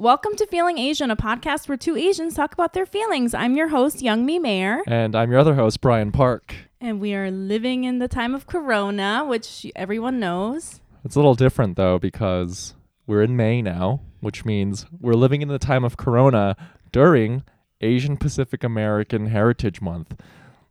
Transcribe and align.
Welcome 0.00 0.34
to 0.36 0.46
Feeling 0.46 0.78
Asian, 0.78 1.10
a 1.10 1.16
podcast 1.16 1.68
where 1.68 1.76
two 1.76 1.94
Asians 1.94 2.32
talk 2.32 2.54
about 2.54 2.72
their 2.72 2.86
feelings. 2.86 3.34
I'm 3.34 3.54
your 3.54 3.68
host, 3.68 4.00
Young 4.00 4.24
Mi 4.24 4.38
Mayer, 4.38 4.80
And 4.86 5.14
I'm 5.14 5.30
your 5.30 5.38
other 5.38 5.56
host, 5.56 5.82
Brian 5.82 6.10
Park. 6.10 6.54
and 6.80 7.02
we 7.02 7.12
are 7.14 7.30
living 7.30 7.84
in 7.84 7.98
the 7.98 8.08
time 8.08 8.34
of 8.34 8.46
Corona, 8.46 9.26
which 9.26 9.66
everyone 9.76 10.18
knows. 10.18 10.80
It's 11.04 11.16
a 11.16 11.18
little 11.18 11.34
different 11.34 11.76
though 11.76 11.98
because 11.98 12.72
we're 13.06 13.20
in 13.22 13.36
May 13.36 13.60
now, 13.60 14.00
which 14.20 14.46
means 14.46 14.86
we're 15.02 15.12
living 15.12 15.42
in 15.42 15.48
the 15.48 15.58
time 15.58 15.84
of 15.84 15.98
Corona 15.98 16.56
during 16.92 17.42
Asian 17.82 18.16
Pacific 18.16 18.64
American 18.64 19.26
Heritage 19.26 19.82
Month. 19.82 20.18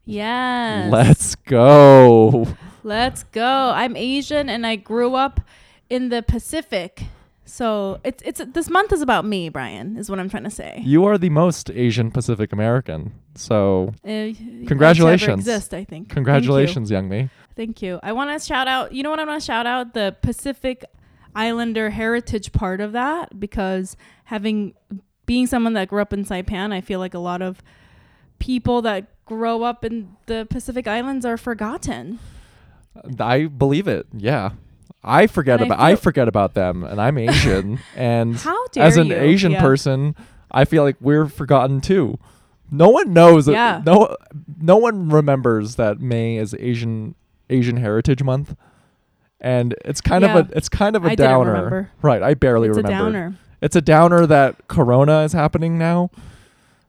Yes. 0.05 0.91
Let's 0.91 1.35
go. 1.35 2.47
Let's 2.81 3.25
go. 3.25 3.73
I'm 3.75 3.95
Asian 3.95 4.49
and 4.49 4.65
I 4.65 4.75
grew 4.75 5.13
up 5.13 5.39
in 5.87 6.09
the 6.09 6.23
Pacific. 6.23 7.03
So 7.49 7.99
it's 8.03 8.21
it's 8.23 8.41
this 8.53 8.69
month 8.69 8.93
is 8.93 9.01
about 9.01 9.25
me, 9.25 9.49
Brian, 9.49 9.97
is 9.97 10.09
what 10.09 10.19
I'm 10.19 10.29
trying 10.29 10.43
to 10.43 10.51
say. 10.51 10.81
You 10.85 11.05
are 11.05 11.17
the 11.17 11.31
most 11.31 11.71
Asian 11.71 12.11
Pacific 12.11 12.53
American. 12.53 13.13
So, 13.35 13.93
Uh, 14.05 14.33
Congratulations. 14.67 15.39
Exist, 15.39 15.73
I 15.73 15.77
think. 15.77 15.89
Thank 15.89 16.09
you. 16.09 16.13
congratulations, 16.13 16.91
Young 16.91 17.09
Mi. 17.09 17.29
Thank 17.55 17.81
you. 17.81 17.99
I 18.03 18.11
want 18.13 18.39
to 18.39 18.45
shout 18.45 18.67
out. 18.67 18.91
You 18.93 19.01
know 19.03 19.09
what 19.09 19.19
I 19.19 19.25
want 19.25 19.41
to 19.41 19.45
shout 19.45 19.65
out 19.65 19.93
the 19.93 20.15
Pacific 20.21 20.85
Islander 21.35 21.89
heritage 21.89 22.51
part 22.51 22.81
of 22.81 22.91
that 22.91 23.39
because 23.39 23.97
having 24.25 24.73
being 25.25 25.47
someone 25.47 25.73
that 25.73 25.87
grew 25.87 26.01
up 26.01 26.13
in 26.13 26.25
Saipan, 26.25 26.71
I 26.71 26.81
feel 26.81 26.99
like 26.99 27.13
a 27.13 27.19
lot 27.19 27.41
of 27.41 27.63
people 28.39 28.81
that 28.83 29.07
grow 29.25 29.63
up 29.63 29.83
in 29.83 30.15
the 30.27 30.47
Pacific 30.49 30.87
Islands 30.87 31.25
are 31.25 31.37
forgotten. 31.37 32.19
I 33.19 33.45
believe 33.45 33.87
it. 33.87 34.07
Yeah. 34.13 34.51
I 35.03 35.27
forget 35.27 35.61
And 35.61 35.71
I 35.71 35.75
about 35.75 35.83
I 35.85 35.95
forget 35.95 36.27
about 36.27 36.53
them 36.55 36.83
and 36.83 36.99
I'm 36.99 37.17
Asian 37.17 37.79
and 37.95 38.35
How 38.35 38.67
dare 38.67 38.83
as 38.83 38.97
an 38.97 39.07
you? 39.07 39.15
Asian 39.15 39.53
Yeah. 39.53 39.61
person, 39.61 40.15
I 40.51 40.65
feel 40.65 40.83
like 40.83 40.97
we're 40.99 41.27
forgotten 41.27 41.79
too. 41.81 42.17
No 42.71 42.89
one 42.89 43.13
knows. 43.13 43.45
that- 43.45 43.53
Yeah. 43.53 43.81
No, 43.85 44.15
no 44.61 44.77
one 44.77 45.09
remembers 45.09 45.75
that 45.75 45.99
May 45.99 46.37
is 46.37 46.53
Asian 46.59 47.15
Asian 47.49 47.77
Heritage 47.77 48.21
Month, 48.21 48.55
and 49.41 49.73
it's 49.85 50.01
kind 50.01 50.23
Yeah. 50.23 50.37
of 50.37 50.49
a 50.51 50.57
it's 50.57 50.69
kind 50.69 50.95
of 50.95 51.05
a 51.05 51.09
I 51.11 51.15
downer. 51.15 51.89
Right. 52.01 52.21
I 52.21 52.33
barely 52.33 52.67
It's 52.67 52.77
a 52.77 52.81
remember. 52.81 53.11
downer. 53.11 53.35
It's 53.61 53.75
a 53.75 53.81
downer 53.81 54.25
that 54.25 54.67
Corona 54.67 55.21
is 55.21 55.33
happening 55.33 55.77
now. 55.77 56.11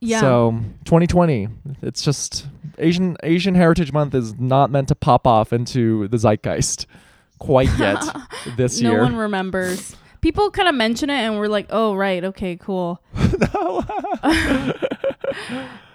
Yeah. 0.01 0.21
So 0.21 0.61
2020, 0.85 1.49
it's 1.83 2.03
just 2.03 2.47
Asian 2.79 3.17
Asian 3.23 3.55
Heritage 3.55 3.93
Month 3.93 4.15
is 4.15 4.39
not 4.39 4.71
meant 4.71 4.89
to 4.89 4.95
pop 4.95 5.27
off 5.27 5.53
into 5.53 6.09
the 6.09 6.17
zeitgeist 6.19 6.87
quite 7.41 7.69
yet 7.79 8.05
this 8.57 8.81
no 8.81 8.91
year. 8.91 8.99
No 8.99 9.05
one 9.05 9.17
remembers. 9.17 9.97
People 10.21 10.51
kind 10.51 10.69
of 10.69 10.75
mention 10.77 11.11
it 11.11 11.15
and 11.15 11.39
we're 11.39 11.49
like, 11.49 11.67
"Oh, 11.71 11.95
right. 11.97 12.23
Okay, 12.23 12.57
cool." 12.57 13.03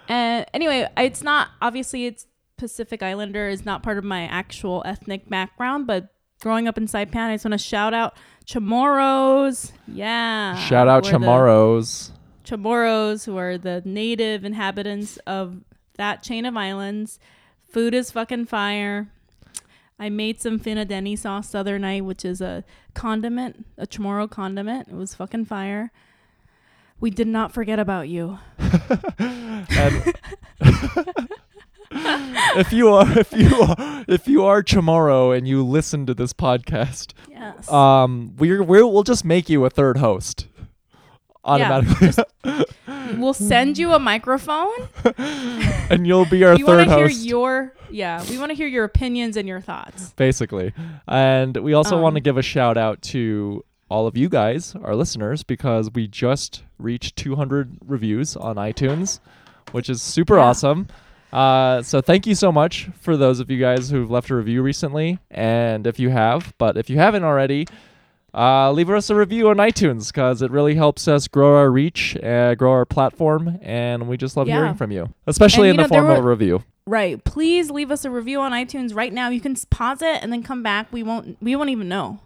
And 0.08 0.46
anyway, 0.54 0.88
it's 0.96 1.22
not 1.22 1.48
obviously 1.60 2.06
it's 2.06 2.26
Pacific 2.56 3.02
Islander 3.02 3.48
is 3.48 3.64
not 3.64 3.82
part 3.82 3.98
of 3.98 4.04
my 4.04 4.22
actual 4.22 4.82
ethnic 4.86 5.28
background, 5.28 5.86
but 5.86 6.08
growing 6.40 6.68
up 6.68 6.78
in 6.78 6.86
Saipan, 6.86 7.30
I 7.30 7.34
just 7.34 7.44
want 7.44 7.52
to 7.52 7.58
shout 7.58 7.92
out 7.92 8.16
Chamorros. 8.46 9.72
Yeah. 9.88 10.56
Shout 10.56 10.88
out 10.88 11.04
Chamorros. 11.04 12.10
Chamorros, 12.44 13.24
who 13.26 13.36
are 13.36 13.58
the 13.58 13.82
native 13.84 14.44
inhabitants 14.44 15.18
of 15.26 15.62
that 15.98 16.22
chain 16.22 16.46
of 16.46 16.56
islands. 16.56 17.18
Food 17.68 17.94
is 17.94 18.10
fucking 18.10 18.46
fire. 18.46 19.12
I 19.98 20.08
made 20.10 20.40
some 20.40 20.60
finadeni 20.60 21.18
sauce 21.18 21.50
the 21.52 21.58
other 21.58 21.78
night, 21.78 22.04
which 22.04 22.24
is 22.24 22.40
a 22.40 22.64
condiment, 22.94 23.64
a 23.78 23.86
Chamorro 23.86 24.30
condiment. 24.30 24.88
It 24.88 24.94
was 24.94 25.14
fucking 25.14 25.46
fire. 25.46 25.90
We 27.00 27.10
did 27.10 27.28
not 27.28 27.52
forget 27.52 27.78
about 27.78 28.08
you. 28.08 28.38
If 32.58 32.72
you 32.72 32.88
are 32.88 33.18
if 33.18 33.32
you 33.32 33.54
are 33.54 34.04
if 34.08 34.26
you 34.26 34.44
are 34.44 34.62
Chamorro 34.62 35.36
and 35.36 35.46
you 35.46 35.64
listen 35.64 36.06
to 36.06 36.14
this 36.14 36.32
podcast, 36.32 37.12
Yes. 37.30 37.70
um, 37.70 38.34
we're, 38.38 38.62
we're 38.62 38.86
we'll 38.86 39.02
just 39.02 39.24
make 39.24 39.48
you 39.48 39.64
a 39.64 39.70
third 39.70 39.98
host 39.98 40.46
automatically, 41.46 42.10
we'll 43.16 43.32
send 43.34 43.78
you 43.78 43.92
a 43.94 43.98
microphone. 43.98 44.68
and 45.18 46.06
you'll 46.06 46.26
be 46.26 46.44
our 46.44 46.56
we 46.56 46.64
want 46.64 46.88
third 46.88 46.88
to 46.88 46.96
hear 46.96 47.08
your 47.08 47.72
yeah. 47.90 48.24
We 48.28 48.36
want 48.38 48.50
to 48.50 48.54
hear 48.56 48.66
your 48.66 48.84
opinions 48.84 49.36
and 49.36 49.46
your 49.48 49.60
thoughts. 49.60 50.12
basically. 50.16 50.72
And 51.06 51.56
we 51.58 51.72
also 51.72 51.96
Um, 51.96 52.02
want 52.02 52.14
to 52.16 52.20
give 52.20 52.36
a 52.36 52.42
shout 52.42 52.76
out 52.76 53.00
to 53.02 53.64
all 53.88 54.08
of 54.08 54.16
you 54.16 54.28
guys, 54.28 54.74
our 54.82 54.96
listeners, 54.96 55.44
because 55.44 55.88
we 55.94 56.08
just 56.08 56.64
reached 56.78 57.14
200 57.16 57.78
reviews 57.86 58.36
on 58.36 58.56
iTunes, 58.56 59.20
which 59.70 59.88
is 59.88 60.02
super 60.02 60.36
Yeah. 60.36 60.42
awesome. 60.46 60.88
Uh, 61.32 61.82
so 61.82 62.00
thank 62.00 62.26
you 62.26 62.34
so 62.34 62.50
much 62.50 62.88
for 63.00 63.16
those 63.16 63.38
of 63.40 63.50
you 63.50 63.58
guys 63.60 63.90
who've 63.90 64.10
left 64.10 64.30
a 64.30 64.34
review 64.34 64.62
recently, 64.62 65.18
and 65.30 65.86
if 65.86 65.98
you 66.00 66.08
have, 66.10 66.54
but 66.58 66.76
if 66.76 66.88
you 66.90 66.98
haven't 66.98 67.24
already, 67.24 67.66
uh, 68.36 68.70
leave 68.70 68.90
us 68.90 69.08
a 69.10 69.14
review 69.14 69.48
on 69.48 69.56
iTunes 69.56 70.08
because 70.08 70.42
it 70.42 70.50
really 70.50 70.74
helps 70.74 71.08
us 71.08 71.26
grow 71.26 71.56
our 71.56 71.70
reach, 71.70 72.16
uh, 72.22 72.54
grow 72.54 72.70
our 72.72 72.84
platform, 72.84 73.58
and 73.62 74.06
we 74.08 74.16
just 74.16 74.36
love 74.36 74.46
Yeah. 74.46 74.56
hearing 74.58 74.74
from 74.74 74.90
you, 74.92 75.08
especially 75.26 75.70
And, 75.70 75.78
in 75.78 75.84
you 75.84 75.88
the 75.88 75.94
know, 75.94 76.00
there 76.02 76.08
form 76.10 76.18
of 76.18 76.24
a 76.24 76.28
review. 76.28 76.62
Right. 76.86 77.22
Please 77.24 77.70
leave 77.70 77.90
us 77.90 78.04
a 78.04 78.10
review 78.10 78.40
on 78.40 78.52
iTunes 78.52 78.94
right 78.94 79.12
now. 79.12 79.28
You 79.30 79.40
can 79.40 79.56
pause 79.70 80.02
it 80.02 80.22
and 80.22 80.32
then 80.32 80.42
come 80.42 80.62
back. 80.62 80.86
We 80.92 81.02
won't 81.02 81.36
we 81.40 81.56
won't 81.56 81.70
even 81.70 81.88
know. 81.88 82.20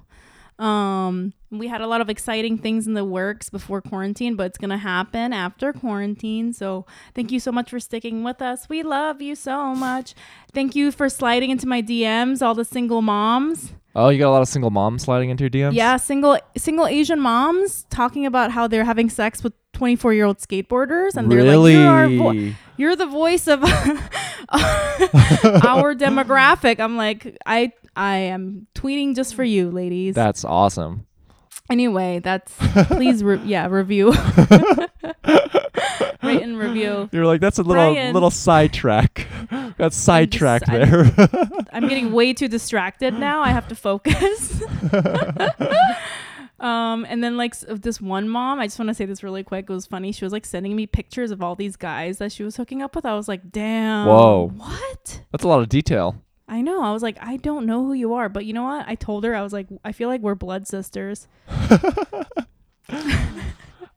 Um 0.59 1.33
we 1.51 1.67
had 1.69 1.81
a 1.81 1.87
lot 1.87 2.01
of 2.01 2.09
exciting 2.11 2.59
things 2.59 2.87
in 2.87 2.95
the 2.95 3.05
works 3.05 3.49
before 3.49 3.81
quarantine, 3.81 4.37
but 4.37 4.45
it's 4.47 4.59
going 4.59 4.71
to 4.71 4.77
happen 4.77 5.33
after 5.33 5.73
quarantine. 5.73 6.53
So, 6.53 6.87
thank 7.13 7.33
you 7.33 7.41
so 7.41 7.51
much 7.51 7.71
for 7.71 7.81
sticking 7.81 8.23
with 8.23 8.41
us. 8.41 8.69
We 8.69 8.85
love 8.85 9.21
you 9.21 9.35
so 9.35 9.75
much. 9.75 10.15
Thank 10.55 10.77
you 10.77 10.93
for 10.93 11.09
sliding 11.09 11.51
into 11.51 11.67
my 11.67 11.83
DMs, 11.83 12.41
all 12.41 12.55
the 12.55 12.65
single 12.65 13.03
moms. 13.03 13.73
Oh, 13.95 14.09
you 14.09 14.19
got 14.19 14.29
a 14.29 14.31
lot 14.31 14.43
of 14.43 14.49
single 14.49 14.71
moms 14.71 15.03
sliding 15.03 15.31
into 15.31 15.43
your 15.45 15.51
DMs. 15.51 15.75
Yeah, 15.75 15.97
single 15.97 16.39
single 16.57 16.87
Asian 16.87 17.21
moms 17.21 17.85
talking 17.91 18.25
about 18.27 18.51
how 18.53 18.69
they're 18.69 18.85
having 18.85 19.11
sex 19.11 19.43
with 19.43 19.53
24 19.73 20.15
year 20.15 20.25
old 20.27 20.39
skateboarders, 20.39 21.17
and 21.17 21.31
they're 21.31 21.43
like, 21.57 21.73
"You're 21.73 21.89
our 21.89 22.09
vo- 22.09 22.53
you're 22.77 22.97
the 22.97 23.07
voice 23.07 23.49
of 23.49 23.65
our 24.51 25.95
demographic." 25.95 26.81
I'm 26.81 26.97
like, 26.97 27.37
I 27.47 27.73
I 27.97 28.17
am 28.17 28.67
tweeting 28.75 29.15
just 29.17 29.35
for 29.35 29.45
you, 29.45 29.71
ladies. 29.71 30.15
That's 30.15 30.45
awesome. 30.45 31.07
anyway, 31.71 32.21
that's 32.21 32.53
please, 32.89 33.23
re- 33.25 33.41
yeah, 33.45 33.67
review, 33.69 34.13
rate 36.27 36.43
and 36.43 36.59
review. 36.59 37.09
You're 37.13 37.27
like 37.27 37.41
that's 37.41 37.59
a 37.59 37.63
little 37.63 37.93
Brian. 37.93 38.13
little 38.15 38.31
sidetrack. 38.31 39.27
Got 39.79 39.93
sidetracked 39.93 40.69
I- 40.69 40.79
there. 40.85 41.29
I'm 41.73 41.89
getting 41.89 42.13
way 42.13 42.33
too 42.35 42.49
distracted 42.49 43.15
now. 43.15 43.41
I 43.43 43.49
have 43.51 43.69
to 43.69 43.75
focus. 43.75 44.63
um, 46.61 47.07
and 47.09 47.23
then 47.25 47.37
like 47.37 47.59
this 47.61 48.01
one 48.01 48.29
mom, 48.29 48.61
I 48.61 48.67
just 48.67 48.79
want 48.79 48.89
to 48.89 48.95
say 48.95 49.07
this 49.07 49.23
really 49.23 49.43
quick. 49.43 49.67
It 49.69 49.73
was 49.73 49.87
funny. 49.87 50.13
She 50.13 50.25
was 50.25 50.33
like 50.33 50.45
sending 50.45 50.77
me 50.77 50.87
pictures 50.87 51.31
of 51.31 51.43
all 51.43 51.55
these 51.55 51.77
guys 51.77 52.19
that 52.19 52.33
she 52.33 52.43
was 52.43 52.57
hooking 52.57 52.83
up 52.83 52.95
with. 52.97 53.07
I 53.07 53.15
was 53.15 53.29
like, 53.29 53.51
damn. 53.51 54.07
Whoa. 54.07 54.53
What? 54.57 55.23
that's 55.33 55.45
a 55.45 55.49
lot 55.49 55.61
of 55.61 55.69
detail. 55.69 56.23
I 56.49 56.63
know. 56.63 56.83
I 56.83 56.93
was 56.93 57.03
like, 57.03 57.17
I 57.21 57.37
don't 57.37 57.65
know 57.65 57.85
who 57.85 57.93
you 57.93 58.15
are, 58.15 58.29
but 58.29 58.45
you 58.45 58.53
know 58.53 58.65
what? 58.65 58.85
I 58.89 58.97
told 58.97 59.23
her 59.25 59.35
I 59.37 59.43
was 59.43 59.53
like, 59.53 59.69
I 59.85 59.93
feel 59.93 60.09
like 60.09 60.21
we're 60.21 60.35
blood 60.35 60.67
sisters. 60.67 61.29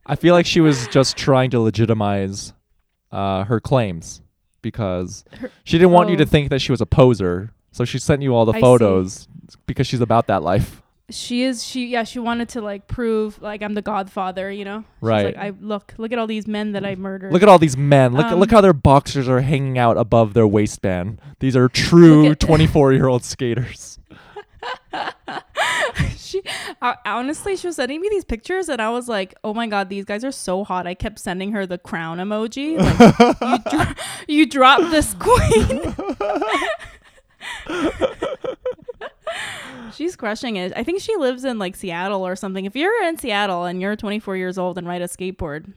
I 0.06 0.16
feel 0.16 0.34
like 0.34 0.46
she 0.46 0.60
was 0.62 0.88
just 0.88 1.16
trying 1.18 1.50
to 1.52 1.60
legitimize 1.60 2.54
uh, 3.12 3.46
her 3.46 3.60
claims 3.60 4.22
because 4.62 5.24
Her- 5.40 5.52
she 5.64 5.78
didn't 5.78 5.92
want 5.92 6.10
you 6.10 6.16
oh. 6.16 6.20
to 6.20 6.26
think 6.26 6.50
that 6.50 6.62
she 6.62 6.72
was 6.72 6.82
a 6.82 6.86
poser. 6.86 7.54
So 7.72 7.86
she 7.86 8.00
sent 8.00 8.22
you 8.22 8.36
all 8.36 8.46
the 8.46 8.52
I 8.54 8.56
see. 8.58 8.62
photos 8.62 9.28
because 9.66 9.88
she's 9.88 10.02
about 10.02 10.28
that 10.28 10.44
life. 10.44 10.82
She 11.10 11.44
is. 11.44 11.64
She 11.64 11.88
yeah. 11.88 12.04
She 12.04 12.20
wanted 12.20 12.50
to 12.50 12.62
like 12.62 12.88
prove 12.88 13.42
like 13.42 13.62
I'm 13.62 13.74
the 13.74 13.82
Godfather. 13.82 14.50
You 14.52 14.64
know. 14.64 14.80
She's 14.80 15.02
Right. 15.02 15.26
Like 15.26 15.38
I 15.38 15.54
look. 15.60 15.94
Look 15.98 16.12
at 16.14 16.18
all 16.20 16.28
these 16.28 16.48
men 16.48 16.72
that 16.74 16.86
I 16.86 16.96
murdered. 16.96 17.34
Look 17.34 17.44
at 17.44 17.50
all 17.50 17.60
these 17.60 17.76
men. 17.76 18.14
Look 18.14 18.28
Um, 18.28 18.40
look 18.40 18.52
how 18.52 18.62
their 18.62 18.74
boxers 18.74 19.28
are 19.28 19.42
hanging 19.42 19.78
out 19.78 19.98
above 19.98 20.34
their 20.34 20.48
waistband. 20.48 21.20
These 21.40 21.56
are 21.56 21.68
true 21.68 22.36
24 22.36 22.94
year 22.94 23.08
old 23.08 23.24
skaters. 23.26 24.00
she 26.34 26.42
honestly 27.06 27.56
she 27.56 27.68
was 27.68 27.76
sending 27.78 28.02
me 28.02 28.10
these 28.10 28.26
pictures 28.26 28.68
and 28.70 28.82
i 28.82 28.90
was 28.90 29.08
like 29.08 29.34
oh 29.44 29.54
my 29.54 29.68
god 29.68 29.90
these 29.90 30.06
guys 30.06 30.24
are 30.24 30.32
so 30.32 30.64
hot. 30.64 30.88
I 30.88 30.94
kept 30.94 31.20
sending 31.20 31.52
her 31.52 31.66
the 31.66 31.78
crown 31.78 32.18
emoji. 32.18 32.78
Like 32.78 33.42
you, 33.42 33.58
dro- 33.72 33.94
you 34.28 34.46
dropped 34.46 34.92
this 34.92 35.14
queen. 35.20 35.96
She's 39.94 40.16
crushing 40.16 40.56
it. 40.56 40.74
I 40.76 40.84
think 40.84 41.02
she 41.02 41.16
lives 41.16 41.44
in 41.44 41.60
like 41.60 41.76
seattle 41.76 42.26
or 42.26 42.36
something. 42.36 42.66
If 42.66 42.76
you're 42.76 43.04
in 43.04 43.18
seattle 43.18 43.66
and 43.66 43.82
you're 43.82 43.96
24 43.96 44.38
years 44.38 44.58
old 44.58 44.78
and 44.78 44.88
ride 44.88 45.02
a 45.02 45.08
skateboard 45.08 45.74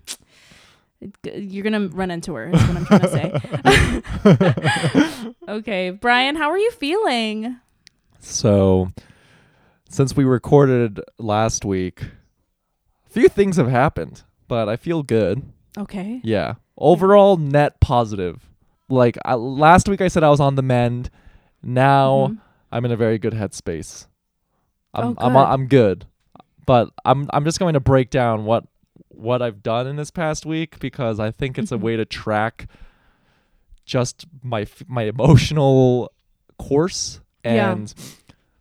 you're 1.34 1.62
gonna 1.62 1.88
run 1.88 2.10
into 2.10 2.32
her 2.34 2.48
is 2.48 2.54
what 2.54 2.76
i'm 2.76 2.86
trying 2.86 3.00
to 3.02 4.02
say. 4.24 5.34
Okay 5.48 5.90
brian 5.90 6.36
how 6.36 6.50
are 6.50 6.58
you 6.58 6.70
feeling? 6.72 7.56
So, 8.18 8.90
since 9.96 10.14
we 10.14 10.24
recorded 10.24 11.00
last 11.18 11.64
week, 11.64 12.02
a 13.06 13.08
few 13.10 13.28
things 13.28 13.56
have 13.56 13.68
happened. 13.68 14.22
but 14.48 14.68
I 14.68 14.76
feel 14.76 15.02
good. 15.02 15.42
Okay. 15.76 16.20
Yeah. 16.22 16.54
Overall 16.78 17.36
net 17.36 17.80
positive. 17.80 18.48
Like 18.88 19.16
I, 19.24 19.34
last 19.34 19.88
week 19.88 20.00
I 20.00 20.06
said 20.08 20.22
I 20.22 20.28
was 20.30 20.38
on 20.38 20.54
the 20.54 20.62
mend. 20.62 21.10
Now 21.62 22.28
Mhm. 22.30 22.38
I'm 22.70 22.84
in 22.84 22.92
a 22.92 22.96
very 22.96 23.18
good 23.18 23.32
headspace. 23.32 24.06
I'm 24.94 25.04
Oh, 25.04 25.14
I'm 25.18 25.32
good. 25.32 25.38
I'm 25.40 25.66
good. 25.66 26.06
But 26.66 26.90
I'm 27.04 27.28
I'm 27.32 27.44
just 27.44 27.58
going 27.58 27.74
to 27.74 27.80
break 27.80 28.10
down 28.10 28.44
what 28.44 28.64
what 29.08 29.40
I've 29.42 29.62
done 29.64 29.86
in 29.88 29.96
this 29.96 30.10
past 30.12 30.46
week 30.46 30.78
because 30.78 31.18
I 31.18 31.30
think 31.32 31.58
it's 31.58 31.72
Mhm. 31.72 31.76
a 31.76 31.78
way 31.78 31.96
to 31.96 32.04
track 32.04 32.68
just 33.84 34.26
my 34.44 34.66
my 34.86 35.02
emotional 35.04 36.12
course 36.58 37.20
Yeah. 37.44 37.74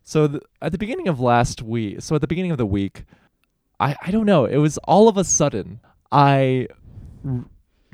So 0.06 0.26
th- 0.28 0.42
at 0.62 0.70
the 0.72 0.78
beginning 0.78 1.08
of 1.08 1.18
last 1.20 1.60
week 1.62 2.00
so 2.00 2.14
at 2.14 2.20
the 2.22 2.26
beginning 2.26 2.52
of 2.52 2.58
the 2.58 2.64
week 2.66 3.04
I 3.80 3.94
I 4.06 4.10
don't 4.10 4.24
know 4.26 4.44
it 4.46 4.56
was 4.58 4.78
all 4.84 5.08
of 5.08 5.16
a 5.18 5.24
sudden 5.24 5.80
I 6.12 6.68
r- 7.26 7.44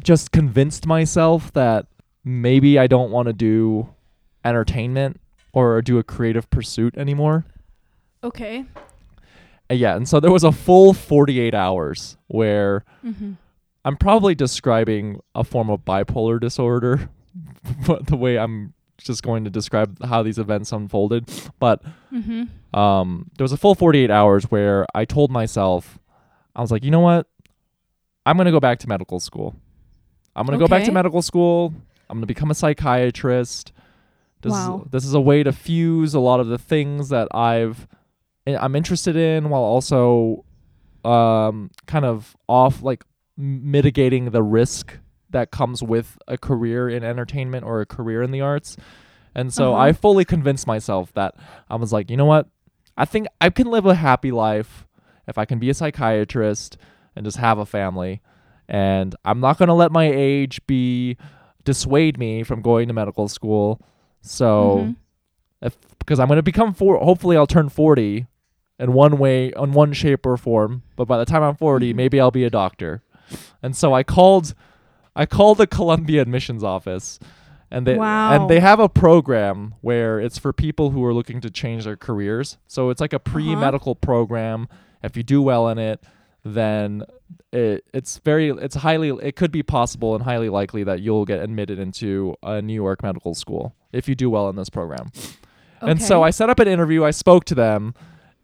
just 0.05 0.31
convinced 0.31 0.87
myself 0.87 1.53
that 1.55 1.87
maybe 2.25 2.79
I 2.79 2.87
don't 2.87 3.11
want 3.11 3.27
to 3.27 3.33
do 3.33 3.89
entertainment 4.45 5.21
or 5.53 5.81
do 5.83 5.99
a 5.99 6.03
creative 6.03 6.49
pursuit 6.51 6.97
anymore. 6.97 7.45
Okay. 8.25 8.65
Uh, 9.71 9.75
yeah, 9.75 9.95
and 9.97 10.09
so 10.09 10.19
there 10.21 10.33
was 10.33 10.45
a 10.45 10.53
full 10.53 10.93
48 10.93 11.55
hours 11.55 12.17
where 12.29 12.85
Mm-hmm. 13.05 13.33
I'm 13.85 13.97
probably 13.97 14.35
describing 14.37 15.21
a 15.35 15.43
form 15.43 15.69
of 15.69 15.81
bipolar 15.85 16.39
disorder, 16.41 17.11
but 17.87 18.07
the 18.07 18.17
way 18.17 18.39
I'm 18.39 18.75
just 18.99 19.23
going 19.23 19.45
to 19.45 19.51
describe 19.51 20.03
how 20.05 20.23
these 20.23 20.39
events 20.39 20.73
unfolded. 20.73 21.29
But 21.59 21.83
Mm-hmm. 22.13 22.79
um, 22.79 23.31
there 23.37 23.45
was 23.45 23.53
a 23.53 23.57
full 23.57 23.75
48 23.75 24.11
hours 24.11 24.45
where 24.51 24.87
I 24.95 25.05
told 25.05 25.31
myself, 25.31 25.99
I 26.55 26.61
was 26.61 26.71
like, 26.71 26.85
you 26.85 26.91
know 26.91 27.01
what? 27.01 27.27
I'm 28.27 28.37
going 28.37 28.47
to 28.47 28.53
go 28.53 28.61
back 28.61 28.79
to 28.81 28.89
medical 28.89 29.19
school. 29.19 29.57
I'm 30.37 30.47
going 30.47 30.59
to 30.59 30.63
go 30.65 30.69
back 30.69 30.85
to 30.85 30.93
medical 30.93 31.23
school. 31.23 31.75
I'm 32.09 32.17
going 32.19 32.23
to 32.23 32.27
become 32.27 32.51
a 32.51 32.55
psychiatrist. 32.55 33.73
This, 34.43 34.53
Wow. 34.53 34.83
is, 34.85 34.91
this 34.91 35.05
is 35.05 35.15
a 35.15 35.21
way 35.21 35.43
to 35.43 35.53
fuse 35.53 36.15
a 36.15 36.21
lot 36.21 36.41
of 36.41 36.49
the 36.49 36.59
things 36.59 37.09
that 37.11 37.29
I've 37.35 37.87
eh, 38.47 38.57
I'm 38.61 38.75
interested 38.77 39.15
in 39.17 39.49
while 39.51 39.63
also 39.63 40.45
um, 41.05 41.71
kind 41.87 42.05
of 42.05 42.37
off 42.49 42.83
like 42.83 43.05
m- 43.39 43.71
mitigating 43.71 44.31
the 44.31 44.43
risk 44.43 44.99
that 45.33 45.51
comes 45.51 45.83
with 45.83 46.19
a 46.29 46.39
career 46.39 46.89
in 46.89 47.03
entertainment 47.05 47.65
or 47.65 47.81
a 47.81 47.87
career 47.87 48.23
in 48.23 48.31
the 48.31 48.41
arts. 48.41 48.77
And 49.35 49.53
so 49.53 49.73
Uh-huh. 49.75 49.83
I 49.83 49.93
fully 49.93 50.25
convinced 50.25 50.67
myself 50.67 51.13
that 51.15 51.35
I 51.69 51.77
was 51.77 51.93
like, 51.93 52.11
you 52.11 52.17
know 52.17 52.27
what? 52.27 52.49
I 52.97 53.05
think 53.05 53.27
I 53.41 53.51
can 53.51 53.67
live 53.69 53.87
a 53.87 53.95
happy 53.95 54.31
life 54.31 54.87
if 55.27 55.39
I 55.39 55.45
can 55.45 55.59
be 55.59 55.71
a 55.71 55.75
psychiatrist 55.75 56.77
and 57.17 57.25
just 57.25 57.39
have 57.39 57.59
a 57.59 57.67
family. 57.67 58.21
And 58.69 59.15
I'm 59.25 59.41
not 59.41 59.59
going 59.59 59.69
to 59.69 59.75
let 59.75 59.91
my 59.93 60.05
age 60.05 60.65
be 60.67 61.17
dissuade 61.65 62.19
me 62.19 62.43
from 62.43 62.61
going 62.63 62.89
to 62.89 62.95
medical 62.95 63.29
school. 63.29 63.81
So 64.21 64.87
Mhm. 64.89 64.97
if 65.63 65.77
because 65.99 66.19
I'm 66.19 66.27
going 66.29 66.37
to 66.39 66.43
become 66.43 66.75
four 66.75 66.99
hopefully 66.99 67.37
I'll 67.37 67.47
turn 67.47 67.69
40 67.69 68.27
in 68.79 68.93
one 68.93 69.17
way 69.19 69.53
in 69.57 69.73
one 69.73 69.93
shape 69.93 70.27
or 70.27 70.37
form, 70.37 70.83
but 70.97 71.07
by 71.07 71.17
the 71.19 71.25
time 71.25 71.43
I'm 71.43 71.55
40, 71.57 71.93
Mhm. 71.93 71.97
maybe 71.97 72.21
I'll 72.21 72.31
be 72.33 72.45
a 72.45 72.51
doctor. 72.51 73.03
And 73.63 73.75
so 73.77 73.95
I 73.95 74.03
called 74.03 74.55
I 75.15 75.27
called 75.27 75.59
the 75.59 75.67
Columbia 75.67 76.23
admissions 76.23 76.65
office 76.65 77.19
and 77.73 77.87
they 77.87 77.97
Wow. 77.97 78.33
and 78.35 78.51
they 78.51 78.61
have 78.61 78.79
a 78.79 78.89
program 78.89 79.75
where 79.81 80.21
it's 80.21 80.39
for 80.39 80.53
people 80.53 80.91
who 80.91 81.05
are 81.05 81.15
looking 81.15 81.41
to 81.41 81.51
change 81.51 81.85
their 81.85 81.97
careers. 81.97 82.59
So 82.67 82.91
it's 82.91 83.01
like 83.01 83.13
a 83.13 83.17
uh-huh. 83.17 83.33
pre-medical 83.33 83.95
program. 83.95 84.69
If 85.03 85.17
you 85.17 85.23
do 85.23 85.43
well 85.43 85.69
in 85.69 85.79
it, 85.79 86.05
then 86.45 87.05
it, 87.51 87.85
it's 87.95 88.19
very 88.19 88.51
it's 88.51 88.77
highly 88.77 89.09
it 89.23 89.37
could 89.37 89.51
be 89.51 89.63
possible 89.63 90.15
and 90.15 90.23
highly 90.23 90.51
likely 90.51 90.85
that 90.85 91.01
you'll 91.01 91.25
get 91.25 91.41
admitted 91.43 91.79
into 91.79 92.37
a 92.43 92.61
New 92.61 92.75
York 92.75 93.03
medical 93.03 93.35
school 93.35 93.75
if 93.93 94.09
you 94.09 94.15
do 94.15 94.29
well 94.29 94.49
in 94.49 94.57
this 94.57 94.69
program. 94.69 95.11
And 95.81 96.01
so 96.01 96.23
I 96.23 96.31
set 96.31 96.49
up 96.51 96.61
an 96.61 96.69
interview. 96.69 97.05
I 97.05 97.11
spoke 97.11 97.45
to 97.47 97.55
them, 97.55 97.95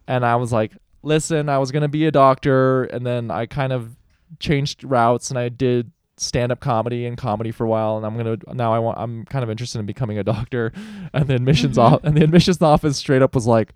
and 0.07 0.25
I 0.25 0.35
was 0.35 0.51
like, 0.51 0.73
"Listen, 1.03 1.49
I 1.49 1.57
was 1.57 1.71
gonna 1.71 1.87
be 1.87 2.05
a 2.05 2.11
doctor, 2.11 2.83
and 2.85 3.05
then 3.05 3.31
I 3.31 3.45
kind 3.45 3.71
of 3.71 3.95
changed 4.39 4.83
routes, 4.83 5.29
and 5.29 5.39
I 5.39 5.49
did 5.49 5.91
stand-up 6.21 6.59
comedy 6.59 7.05
and 7.05 7.17
comedy 7.17 7.51
for 7.51 7.63
a 7.65 7.67
while, 7.69 7.97
and 7.97 8.05
I'm 8.05 8.15
gonna 8.17 8.37
now 8.53 8.73
I 8.73 8.79
want 8.79 8.97
I'm 8.99 9.25
kind 9.25 9.43
of 9.43 9.49
interested 9.49 9.79
in 9.79 9.85
becoming 9.85 10.17
a 10.17 10.23
doctor." 10.23 10.71
And 11.13 11.27
the 11.27 11.35
admissions 11.35 11.77
Mhm. 11.77 11.81
off 11.83 12.03
and 12.03 12.15
the 12.15 12.23
admissions 12.23 12.61
office 12.61 12.97
straight 12.97 13.21
up 13.21 13.33
was 13.35 13.47
like, 13.47 13.73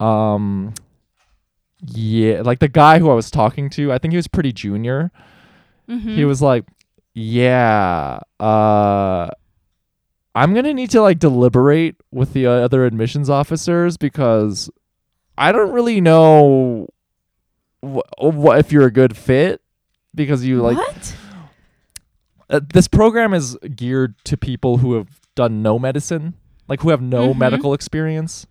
um, 0.00 0.74
yeah, 1.86 2.42
like 2.42 2.58
the 2.58 2.68
guy 2.68 2.98
who 2.98 3.10
I 3.10 3.14
was 3.14 3.30
talking 3.30 3.70
to, 3.70 3.92
I 3.92 3.98
think 3.98 4.12
he 4.12 4.16
was 4.16 4.28
pretty 4.28 4.52
junior. 4.52 5.10
Mhm. 5.88 6.14
He 6.14 6.24
was 6.24 6.40
like, 6.42 6.64
"Yeah, 7.14 8.20
uh 8.40 9.30
I'm 10.36 10.52
going 10.52 10.64
to 10.64 10.74
need 10.74 10.90
to 10.90 11.00
like 11.00 11.20
deliberate 11.20 11.94
with 12.10 12.32
the 12.32 12.46
uh, 12.48 12.50
other 12.50 12.84
admissions 12.84 13.30
officers 13.30 13.96
because 13.96 14.68
I 15.38 15.52
don't 15.52 15.70
really 15.72 16.00
know 16.00 16.88
wh- 17.86 18.00
wh- 18.20 18.58
if 18.58 18.72
you're 18.72 18.86
a 18.86 18.90
good 18.90 19.16
fit 19.16 19.60
because 20.12 20.44
you 20.44 20.60
like 20.60 20.76
what? 20.76 21.16
Uh, 22.54 22.60
this 22.72 22.88
program 22.88 23.34
is 23.34 23.56
geared 23.76 24.14
to 24.24 24.36
people 24.36 24.78
who 24.78 24.94
have 24.94 25.08
done 25.34 25.62
no 25.62 25.78
medicine, 25.78 26.34
like 26.68 26.80
who 26.80 26.90
have 26.90 27.02
no 27.02 27.34
Mhm. 27.34 27.38
medical 27.38 27.74
experience, 27.74 28.46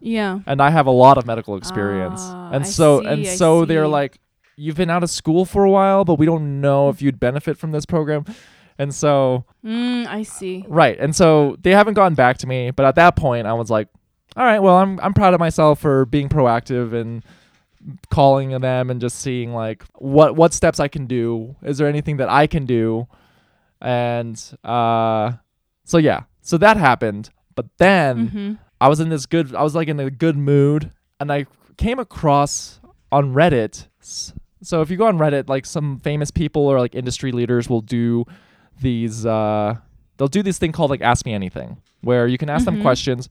Yeah. 0.00 0.40
and 0.46 0.60
I 0.62 0.70
have 0.70 0.86
a 0.86 0.90
lot 0.90 1.16
of 1.18 1.26
medical 1.26 1.56
experience. 1.56 2.20
Ah, 2.22 2.50
and 2.52 2.66
so 2.66 3.00
see, 3.00 3.06
and 3.06 3.26
so 3.26 3.64
they're 3.64 3.88
like 3.88 4.18
you've 4.58 4.76
been 4.76 4.88
out 4.90 5.02
of 5.02 5.10
school 5.10 5.44
for 5.44 5.64
a 5.64 5.70
while, 5.70 6.04
but 6.04 6.18
we 6.18 6.24
don't 6.24 6.60
know 6.62 6.88
if 6.88 7.02
you'd 7.02 7.20
benefit 7.20 7.58
from 7.58 7.72
this 7.72 7.84
program. 7.84 8.24
And 8.78 8.94
so 8.94 9.44
Mm, 9.64 10.06
I 10.06 10.22
see. 10.22 10.64
Right. 10.68 10.96
And 10.98 11.14
so 11.16 11.56
they 11.62 11.72
haven't 11.72 11.94
gotten 11.94 12.14
back 12.14 12.38
to 12.38 12.46
me, 12.46 12.70
but 12.70 12.86
at 12.86 12.94
that 12.94 13.16
point 13.16 13.46
I 13.46 13.52
was 13.54 13.70
like, 13.70 13.88
all 14.36 14.44
right, 14.44 14.60
well, 14.62 14.76
I'm 14.76 14.98
I'm 15.02 15.12
proud 15.14 15.34
of 15.34 15.40
myself 15.40 15.78
for 15.80 16.04
being 16.06 16.28
proactive 16.28 16.92
and 16.94 17.22
calling 18.10 18.50
them 18.60 18.90
and 18.90 19.00
just 19.00 19.18
seeing 19.18 19.52
like 19.54 19.84
what 19.94 20.36
what 20.36 20.52
steps 20.52 20.80
I 20.80 20.88
can 20.88 21.06
do. 21.06 21.54
Is 21.62 21.78
there 21.78 21.88
anything 21.88 22.16
that 22.18 22.28
I 22.28 22.46
can 22.46 22.66
do? 22.66 23.06
And 23.80 24.40
uh 24.64 25.32
so 25.84 25.98
yeah. 25.98 26.22
So 26.42 26.58
that 26.58 26.76
happened. 26.76 27.30
But 27.54 27.66
then 27.78 28.28
Mm-hmm. 28.28 28.52
I 28.80 28.88
was 28.88 29.00
in 29.00 29.08
this 29.08 29.26
good 29.26 29.54
I 29.54 29.62
was 29.62 29.74
like 29.74 29.88
in 29.88 29.98
a 30.00 30.10
good 30.10 30.36
mood 30.36 30.92
and 31.20 31.32
I 31.32 31.46
came 31.76 31.98
across 31.98 32.80
on 33.12 33.32
Reddit 33.34 33.86
so 34.62 34.80
if 34.82 34.90
you 34.90 34.96
go 34.96 35.06
on 35.06 35.18
Reddit 35.18 35.48
like 35.48 35.64
some 35.66 36.00
famous 36.00 36.30
people 36.30 36.66
or 36.66 36.78
like 36.78 36.94
industry 36.94 37.32
leaders 37.32 37.68
will 37.70 37.80
do 37.80 38.24
these 38.80 39.24
uh 39.24 39.74
they'll 40.16 40.28
do 40.28 40.42
this 40.42 40.58
thing 40.58 40.72
called 40.72 40.90
like 40.90 41.00
ask 41.00 41.24
me 41.24 41.32
anything 41.34 41.76
where 42.02 42.26
you 42.26 42.36
can 42.38 42.50
ask 42.50 42.64
them 42.66 42.76
Mhm. 42.78 42.82
questions 42.82 43.28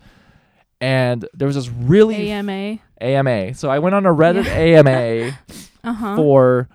and 0.81 1.27
there 1.33 1.45
was 1.47 1.55
this 1.55 1.69
really 1.69 2.31
AMA. 2.31 2.79
AMA. 2.99 3.53
So 3.53 3.69
I 3.69 3.79
went 3.79 3.95
on 3.95 4.05
a 4.05 4.13
Reddit 4.13 4.45
AMA 4.47 5.37
Uh 5.83 5.93
huh. 5.93 6.15
for 6.15 6.69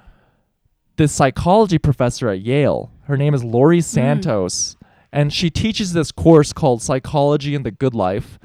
this 0.97 1.13
psychology 1.13 1.79
professor 1.79 2.29
at 2.29 2.41
Yale. 2.41 2.91
Her 3.11 3.17
name 3.17 3.35
is 3.35 3.43
Laurie 3.43 3.79
Mm. 3.81 3.85
Santos, 3.85 4.77
and 5.13 5.33
she 5.33 5.51
teaches 5.51 5.93
this 5.93 6.13
course 6.13 6.53
called 6.53 6.81
Psychology 6.81 7.57
and 7.57 7.67
the 7.67 7.73
Good 7.73 7.93
Life 7.93 8.39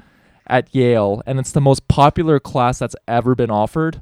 at 0.48 0.74
Yale, 0.74 1.22
and 1.24 1.38
it's 1.38 1.52
the 1.52 1.60
most 1.60 1.86
popular 1.86 2.40
class 2.40 2.80
that's 2.80 2.96
ever 3.06 3.36
been 3.36 3.50
offered. 3.50 4.00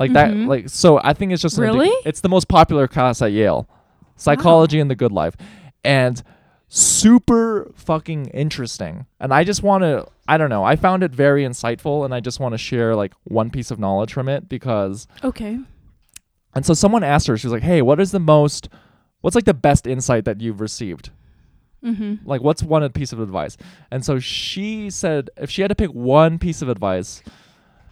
Like 0.00 0.12
that, 0.14 0.32
Mhm. 0.32 0.48
like 0.48 0.68
so. 0.68 1.00
I 1.04 1.12
think 1.12 1.30
it's 1.32 1.40
just 1.42 1.58
an 1.58 1.64
indi- 1.64 1.78
Really? 1.78 1.96
it's 2.04 2.20
the 2.22 2.28
most 2.28 2.48
popular 2.48 2.88
class 2.88 3.22
at 3.22 3.30
Yale, 3.30 3.68
Psychology 4.16 4.80
and 4.80 4.90
the 4.90 4.96
Good 4.96 5.12
Life, 5.12 5.36
and 5.84 6.20
super 6.68 7.70
fucking 7.76 8.26
interesting. 8.34 9.06
And 9.20 9.32
I 9.32 9.44
just 9.44 9.62
want 9.62 9.82
to, 9.84 10.06
I 10.26 10.36
don't 10.38 10.50
know, 10.50 10.64
I 10.64 10.74
found 10.74 11.04
it 11.04 11.12
very 11.12 11.44
insightful, 11.44 12.04
and 12.04 12.12
I 12.12 12.18
just 12.18 12.40
want 12.40 12.52
to 12.54 12.58
share 12.58 12.96
like 12.96 13.12
one 13.22 13.48
piece 13.50 13.70
of 13.70 13.78
knowledge 13.78 14.12
from 14.12 14.28
it 14.28 14.48
because 14.48 15.06
Okay. 15.22 15.60
and 16.52 16.66
so 16.66 16.74
someone 16.74 17.04
asked 17.04 17.28
her, 17.28 17.36
she 17.36 17.46
was 17.46 17.52
like, 17.52 17.62
"Hey, 17.62 17.80
what 17.80 18.00
is 18.00 18.10
the 18.10 18.18
most 18.18 18.68
what's 19.24 19.34
like 19.34 19.44
the 19.46 19.54
best 19.54 19.86
insight 19.86 20.26
that 20.26 20.40
you've 20.42 20.60
received? 20.60 21.08
Mm-hmm. 21.82 22.26
Like 22.28 22.42
what's 22.42 22.62
one 22.62 22.86
piece 22.92 23.12
of 23.12 23.20
advice?" 23.20 23.56
And 23.90 24.04
so 24.04 24.18
she 24.18 24.90
said 24.90 25.30
if 25.38 25.50
she 25.50 25.62
had 25.62 25.68
to 25.70 25.74
pick 25.74 25.90
one 25.90 26.38
piece 26.38 26.60
of 26.60 26.68
advice, 26.68 27.22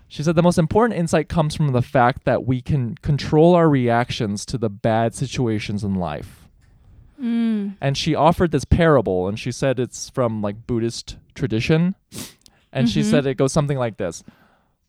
she 0.08 0.22
said 0.22 0.36
the 0.36 0.42
most 0.42 0.58
important 0.58 0.98
insight 1.00 1.30
comes 1.30 1.54
from 1.56 1.72
the 1.72 1.80
fact 1.82 2.24
that 2.26 2.44
we 2.46 2.60
can 2.60 2.96
control 2.96 3.54
our 3.54 3.68
reactions 3.68 4.44
to 4.46 4.58
the 4.58 4.68
bad 4.68 5.14
situations 5.14 5.82
in 5.82 5.94
life. 5.94 6.46
Mm. 7.20 7.76
And 7.80 7.96
she 7.96 8.14
offered 8.14 8.50
this 8.50 8.64
parable 8.66 9.26
and 9.28 9.38
she 9.38 9.52
said 9.52 9.78
it's 9.80 10.10
from 10.10 10.42
like 10.42 10.66
Buddhist 10.66 11.16
tradition. 11.34 11.94
And 12.72 12.88
she 12.90 13.00
Mhm. 13.00 13.10
said 13.10 13.26
it 13.26 13.36
goes 13.36 13.52
something 13.52 13.78
like 13.78 13.96
this. 13.96 14.22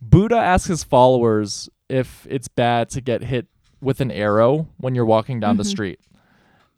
Buddha 0.01 0.35
asks 0.37 0.67
his 0.67 0.83
followers 0.83 1.69
if 1.89 2.25
it's 2.29 2.47
bad 2.49 2.89
to 2.89 3.01
get 3.01 3.23
hit 3.23 3.47
with 3.81 4.01
an 4.01 4.11
arrow 4.11 4.67
when 4.77 4.95
you're 4.95 5.05
walking 5.05 5.39
down 5.39 5.57
the 5.57 5.63
Mhm. 5.63 5.67
street. 5.75 5.99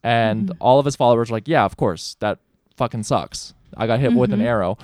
And 0.06 0.50
Mhm. 0.50 0.58
all 0.62 0.78
of 0.78 0.86
his 0.86 0.96
followers 0.96 1.32
were 1.32 1.38
like, 1.38 1.48
"Yeah, 1.48 1.66
of 1.66 1.78
course. 1.78 2.16
That 2.20 2.38
fucking 2.78 3.04
sucks. 3.04 3.54
I 3.76 3.88
got 3.88 4.00
hit 4.00 4.14
with 4.14 4.32
an 4.32 4.40
Mhm. 4.40 4.46
arrow." 4.46 4.78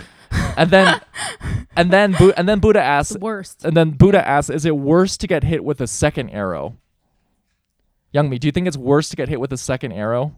and 0.58 0.70
then 0.72 1.00
and 1.76 1.92
then 1.92 2.14
Bu- 2.18 2.34
and 2.36 2.50
then 2.50 2.60
Buddha 2.60 2.82
asks 2.82 3.18
worst. 3.20 3.64
and 3.64 3.78
then 3.78 3.92
Buddha 3.92 4.26
asks, 4.28 4.50
"Is 4.50 4.66
it 4.66 4.76
worse 4.78 5.18
to 5.18 5.28
get 5.28 5.44
hit 5.44 5.64
with 5.64 5.80
a 5.80 5.88
second 5.88 6.30
arrow?" 6.32 6.76
Youngmi, 8.14 8.40
do 8.40 8.48
you 8.48 8.52
think 8.52 8.68
it's 8.68 8.78
worse 8.78 9.10
to 9.10 9.16
get 9.16 9.30
hit 9.30 9.40
with 9.40 9.54
a 9.54 9.58
second 9.58 9.92
arrow 9.94 10.34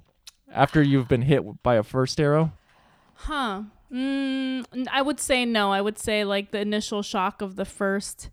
after 0.54 0.82
you've 0.84 1.08
been 1.08 1.24
hit 1.24 1.64
by 1.64 1.76
a 1.76 1.84
first 1.84 2.20
arrow? 2.20 2.52
Huh. 3.16 3.64
Mm, 3.92 4.66
I 4.92 5.02
would 5.02 5.20
say 5.20 5.46
no. 5.46 5.72
I 5.72 5.82
would 5.82 5.98
say 5.98 6.24
like 6.26 6.52
the 6.52 6.60
initial 6.60 7.02
shock 7.04 7.42
of 7.42 7.56
the 7.56 7.66
first 7.66 8.30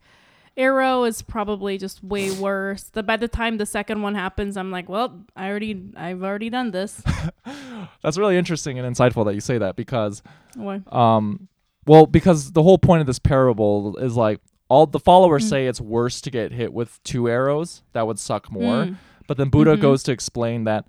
arrow 0.57 1.05
is 1.05 1.23
probably 1.23 1.79
just 1.79 2.03
way 2.05 2.31
worse. 2.31 2.85
The 2.85 3.03
by 3.03 3.17
the 3.17 3.29
time 3.29 3.59
the 3.59 3.67
second 3.67 4.03
one 4.03 4.15
happens, 4.15 4.57
I'm 4.57 4.71
like, 4.71 4.89
well, 4.89 5.25
I 5.37 5.49
already, 5.49 5.83
I've 5.97 6.23
already 6.23 6.51
done 6.51 6.71
this. 6.73 7.03
That's 8.03 8.19
really 8.19 8.37
interesting 8.37 8.79
and 8.79 8.95
insightful 8.95 9.25
that 9.27 9.35
you 9.35 9.41
say 9.41 9.59
that 9.59 9.77
because 9.77 10.23
Why? 10.55 10.83
um 10.91 11.49
well 11.87 12.07
because 12.07 12.53
the 12.53 12.63
whole 12.63 12.79
point 12.79 13.01
of 13.01 13.07
this 13.07 13.19
parable 13.19 13.97
is 13.99 14.17
like 14.17 14.41
all 14.69 14.87
the 14.87 15.01
followers 15.01 15.45
Mm. 15.47 15.49
say 15.51 15.67
it's 15.67 15.81
worse 15.81 16.21
to 16.23 16.31
get 16.31 16.53
hit 16.53 16.73
with 16.73 17.03
two 17.05 17.29
arrows 17.29 17.83
that 17.93 18.07
would 18.07 18.19
suck 18.19 18.51
more 18.53 18.85
Mm. 18.85 18.97
but 19.27 19.37
then 19.39 19.49
buddha 19.49 19.77
Mhm. 19.77 19.81
goes 19.81 20.03
to 20.05 20.13
explain 20.13 20.65
that 20.65 20.85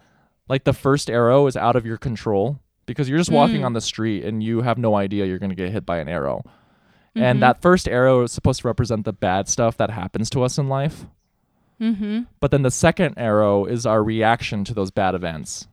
like 0.49 0.63
the 0.65 0.73
first 0.73 1.09
arrow 1.09 1.47
is 1.47 1.55
out 1.55 1.75
of 1.75 1.85
your 1.85 1.97
control 1.97 2.59
because 2.85 3.07
you're 3.09 3.17
just 3.19 3.31
walking 3.31 3.61
Mm. 3.61 3.65
on 3.67 3.73
the 3.73 3.81
street 3.81 4.23
and 4.25 4.43
you 4.43 4.61
have 4.61 4.77
no 4.77 4.95
idea 4.95 5.25
you're 5.25 5.39
going 5.39 5.49
to 5.49 5.55
get 5.55 5.71
hit 5.71 5.85
by 5.85 5.99
an 5.99 6.09
arrow 6.09 6.43
Mhm. 7.15 7.21
and 7.21 7.41
that 7.41 7.61
first 7.61 7.87
arrow 7.87 8.23
is 8.23 8.31
supposed 8.31 8.61
to 8.61 8.67
represent 8.67 9.03
the 9.05 9.13
bad 9.13 9.47
stuff 9.49 9.75
that 9.77 9.89
happens 9.91 10.29
to 10.29 10.43
us 10.43 10.57
in 10.57 10.67
life 10.69 11.05
Mm-hmm. 11.79 12.21
but 12.39 12.51
then 12.51 12.61
the 12.61 12.69
second 12.71 13.15
arrow 13.17 13.65
is 13.65 13.85
our 13.87 14.03
reaction 14.03 14.63
to 14.65 14.73
those 14.73 14.91
bad 14.91 15.15
events 15.15 15.67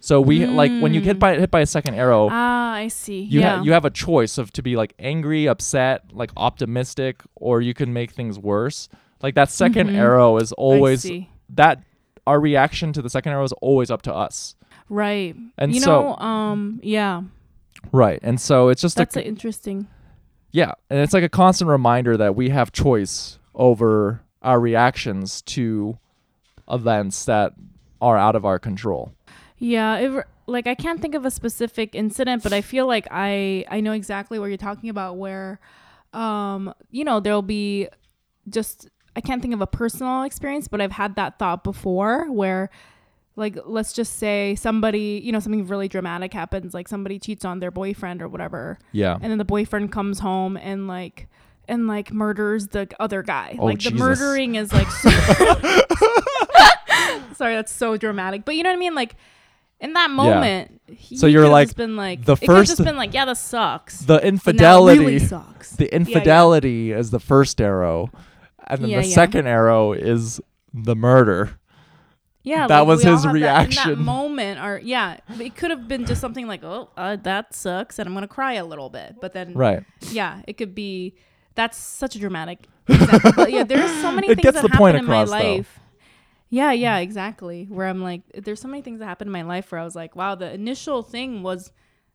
so 0.00 0.20
we 0.20 0.44
like 0.46 0.70
when 0.80 0.92
you 0.92 1.00
get 1.00 1.16
Mm. 1.16 1.20
by 1.20 1.36
hit 1.38 1.50
by 1.50 1.60
a 1.60 1.66
second 1.66 1.94
arrow 1.94 2.28
Ah, 2.30 2.74
I 2.74 2.88
see. 2.88 3.22
you 3.22 3.40
yeah. 3.40 3.56
ha- 3.56 3.62
you 3.62 3.72
have 3.72 3.84
a 3.86 3.90
choice 3.90 4.36
of 4.38 4.52
to 4.52 4.62
be 4.62 4.76
like 4.76 4.92
angry, 4.98 5.48
upset, 5.48 6.02
like 6.12 6.30
optimistic, 6.36 7.22
or 7.34 7.60
you 7.62 7.72
can 7.74 7.92
make 7.94 8.10
things 8.12 8.38
worse. 8.38 8.88
Like 9.22 9.34
that 9.34 9.48
2nd 9.48 9.88
Mhm. 9.88 9.94
arrow 9.96 10.36
is 10.36 10.52
always 10.52 11.10
that 11.48 11.82
our 12.26 12.38
reaction 12.38 12.92
to 12.92 13.00
the 13.02 13.08
second 13.10 13.32
arrow 13.32 13.44
is 13.44 13.52
always 13.54 13.90
up 13.90 14.02
to 14.02 14.14
us. 14.14 14.54
right. 14.90 15.34
And 15.58 15.74
you 15.74 15.80
so 15.80 16.02
know, 16.02 16.16
um, 16.18 16.78
yeah, 16.82 17.22
right. 17.90 18.20
And 18.22 18.38
so 18.40 18.68
it's 18.68 18.82
just 18.82 18.96
that's 18.98 19.16
a 19.16 19.26
interesting. 19.26 19.88
Yeah, 20.56 20.72
and 20.88 21.00
it's 21.00 21.12
like 21.12 21.22
a 21.22 21.28
constant 21.28 21.68
reminder 21.68 22.16
that 22.16 22.34
we 22.34 22.48
have 22.48 22.72
choice 22.72 23.38
over 23.54 24.22
our 24.40 24.58
reactions 24.58 25.42
to 25.42 25.98
events 26.66 27.26
that 27.26 27.52
are 28.00 28.16
out 28.16 28.34
of 28.34 28.46
our 28.46 28.58
control. 28.58 29.12
Yeah, 29.58 29.98
it, 29.98 30.24
like 30.46 30.66
I 30.66 30.74
can't 30.74 31.02
think 31.02 31.14
of 31.14 31.26
a 31.26 31.30
specific 31.30 31.94
incident, 31.94 32.42
but 32.42 32.54
I 32.54 32.62
feel 32.62 32.86
like 32.86 33.06
I 33.10 33.66
I 33.68 33.80
know 33.80 33.92
exactly 33.92 34.38
what 34.38 34.46
you're 34.46 34.56
talking 34.56 34.88
about. 34.88 35.18
Where, 35.18 35.60
um, 36.14 36.72
you 36.90 37.04
know, 37.04 37.20
there'll 37.20 37.42
be 37.42 37.88
just 38.48 38.88
I 39.14 39.20
can't 39.20 39.42
think 39.42 39.52
of 39.52 39.60
a 39.60 39.66
personal 39.66 40.22
experience, 40.22 40.68
but 40.68 40.80
I've 40.80 40.92
had 40.92 41.16
that 41.16 41.38
thought 41.38 41.64
before 41.64 42.32
where. 42.32 42.70
Like 43.36 43.58
let's 43.66 43.92
just 43.92 44.16
say 44.18 44.54
somebody, 44.54 45.20
you 45.22 45.30
know, 45.30 45.40
something 45.40 45.66
really 45.66 45.88
dramatic 45.88 46.32
happens, 46.32 46.72
like 46.72 46.88
somebody 46.88 47.18
cheats 47.18 47.44
on 47.44 47.60
their 47.60 47.70
boyfriend 47.70 48.22
or 48.22 48.28
whatever, 48.28 48.78
Yeah. 48.92 49.18
and 49.20 49.30
then 49.30 49.36
the 49.38 49.44
boyfriend 49.44 49.92
comes 49.92 50.20
home 50.20 50.56
and 50.56 50.88
like 50.88 51.28
and 51.68 51.86
like 51.86 52.12
murders 52.12 52.68
the 52.68 52.88
other 52.98 53.22
guy. 53.22 53.56
Oh, 53.58 53.66
like 53.66 53.80
the 53.80 53.90
murdering 53.90 54.54
is 54.54 54.72
like 54.72 54.90
so 55.02 55.10
Sorry, 57.34 57.54
that's 57.54 57.72
so 57.72 57.98
dramatic. 57.98 58.44
But 58.46 58.56
you 58.56 58.62
know 58.62 58.70
what 58.70 58.76
I 58.76 58.78
mean? 58.78 58.94
Like 58.94 59.16
in 59.80 59.92
that 59.92 60.10
moment, 60.10 60.80
he 60.88 61.16
So 61.18 61.26
you're 61.26 61.48
like, 61.48 61.74
been 61.76 61.96
like 61.96 62.24
the 62.24 62.36
first- 62.36 62.70
just 62.70 62.82
been 62.84 62.96
like, 62.96 63.12
yeah, 63.12 63.26
this 63.26 63.40
sucks. 63.40 64.00
The 64.00 64.06
But 64.14 64.22
now 64.22 64.26
it 64.26 64.28
infidelity 64.28 64.98
really 65.00 65.18
sucks. 65.18 65.72
the 65.76 65.84
Yeah, 65.84 65.88
yeah. 65.92 65.96
infidelity 65.96 66.92
is 66.92 67.10
the 67.10 67.20
first 67.20 67.60
arrow. 67.60 68.10
And 68.66 68.82
then 68.82 68.88
Yeah, 68.90 69.02
the 69.02 69.08
yeah. 69.08 69.14
second 69.14 69.46
arrow 69.46 69.92
is 69.92 70.40
the 70.72 70.96
murder. 70.96 71.58
Yeah, 72.46 72.68
That 72.68 72.78
like, 72.80 72.86
was 72.86 73.02
his 73.02 73.24
have 73.24 73.32
that- 73.32 73.32
reaction. 73.32 74.02
moment, 74.04 74.60
or 74.60 74.80
yeah, 74.82 75.16
it 75.40 75.56
could 75.56 75.70
have 75.72 75.88
been 75.88 76.06
just 76.06 76.20
something 76.20 76.46
like, 76.46 76.62
"Oh, 76.62 76.88
uh, 76.96 77.16
that 77.24 77.52
sucks," 77.54 77.98
and 77.98 78.06
I'm 78.08 78.14
gonna 78.14 78.28
cry 78.28 78.52
a 78.54 78.64
little 78.64 78.88
bit. 78.88 79.16
But 79.20 79.32
then, 79.32 79.52
Right. 79.52 79.82
yeah, 80.12 80.42
it 80.46 80.56
could 80.56 80.72
be. 80.74 81.16
That's 81.56 81.76
such 81.76 82.14
a 82.14 82.18
dramatic 82.20 82.68
example. 82.88 83.48
yeah, 83.48 83.64
there's 83.64 83.90
so 84.00 84.12
many 84.12 84.28
It 84.28 84.40
things 84.40 84.54
that 84.54 84.70
happen 84.70 84.94
in 84.96 85.04
my 85.06 85.22
across, 85.22 85.30
though. 85.30 85.54
life. 85.56 85.80
Yeah, 86.48 86.70
yeah, 86.70 86.98
exactly. 86.98 87.66
Where 87.68 87.88
I'm 87.88 88.00
like, 88.00 88.22
there's 88.44 88.60
so 88.60 88.68
many 88.68 88.80
things 88.82 89.00
that 89.00 89.06
happened 89.06 89.26
in 89.28 89.32
my 89.32 89.42
life 89.42 89.72
where 89.72 89.80
I 89.80 89.84
was 89.84 89.96
like, 89.96 90.14
wow, 90.14 90.36
the 90.36 90.52
initial 90.54 91.02
thing 91.02 91.42
was 91.42 91.72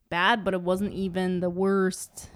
bad, 0.10 0.46
but 0.46 0.54
it 0.54 0.62
wasn't 0.62 0.94
even 0.94 1.42
the 1.42 1.50
worst 1.50 2.30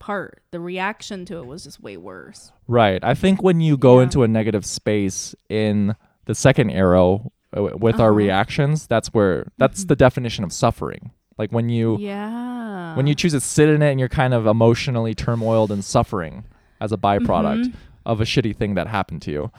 part. 0.00 0.42
The 0.50 0.58
reaction 0.58 1.24
to 1.26 1.36
it 1.38 1.46
was 1.46 1.62
just 1.62 1.80
way 1.80 1.96
worse. 1.96 2.50
Right. 2.66 3.02
I 3.04 3.14
think 3.14 3.42
when 3.42 3.60
you 3.60 3.76
go 3.76 3.98
Yeah. 3.98 4.04
into 4.04 4.24
a 4.24 4.28
negative 4.28 4.66
space 4.66 5.36
in 5.48 5.94
the 6.24 6.34
second 6.34 6.70
arrow 6.70 7.30
uh, 7.56 7.62
with 7.76 8.00
our 8.00 8.08
Uh-huh. 8.10 8.16
reactions, 8.16 8.86
that's 8.86 9.08
where 9.12 9.52
that's 9.58 9.84
Mhm. 9.84 9.88
the 9.88 9.96
definition 9.96 10.44
of 10.44 10.52
suffering. 10.52 11.10
Like 11.38 11.50
when 11.52 11.68
you 11.68 11.98
Yeah. 12.00 12.94
when 12.96 13.06
you 13.06 13.14
choose 13.14 13.32
to 13.32 13.40
sit 13.40 13.68
in 13.68 13.82
it 13.82 13.90
and 13.90 14.00
you're 14.00 14.08
kind 14.08 14.32
of 14.32 14.46
emotionally 14.46 15.14
turmoiled 15.14 15.70
and 15.70 15.84
suffering 15.84 16.44
as 16.80 16.92
a 16.92 16.96
byproduct 16.96 17.64
Mhm. 17.66 17.72
of 18.06 18.20
a 18.20 18.24
shitty 18.24 18.56
thing 18.56 18.74
that 18.74 18.86
happened 18.86 19.20
to 19.22 19.30
you. 19.30 19.50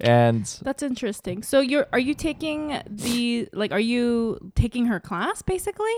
And 0.00 0.44
That's 0.62 0.82
interesting. 0.82 1.42
So 1.42 1.60
you're 1.60 1.86
are 1.92 1.98
you 1.98 2.14
taking 2.14 2.80
the 2.88 3.48
like 3.52 3.72
are 3.72 3.80
you 3.80 4.38
taking 4.54 4.86
her 4.86 4.98
class 5.00 5.42
basically? 5.42 5.92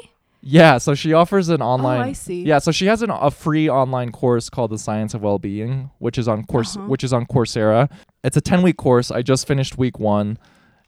yeah, 0.45 0.79
so 0.79 0.93
she 0.95 1.13
offers 1.13 1.49
an 1.51 1.63
online 1.63 2.01
Oh, 2.01 2.05
I 2.05 2.13
see. 2.15 2.43
Yeah, 2.43 2.59
so 2.59 2.73
she 2.73 2.87
has 2.87 3.01
an, 3.03 3.11
a 3.11 3.31
free 3.31 3.69
online 3.71 4.11
course 4.11 4.51
called 4.51 4.73
The 4.73 4.79
Science 4.79 5.15
of 5.15 5.23
well-being 5.23 5.91
which 5.99 6.19
is 6.19 6.27
on 6.27 6.43
course 6.45 6.77
Uh-huh. 6.77 6.87
which 6.89 7.05
is 7.05 7.13
on 7.13 7.27
Coursera. 7.27 7.89
It's 8.25 8.37
a 8.37 8.41
10-week 8.41 8.77
course. 8.77 9.11
I 9.13 9.23
just 9.23 9.47
finished 9.47 9.79
week 9.79 10.01
1 10.01 10.37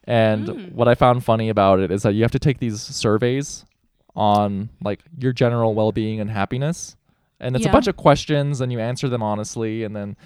and 0.06 0.46
Mm. 0.48 0.72
what 0.72 0.86
I 0.88 0.94
found 0.94 1.24
funny 1.24 1.48
about 1.48 1.80
it 1.80 1.90
is 1.90 2.02
that 2.02 2.14
you 2.14 2.22
have 2.22 2.30
to 2.32 2.38
take 2.38 2.58
these 2.58 2.80
surveys 2.80 3.64
on 4.16 4.68
like 4.82 5.00
your 5.18 5.32
general 5.32 5.74
well-being 5.74 6.20
and 6.20 6.30
happiness. 6.30 6.96
And 7.40 7.56
it's 7.56 7.66
a 7.66 7.70
bunch 7.70 7.88
of 7.88 7.96
questions 7.96 8.60
and 8.60 8.70
you 8.72 8.78
answer 8.80 9.08
them 9.08 9.22
honestly 9.22 9.82
and 9.82 9.94
then 9.94 10.16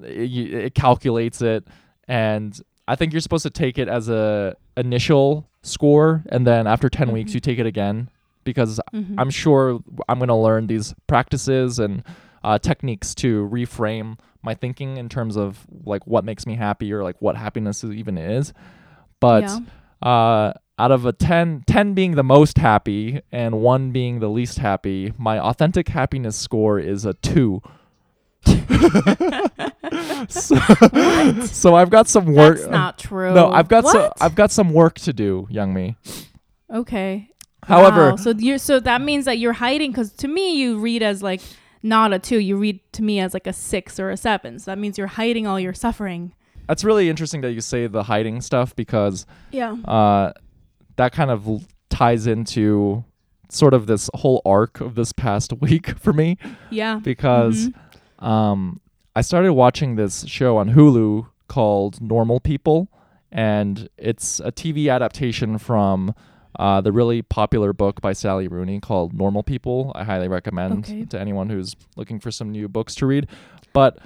th- 0.00 0.16
it, 0.16 0.30
you- 0.30 0.58
it 0.58 0.74
calculates 0.74 1.42
it 1.42 1.66
and 2.08 2.58
I 2.88 2.96
think 2.96 3.12
you're 3.12 3.20
supposed 3.20 3.44
to 3.44 3.50
take 3.50 3.78
it 3.78 3.88
as 3.88 4.08
a 4.08 4.56
initial 4.76 5.46
score 5.62 6.22
and 6.30 6.46
then 6.46 6.66
after 6.66 6.88
10 6.88 7.12
weeks 7.12 7.30
Mhm. 7.30 7.34
you 7.34 7.40
take 7.40 7.58
it 7.58 7.66
again 7.66 8.08
because 8.44 8.80
Mhm. 8.92 9.14
I'm 9.18 9.30
sure 9.30 9.80
I'm 10.08 10.18
going 10.18 10.28
to 10.28 10.34
learn 10.34 10.66
these 10.66 10.94
practices 11.06 11.78
and 11.78 12.02
uh, 12.42 12.58
techniques 12.58 13.14
to 13.16 13.48
reframe 13.50 14.18
my 14.42 14.52
thinking 14.54 14.98
in 14.98 15.08
terms 15.08 15.36
of 15.36 15.66
like 15.84 16.06
what 16.06 16.24
makes 16.24 16.46
me 16.46 16.56
happy 16.56 16.92
or 16.92 17.02
like 17.02 17.16
what 17.20 17.36
happiness 17.36 17.82
even 17.84 18.18
is. 18.18 18.52
But 19.24 19.44
Yeah. 19.44 19.58
uh, 20.10 20.52
out 20.78 20.90
of 20.92 21.06
a 21.06 21.12
10, 21.12 21.64
10 21.66 21.94
being 21.94 22.12
the 22.14 22.22
most 22.24 22.58
happy 22.58 23.22
and 23.32 23.60
1 23.62 23.90
being 23.90 24.20
the 24.20 24.28
least 24.28 24.58
happy, 24.58 25.14
my 25.16 25.38
authentic 25.38 25.88
happiness 25.88 26.36
score 26.36 26.78
is 26.78 27.06
a 27.06 27.14
2. 27.14 27.62
so, 30.28 30.56
so 31.46 31.74
I've 31.74 31.88
got 31.90 32.08
some 32.08 32.34
work. 32.34 32.58
That's 32.58 32.70
not 32.70 32.98
true. 32.98 33.32
no, 33.32 33.50
I've 33.50 33.68
got 33.68 33.86
some. 33.86 34.10
I've 34.20 34.34
got 34.34 34.50
some 34.50 34.72
work 34.74 34.96
to 35.00 35.12
do, 35.14 35.46
Young 35.50 35.72
Mi. 35.72 35.96
Okay. 36.70 37.30
However, 37.66 38.10
Wow. 38.10 38.16
so 38.16 38.30
you 38.36 38.58
so 38.58 38.78
that 38.80 39.00
means 39.00 39.24
that 39.24 39.38
you're 39.38 39.54
hiding 39.54 39.90
because 39.90 40.12
to 40.14 40.28
me 40.28 40.56
you 40.60 40.78
read 40.78 41.02
as 41.02 41.22
like 41.22 41.40
not 41.82 42.12
a 42.12 42.18
two. 42.18 42.38
You 42.38 42.56
read 42.58 42.80
to 42.92 43.02
me 43.02 43.20
as 43.20 43.32
like 43.32 43.46
a 43.46 43.54
six 43.54 43.98
or 43.98 44.10
a 44.10 44.16
seven. 44.18 44.58
So 44.58 44.70
that 44.70 44.78
means 44.78 44.98
you're 44.98 45.06
hiding 45.06 45.46
all 45.46 45.58
your 45.58 45.72
suffering. 45.72 46.34
That's 46.66 46.84
really 46.84 47.08
interesting 47.08 47.40
that 47.42 47.52
you 47.52 47.60
say 47.60 47.86
the 47.86 48.04
hiding 48.04 48.40
stuff 48.40 48.74
because 48.74 49.26
Yeah. 49.50 49.72
uh, 49.84 50.32
that 50.96 51.12
kind 51.12 51.30
of 51.30 51.46
l- 51.46 51.62
ties 51.90 52.26
into 52.26 53.04
sort 53.50 53.74
of 53.74 53.86
this 53.86 54.08
whole 54.14 54.40
arc 54.44 54.80
of 54.80 54.94
this 54.94 55.12
past 55.12 55.52
week 55.60 55.90
for 55.98 56.12
me 56.12 56.38
Yeah. 56.70 57.00
because 57.02 57.68
Mhm. 57.68 58.24
um, 58.26 58.80
I 59.16 59.20
started 59.20 59.52
watching 59.52 59.96
this 59.96 60.24
show 60.26 60.56
on 60.56 60.70
Hulu 60.70 61.26
called 61.48 62.00
Normal 62.00 62.40
People, 62.40 62.88
and 63.30 63.88
it's 63.98 64.40
a 64.40 64.50
TV 64.50 64.88
adaptation 64.88 65.58
from 65.58 66.14
uh, 66.56 66.80
the 66.80 66.92
really 66.92 67.20
popular 67.20 67.72
book 67.72 68.00
by 68.00 68.12
Sally 68.12 68.46
Rooney 68.46 68.78
called 68.78 69.12
Normal 69.12 69.42
People. 69.42 69.90
I 69.96 70.04
highly 70.04 70.28
recommend 70.28 70.84
Okay. 70.84 71.04
to 71.06 71.20
anyone 71.20 71.50
who's 71.50 71.74
looking 71.96 72.20
for 72.20 72.30
some 72.30 72.52
new 72.52 72.68
books 72.68 72.94
to 72.96 73.06
read. 73.06 73.26
But 73.72 73.98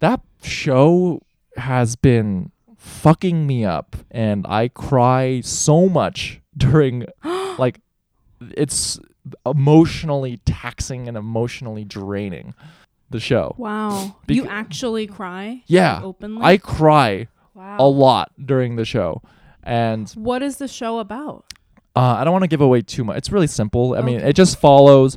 that 0.00 0.20
show 0.42 1.20
has 1.56 1.96
been 1.96 2.50
fucking 2.76 3.46
me 3.46 3.64
up, 3.64 3.96
and 4.10 4.46
I 4.48 4.68
cry 4.68 5.40
so 5.42 5.88
much 5.88 6.40
during 6.56 7.06
like 7.58 7.80
it's 8.56 8.98
emotionally 9.46 10.38
taxing 10.44 11.08
and 11.08 11.16
emotionally 11.16 11.84
draining 11.84 12.54
the 13.10 13.20
show. 13.20 13.54
Wow. 13.58 14.16
Bec- 14.26 14.36
you 14.36 14.46
actually 14.46 15.06
cry? 15.06 15.62
Yeah. 15.66 15.96
Like, 15.96 16.04
openly? 16.04 16.42
I 16.44 16.56
cry 16.58 17.28
wow. 17.54 17.76
a 17.78 17.86
lot 17.88 18.32
during 18.44 18.76
the 18.76 18.84
show. 18.84 19.22
And 19.62 20.10
What 20.10 20.42
is 20.42 20.56
the 20.58 20.68
show 20.68 20.98
about? 20.98 21.46
uh, 21.96 22.00
I 22.18 22.24
don't 22.24 22.32
want 22.32 22.42
to 22.42 22.48
give 22.48 22.60
away 22.60 22.82
too 22.82 23.04
much. 23.04 23.16
It's 23.16 23.30
really 23.32 23.46
simple. 23.46 23.94
I 23.94 24.02
mean, 24.02 24.20
it 24.20 24.34
just 24.34 24.58
follows. 24.58 25.16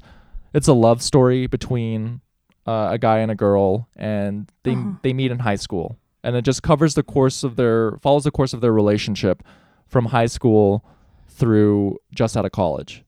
It's 0.54 0.68
a 0.68 0.74
love 0.74 1.02
story 1.02 1.48
between 1.48 2.22
uh, 2.66 2.90
a 2.92 2.98
guy 2.98 3.18
and 3.20 3.32
a 3.32 3.36
girl, 3.36 3.90
and 3.96 4.50
they 4.64 4.74
Uh-huh. 4.74 4.92
they 5.02 5.12
meet 5.12 5.32
in 5.32 5.40
high 5.40 5.56
school, 5.56 5.98
and 6.28 6.36
it 6.36 6.44
just 6.44 6.62
covers 6.62 6.94
the 6.96 7.04
course 7.04 7.44
of 7.44 7.56
their 7.56 7.98
follows 8.02 8.26
the 8.26 8.32
course 8.32 8.54
of 8.54 8.60
their 8.62 8.74
relationship 8.74 9.42
from 9.88 10.06
high 10.08 10.26
school 10.28 10.84
through 11.30 11.98
just 12.14 12.36
out 12.36 12.46
of 12.46 12.52
college. 12.52 13.04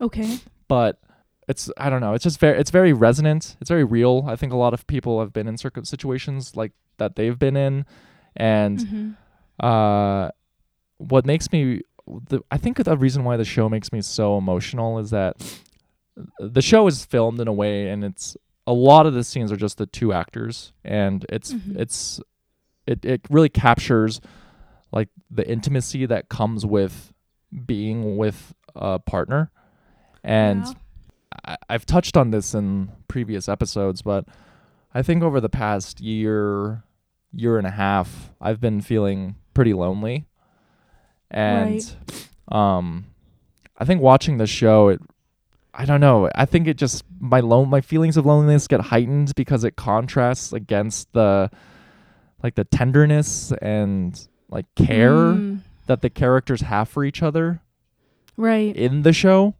Okay. 0.00 0.38
But 0.66 0.98
it's 1.48 1.70
I 1.76 1.88
don't 1.90 2.00
know. 2.00 2.14
It's 2.14 2.24
just 2.24 2.40
very 2.40 2.58
it's 2.58 2.70
very 2.70 2.92
resonant. 2.92 3.56
It's 3.60 3.70
very 3.70 3.84
real. 3.84 4.24
I 4.26 4.36
think 4.36 4.52
a 4.52 4.56
lot 4.56 4.74
of 4.74 4.86
people 4.86 5.20
have 5.20 5.32
been 5.32 5.46
in 5.46 5.56
circum 5.56 5.84
situations 5.84 6.56
like 6.56 6.72
that 6.98 7.14
they've 7.16 7.38
been 7.38 7.56
in, 7.56 7.84
and 8.36 8.78
Mhm. 8.78 9.16
uh, 9.60 10.30
what 10.98 11.24
makes 11.26 11.50
me 11.52 11.82
the 12.28 12.40
I 12.50 12.58
think 12.58 12.82
the 12.82 12.96
reason 12.96 13.22
why 13.24 13.36
the 13.36 13.44
show 13.44 13.68
makes 13.68 13.92
me 13.92 14.00
so 14.02 14.36
emotional 14.38 14.98
is 14.98 15.10
that 15.10 15.34
the 16.38 16.62
show 16.62 16.86
is 16.88 17.04
filmed 17.04 17.40
in 17.40 17.48
a 17.48 17.52
way, 17.52 17.88
and 17.88 18.04
it's 18.04 18.36
a 18.66 18.72
lot 18.72 19.06
of 19.06 19.14
the 19.14 19.24
scenes 19.24 19.50
are 19.50 19.56
just 19.56 19.78
the 19.78 19.86
two 19.86 20.12
actors, 20.12 20.72
and 20.84 21.24
it's 21.28 21.52
Mhm. 21.52 21.76
it's 21.78 22.20
it 22.92 23.04
it 23.04 23.20
really 23.30 23.48
captures 23.48 24.20
like 24.92 25.08
the 25.30 25.48
intimacy 25.48 26.06
that 26.06 26.28
comes 26.28 26.64
with 26.66 27.12
being 27.66 28.16
with 28.16 28.54
a 28.74 28.98
partner, 28.98 29.50
and. 30.22 30.64
I, 31.44 31.56
I've 31.68 31.86
touched 31.86 32.16
on 32.16 32.30
this 32.30 32.54
in 32.54 32.90
previous 33.08 33.48
episodes, 33.48 34.02
but 34.02 34.26
I 34.94 35.02
think 35.02 35.22
over 35.22 35.40
the 35.40 35.48
past 35.48 36.00
year, 36.00 36.84
year 37.32 37.58
and 37.58 37.66
a 37.66 37.70
half, 37.70 38.30
I've 38.40 38.60
been 38.60 38.80
feeling 38.80 39.36
pretty 39.54 39.72
lonely. 39.72 40.26
And 41.30 41.82
um 42.48 43.06
I 43.78 43.84
think 43.84 44.02
watching 44.02 44.36
the 44.36 44.46
show 44.46 44.88
it 44.88 45.00
I 45.74 45.86
don't 45.86 46.00
know. 46.00 46.28
I 46.34 46.44
think 46.44 46.68
it 46.68 46.76
just 46.76 47.02
my 47.18 47.40
lone 47.40 47.70
my 47.70 47.80
feelings 47.80 48.18
of 48.18 48.26
loneliness 48.26 48.68
get 48.68 48.80
heightened 48.80 49.34
because 49.34 49.64
it 49.64 49.76
contrasts 49.76 50.52
against 50.52 51.10
the 51.14 51.50
like 52.42 52.54
the 52.54 52.64
tenderness 52.64 53.52
and 53.62 54.28
like 54.50 54.66
care 54.74 55.10
Mm, 55.12 55.60
that 55.86 56.00
the 56.02 56.10
characters 56.10 56.60
have 56.62 56.88
for 56.88 57.04
each 57.04 57.22
other 57.22 57.60
right. 58.36 58.74
in 58.76 59.02
the 59.02 59.12
show. 59.12 59.54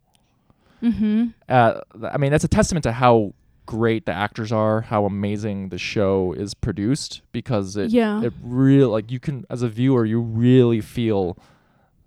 Mm-hmm. 0.82 1.28
uh, 1.48 1.80
I 2.10 2.18
mean, 2.18 2.32
that's 2.32 2.44
a 2.44 2.48
testament 2.48 2.82
to 2.84 2.92
how 2.92 3.34
great 3.66 4.04
the 4.06 4.12
actors 4.12 4.50
are, 4.50 4.80
how 4.80 5.04
amazing 5.04 5.68
the 5.68 5.78
show 5.78 6.32
is 6.32 6.54
produced 6.54 7.22
because 7.30 7.76
it 7.76 7.90
Yeah. 7.90 8.22
it 8.22 8.32
really 8.42 8.84
like 8.84 9.10
you 9.12 9.20
can 9.20 9.46
as 9.48 9.62
a 9.62 9.68
viewer 9.68 10.04
you 10.04 10.20
really 10.20 10.80
feel 10.80 11.38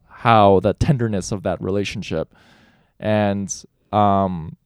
how 0.07 0.59
the 0.59 0.73
tenderness 0.73 1.31
of 1.31 1.43
that 1.43 1.61
relationship 1.61 2.33
and 2.99 3.63
um 3.93 4.57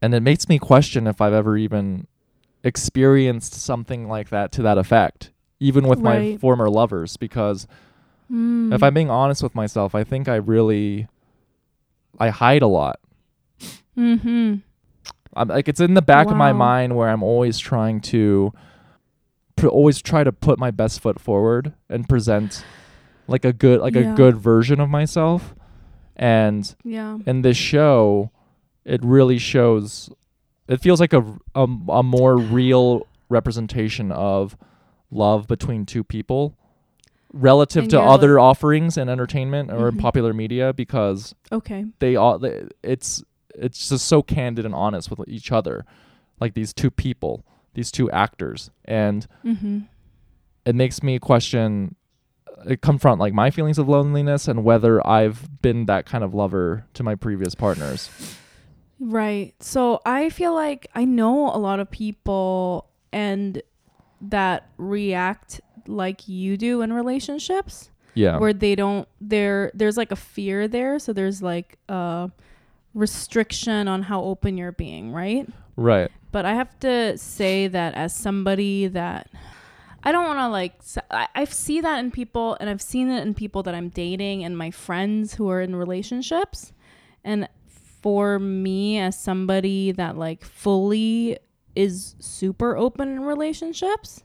and 0.00 0.14
it 0.14 0.20
makes 0.20 0.48
me 0.48 0.58
question 0.58 1.06
if 1.06 1.20
I've 1.20 1.32
ever 1.34 1.56
even 1.58 2.06
experienced 2.64 3.52
something 3.54 4.08
like 4.08 4.30
that 4.30 4.50
to 4.52 4.62
that 4.62 4.78
effect 4.78 5.30
even 5.60 5.86
with 5.86 6.00
my 6.00 6.36
former 6.38 6.68
lovers 6.68 7.16
because 7.16 7.66
Mm. 8.32 8.74
if 8.74 8.82
I'm 8.82 8.94
being 8.94 9.10
honest 9.10 9.42
with 9.42 9.54
myself 9.54 9.94
I 9.94 10.02
think 10.02 10.28
I 10.28 10.36
really 10.36 11.06
I 12.18 12.30
hide 12.30 12.62
a 12.62 12.66
lot 12.66 12.98
Mm-hmm. 13.96 14.56
I'm 15.36 15.48
like 15.48 15.68
it's 15.68 15.80
in 15.80 15.94
the 15.94 16.02
back 16.02 16.28
of 16.28 16.36
my 16.36 16.52
mind 16.52 16.96
where 16.96 17.08
I'm 17.10 17.22
always 17.22 17.58
trying 17.58 18.00
to 18.12 18.52
pr- 19.56 19.68
always 19.68 20.00
try 20.00 20.24
to 20.24 20.32
put 20.32 20.58
my 20.58 20.70
best 20.70 21.00
foot 21.00 21.20
forward 21.20 21.74
and 21.88 22.08
present 22.08 22.64
like 23.28 23.44
a 23.44 23.52
good 23.52 23.80
like 23.80 23.94
Yeah. 23.94 24.12
a 24.12 24.14
good 24.16 24.36
version 24.38 24.80
of 24.80 24.88
myself 24.88 25.54
and 26.16 26.74
Yeah. 26.82 27.18
in 27.26 27.42
this 27.42 27.56
show 27.56 28.30
it 28.84 29.04
really 29.04 29.38
shows 29.38 30.10
it 30.68 30.80
feels 30.80 31.00
like 31.00 31.12
a 31.12 31.22
a, 31.54 31.62
a 31.88 32.02
more 32.02 32.36
real 32.38 33.06
representation 33.28 34.10
of 34.12 34.56
love 35.10 35.46
between 35.46 35.86
two 35.86 36.04
people 36.04 36.54
relative 37.32 37.84
And 37.84 37.90
to 37.90 38.00
other 38.00 38.38
offerings 38.38 38.96
in 38.96 39.08
entertainment 39.08 39.70
or 39.70 39.88
in 39.88 39.96
Mhm. 39.96 40.00
popular 40.00 40.32
media 40.32 40.72
because 40.72 41.34
Okay. 41.50 41.84
they 41.98 42.16
all 42.16 42.38
they, 42.38 42.62
it's 42.82 43.22
it's 43.56 43.88
just 43.88 44.06
so 44.06 44.22
candid 44.22 44.64
and 44.64 44.74
honest 44.74 45.10
with 45.10 45.20
each 45.28 45.50
other 45.52 45.84
like 46.40 46.54
these 46.54 46.72
two 46.72 46.90
people 46.90 47.44
these 47.74 47.90
two 47.90 48.10
actors 48.10 48.70
and 48.84 49.26
Mm-hmm. 49.44 49.80
it 50.64 50.74
makes 50.74 51.02
me 51.02 51.18
question 51.18 51.96
it 52.66 52.80
confront 52.80 53.20
like 53.20 53.32
my 53.34 53.50
feelings 53.50 53.78
of 53.78 53.88
loneliness 53.88 54.46
and 54.48 54.64
whether 54.64 55.04
i've 55.06 55.60
been 55.60 55.86
that 55.86 56.06
kind 56.06 56.22
of 56.24 56.34
lover 56.34 56.84
to 56.94 57.02
my 57.02 57.14
previous 57.16 57.54
partners 57.54 58.10
Right. 59.04 59.54
So 59.60 60.00
I 60.06 60.30
feel 60.30 60.54
like 60.54 60.86
I 60.94 61.04
know 61.04 61.48
a 61.54 61.58
lot 61.58 61.80
of 61.80 61.90
people 61.90 62.88
and 63.12 63.62
that 64.20 64.68
react 64.78 65.60
like 65.86 66.28
you 66.28 66.56
do 66.56 66.80
in 66.80 66.90
relationships 66.90 67.90
yeah 68.14 68.38
where 68.38 68.54
they 68.54 68.74
don't 68.74 69.06
there 69.20 69.70
there's 69.74 69.98
like 69.98 70.10
a 70.10 70.16
fear 70.16 70.66
there 70.66 70.98
so 70.98 71.12
there's 71.12 71.42
like 71.42 71.76
a 71.90 72.30
restriction 72.94 73.88
on 73.88 74.02
how 74.02 74.22
open 74.22 74.56
you're 74.56 74.72
being, 74.72 75.12
right? 75.12 75.48
right 75.76 76.10
But 76.32 76.46
I 76.46 76.54
have 76.54 76.78
to 76.80 77.18
say 77.18 77.68
that 77.68 77.94
as 77.94 78.14
somebody 78.14 78.86
that 78.86 79.30
I 80.02 80.12
don't 80.12 80.26
want 80.26 80.38
to 80.38 80.48
like, 80.48 80.80
I 81.10 81.44
see 81.44 81.80
that 81.80 81.98
in 81.98 82.10
people 82.10 82.56
and 82.60 82.70
I've 82.70 82.82
seen 82.82 83.10
it 83.10 83.26
in 83.26 83.34
people 83.34 83.62
that 83.64 83.74
I'm 83.74 83.88
dating 83.88 84.44
and 84.44 84.56
my 84.56 84.70
friends 84.70 85.34
who 85.34 85.48
are 85.50 85.60
in 85.60 85.74
relationships. 85.74 86.72
And 87.24 87.48
for 88.04 88.38
me, 88.38 88.98
as 88.98 89.18
somebody 89.18 89.90
that 89.92 90.18
like 90.18 90.44
fully 90.44 91.38
is 91.74 92.16
super 92.18 92.76
open 92.76 93.08
in 93.08 93.20
relationships, 93.20 94.22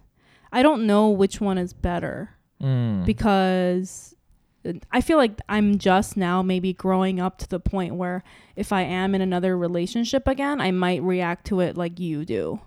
I 0.51 0.63
don't 0.63 0.85
know 0.85 1.09
which 1.09 1.39
one 1.39 1.57
is 1.57 1.71
better 1.71 2.31
mm. 2.61 3.05
because 3.05 4.17
I 4.91 4.99
feel 4.99 5.17
like 5.17 5.39
I'm 5.47 5.77
just 5.77 6.17
now 6.17 6.41
maybe 6.41 6.73
growing 6.73 7.21
up 7.21 7.37
to 7.37 7.47
the 7.47 7.61
point 7.61 7.95
where 7.95 8.21
if 8.57 8.73
I 8.73 8.81
am 8.81 9.15
in 9.15 9.21
another 9.21 9.57
relationship 9.57 10.27
again, 10.27 10.59
I 10.59 10.71
might 10.71 11.01
react 11.01 11.47
to 11.47 11.61
it 11.61 11.77
like 11.77 12.01
you 12.01 12.25
do. 12.25 12.59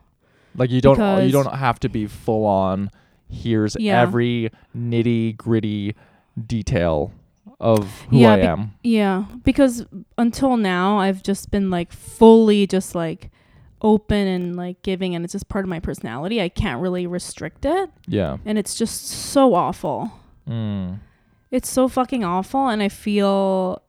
like 0.57 0.70
you 0.70 0.81
don't 0.81 1.27
you 1.27 1.33
don't 1.33 1.55
have 1.55 1.79
to 1.81 1.90
be 1.90 2.07
full 2.07 2.46
on 2.46 2.90
here's 3.29 3.77
Yeah. 3.79 4.01
every 4.01 4.51
nitty 4.75 5.37
gritty 5.37 5.94
detail 6.46 7.12
of 7.62 7.88
who 8.11 8.18
Yeah, 8.18 8.33
i 8.33 8.37
be- 8.37 8.42
am 8.42 8.75
Yeah, 8.83 9.25
because 9.44 9.87
until 10.18 10.57
now 10.57 10.98
I've 10.98 11.22
just 11.22 11.51
been 11.51 11.70
like 11.70 11.92
fully 11.92 12.66
just 12.66 12.94
like 12.94 13.31
open 13.81 14.27
and 14.29 14.57
like 14.57 14.83
giving 14.83 15.14
and 15.14 15.25
it's 15.25 15.33
just 15.33 15.48
part 15.48 15.64
of 15.64 15.68
my 15.68 15.81
personality. 15.81 16.40
I 16.42 16.48
can't 16.48 16.81
really 16.83 17.07
restrict 17.07 17.64
it 17.64 17.90
yeah 18.07 18.37
and 18.44 18.59
it's 18.59 18.75
just 18.75 19.07
so 19.09 19.55
awful. 19.55 20.12
mm. 20.48 20.98
It's 21.51 21.68
so 21.70 21.88
fucking 21.88 22.25
awful 22.25 22.68
and 22.68 22.83
I 22.83 22.88
feel 22.88 23.83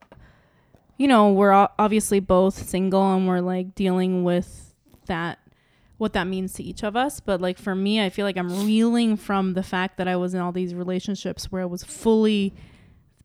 you 0.98 1.08
know, 1.08 1.32
we're 1.32 1.52
obviously 1.80 2.20
both 2.20 2.68
single 2.70 3.14
and 3.16 3.28
we're 3.28 3.42
like 3.42 3.74
dealing 3.76 4.24
with 4.24 4.74
that 5.08 5.40
what 5.98 6.14
that 6.14 6.28
means 6.28 6.54
to 6.54 6.64
each 6.64 6.84
of 6.84 6.96
us, 6.96 7.20
but 7.20 7.40
like 7.40 7.58
for 7.58 7.74
me, 7.76 8.04
I 8.04 8.10
feel 8.10 8.26
like 8.26 8.38
I'm 8.38 8.66
reeling 8.66 9.16
from 9.16 9.54
the 9.54 9.64
fact 9.64 9.98
that 9.98 10.08
I 10.08 10.16
was 10.18 10.34
in 10.34 10.42
all 10.42 10.52
these 10.52 10.74
relationships 10.74 11.52
where 11.52 11.62
I 11.62 11.66
was 11.66 11.84
fully 11.84 12.54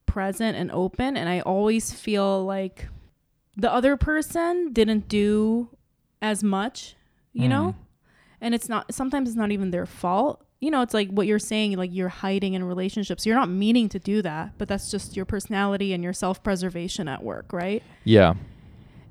present 0.09 0.57
and 0.57 0.73
open 0.73 1.17
and 1.17 1.29
I 1.29 1.41
always 1.41 1.93
feel 1.93 2.45
like 2.45 2.89
the 3.57 3.73
other 3.73 3.97
person 3.97 4.73
didn't 4.73 5.09
do 5.09 5.69
as 6.23 6.43
much, 6.43 6.97
you 7.33 7.49
know? 7.49 7.75
Mm. 7.77 7.85
And 8.41 8.55
it's 8.55 8.69
not 8.69 8.95
sometimes 8.95 9.29
it's 9.29 9.37
not 9.37 9.51
even 9.51 9.71
their 9.73 9.87
fault. 9.87 10.45
You 10.61 10.71
know, 10.71 10.83
it's 10.83 10.95
like 10.95 11.11
what 11.11 11.27
you're 11.27 11.39
saying, 11.39 11.77
like 11.77 11.91
you're 11.93 12.09
hiding 12.09 12.55
in 12.55 12.65
relationships. 12.65 13.27
You're 13.27 13.37
not 13.37 13.49
meaning 13.49 13.89
to 13.91 13.99
do 13.99 14.23
that, 14.23 14.53
but 14.59 14.69
that's 14.69 14.91
just 14.91 15.17
your 15.17 15.25
personality 15.25 15.93
and 15.93 16.03
your 16.03 16.13
self 16.13 16.43
preservation 16.43 17.09
at 17.09 17.23
work, 17.23 17.53
right? 17.53 17.83
yeah 18.05 18.35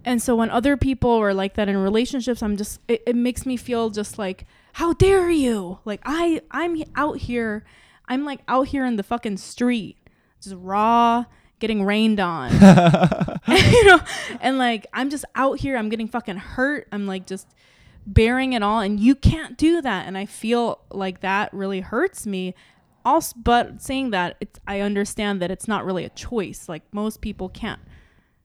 And 0.05 0.21
so 0.21 0.35
when 0.35 0.49
other 0.49 0.77
people 0.77 1.11
are 1.11 1.33
like 1.33 1.55
that 1.55 1.67
in 1.67 1.77
relationships, 1.77 2.41
I'm 2.41 2.55
just 2.55 2.79
it, 2.87 3.03
it 3.05 3.15
makes 3.15 3.45
me 3.45 3.57
feel 3.57 3.89
just 3.89 4.17
like, 4.17 4.45
how 4.73 4.93
dare 4.93 5.29
you? 5.29 5.79
Like 5.83 6.01
I 6.05 6.41
I'm 6.51 6.81
out 6.95 7.17
here, 7.17 7.65
I'm 8.07 8.23
like 8.23 8.39
out 8.47 8.67
here 8.67 8.85
in 8.85 8.95
the 8.95 9.03
fucking 9.03 9.37
street, 9.37 9.97
just 10.41 10.55
raw, 10.59 11.25
getting 11.59 11.83
rained 11.83 12.19
on. 12.19 12.51
you 13.47 13.85
know, 13.85 13.99
and 14.41 14.57
like 14.57 14.87
I'm 14.93 15.09
just 15.09 15.25
out 15.35 15.59
here, 15.59 15.77
I'm 15.77 15.89
getting 15.89 16.07
fucking 16.07 16.37
hurt. 16.37 16.87
I'm 16.91 17.07
like 17.07 17.25
just 17.25 17.47
bearing 18.05 18.53
it 18.53 18.63
all 18.63 18.79
and 18.79 18.99
you 18.99 19.13
can't 19.15 19.57
do 19.57 19.81
that 19.81 20.07
and 20.07 20.17
I 20.17 20.25
feel 20.25 20.79
like 20.91 21.19
that 21.21 21.53
really 21.53 21.81
hurts 21.81 22.25
me. 22.25 22.55
Also, 23.03 23.35
but 23.41 23.81
saying 23.81 24.11
that, 24.11 24.37
it's 24.39 24.59
I 24.67 24.81
understand 24.81 25.41
that 25.41 25.51
it's 25.51 25.67
not 25.67 25.85
really 25.85 26.05
a 26.05 26.09
choice. 26.09 26.67
Like 26.67 26.83
most 26.91 27.21
people 27.21 27.49
can't 27.49 27.81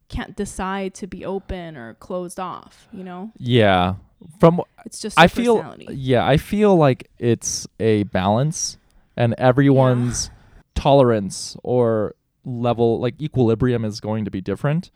can't 0.09 0.37
decide 0.37 0.95
to 0.95 1.07
be 1.07 1.25
open 1.25 1.77
or 1.77 1.95
closed 1.95 2.39
off, 2.39 2.87
you 2.93 3.03
know? 3.03 3.33
yeah 3.39 3.95
from 4.39 4.61
It's 4.85 5.01
just 5.01 5.19
I 5.19 5.29
feel 5.29 5.77
yeah, 5.91 6.27
I 6.27 6.37
feel 6.37 6.77
like 6.77 7.11
it's 7.19 7.67
a 7.81 8.05
balance 8.05 8.77
and 9.17 9.35
everyone's 9.39 10.31
tolerance 10.75 11.57
or 11.63 12.15
level 12.45 13.01
like 13.01 13.21
equilibrium 13.21 13.85
is 13.85 14.01
going 14.01 14.25
to 14.25 14.31
be 14.31 14.41
different. 14.41 14.91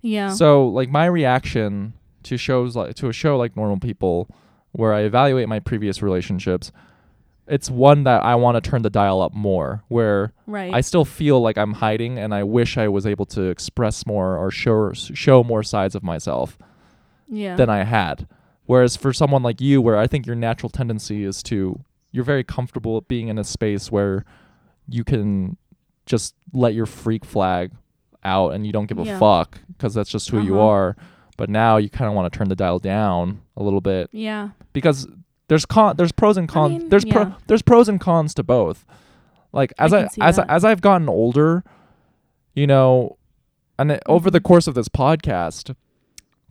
Yeah. 0.00 0.32
So 0.32 0.66
like 0.66 0.90
my 0.90 1.06
reaction 1.06 1.94
to 2.24 2.36
shows 2.36 2.76
like 2.76 2.94
to 2.96 3.08
a 3.08 3.12
show 3.12 3.36
like 3.36 3.56
Normal 3.56 3.78
People 3.78 4.28
where 4.72 4.92
I 4.92 5.00
evaluate 5.00 5.48
my 5.48 5.60
previous 5.60 6.02
relationships 6.02 6.72
it's 7.46 7.68
one 7.68 8.04
that 8.04 8.22
I 8.22 8.34
want 8.36 8.62
to 8.62 8.70
turn 8.70 8.82
the 8.82 8.90
dial 8.90 9.20
up 9.20 9.34
more 9.34 9.82
where 9.88 10.32
Right. 10.46 10.72
I 10.72 10.80
still 10.80 11.04
feel 11.04 11.40
like 11.40 11.58
I'm 11.58 11.74
hiding 11.74 12.18
and 12.18 12.34
I 12.34 12.44
wish 12.44 12.78
I 12.78 12.88
was 12.88 13.06
able 13.06 13.26
to 13.26 13.42
express 13.48 14.06
more 14.06 14.36
or 14.36 14.50
show 14.50 14.92
show 14.92 15.42
more 15.42 15.62
sides 15.62 15.94
of 15.94 16.02
myself 16.02 16.56
yeah. 17.28 17.56
than 17.56 17.68
I 17.68 17.84
had. 17.84 18.26
Whereas 18.66 18.96
for 18.96 19.12
someone 19.12 19.42
like 19.42 19.60
you 19.60 19.82
where 19.82 19.98
I 19.98 20.06
think 20.06 20.24
your 20.26 20.36
natural 20.36 20.70
tendency 20.70 21.24
is 21.24 21.42
to 21.44 21.80
you're 22.12 22.24
very 22.24 22.44
comfortable 22.44 23.00
being 23.02 23.28
in 23.28 23.38
a 23.38 23.44
space 23.44 23.90
where 23.90 24.24
you 24.88 25.04
can 25.04 25.56
just 26.06 26.34
let 26.52 26.74
your 26.74 26.86
freak 26.86 27.24
flag 27.24 27.70
out 28.24 28.50
and 28.50 28.66
you 28.66 28.72
don't 28.72 28.86
give 28.86 28.98
a 28.98 29.18
fuck 29.18 29.58
because 29.68 29.94
that's 29.94 30.10
just 30.10 30.30
who 30.30 30.40
you 30.40 30.54
Uh-huh. 30.56 30.66
are. 30.68 30.96
But 31.36 31.48
now 31.50 31.76
you 31.78 31.88
kind 31.88 32.08
of 32.08 32.14
want 32.14 32.30
to 32.32 32.36
turn 32.38 32.48
the 32.48 32.56
dial 32.56 32.78
down 32.78 33.40
a 33.56 33.62
little 33.62 33.80
bit 33.80 34.10
yeah. 34.12 34.50
because 34.72 35.08
there's 35.48 35.64
con 35.66 35.96
there's 35.96 36.12
pros 36.12 36.36
and 36.36 36.48
cons 36.48 36.78
mean, 36.80 36.88
there's 36.88 37.04
yeah. 37.04 37.12
pro 37.12 37.34
there's 37.46 37.62
pros 37.62 37.88
and 37.88 38.00
cons 38.00 38.34
to 38.34 38.42
both. 38.42 38.84
Like 39.52 39.72
as 39.78 39.92
I 39.92 40.02
I, 40.02 40.08
as 40.20 40.38
I, 40.38 40.44
as 40.48 40.64
I've 40.64 40.80
gotten 40.80 41.08
older, 41.08 41.64
you 42.54 42.66
know, 42.66 43.16
and 43.78 43.92
it, 43.92 44.02
over 44.06 44.30
the 44.30 44.40
Mhm. 44.40 44.44
course 44.44 44.66
of 44.66 44.74
this 44.74 44.88
podcast, 44.88 45.74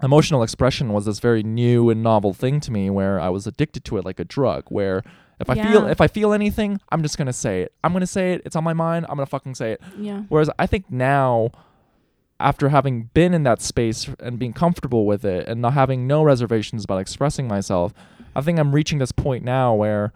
emotional 0.04 0.42
expression 0.44 0.94
was 0.94 1.06
this 1.06 1.20
very 1.20 1.44
new 1.44 1.90
and 1.90 2.02
novel 2.04 2.34
thing 2.34 2.60
to 2.60 2.72
me 2.72 2.90
where 2.90 3.20
I 3.20 3.30
was 3.30 3.46
addicted 3.48 3.86
to 3.86 3.98
it 3.98 4.06
like 4.06 4.20
a 4.20 4.26
drug 4.26 4.66
where 4.70 5.04
if 5.42 5.50
I 5.50 5.56
feel 5.56 5.84
Yeah. 5.86 5.90
if 5.92 6.02
I 6.02 6.08
feel 6.08 6.34
anything, 6.34 6.80
I'm 6.92 7.02
just 7.04 7.18
going 7.18 7.28
to 7.28 7.34
say 7.34 7.62
it. 7.62 7.74
I'm 7.84 7.92
going 7.92 8.02
to 8.02 8.08
say 8.08 8.34
it. 8.34 8.42
It's 8.46 8.56
on 8.56 8.64
my 8.64 8.74
mind. 8.74 9.06
I'm 9.10 9.16
going 9.16 9.26
to 9.26 9.30
fucking 9.30 9.56
say 9.56 9.74
it. 9.74 9.82
Yeah. 9.98 10.22
Whereas 10.30 10.50
I 10.60 10.68
think 10.68 10.90
now, 10.92 11.52
after 12.40 12.70
having 12.70 13.10
been 13.14 13.34
in 13.34 13.44
that 13.44 13.62
space 13.62 14.10
and 14.20 14.40
being 14.40 14.54
comfortable 14.54 15.06
with 15.06 15.24
it 15.26 15.48
and 15.48 15.62
not 15.62 15.74
having 15.74 16.08
no 16.08 16.24
reservations 16.24 16.84
about 16.84 17.00
expressing 17.00 17.48
myself, 17.48 17.94
I 18.36 18.42
think 18.42 18.60
I'm 18.60 18.74
reaching 18.74 18.98
this 19.00 19.12
point 19.12 19.44
now 19.44 19.74
where 19.76 20.12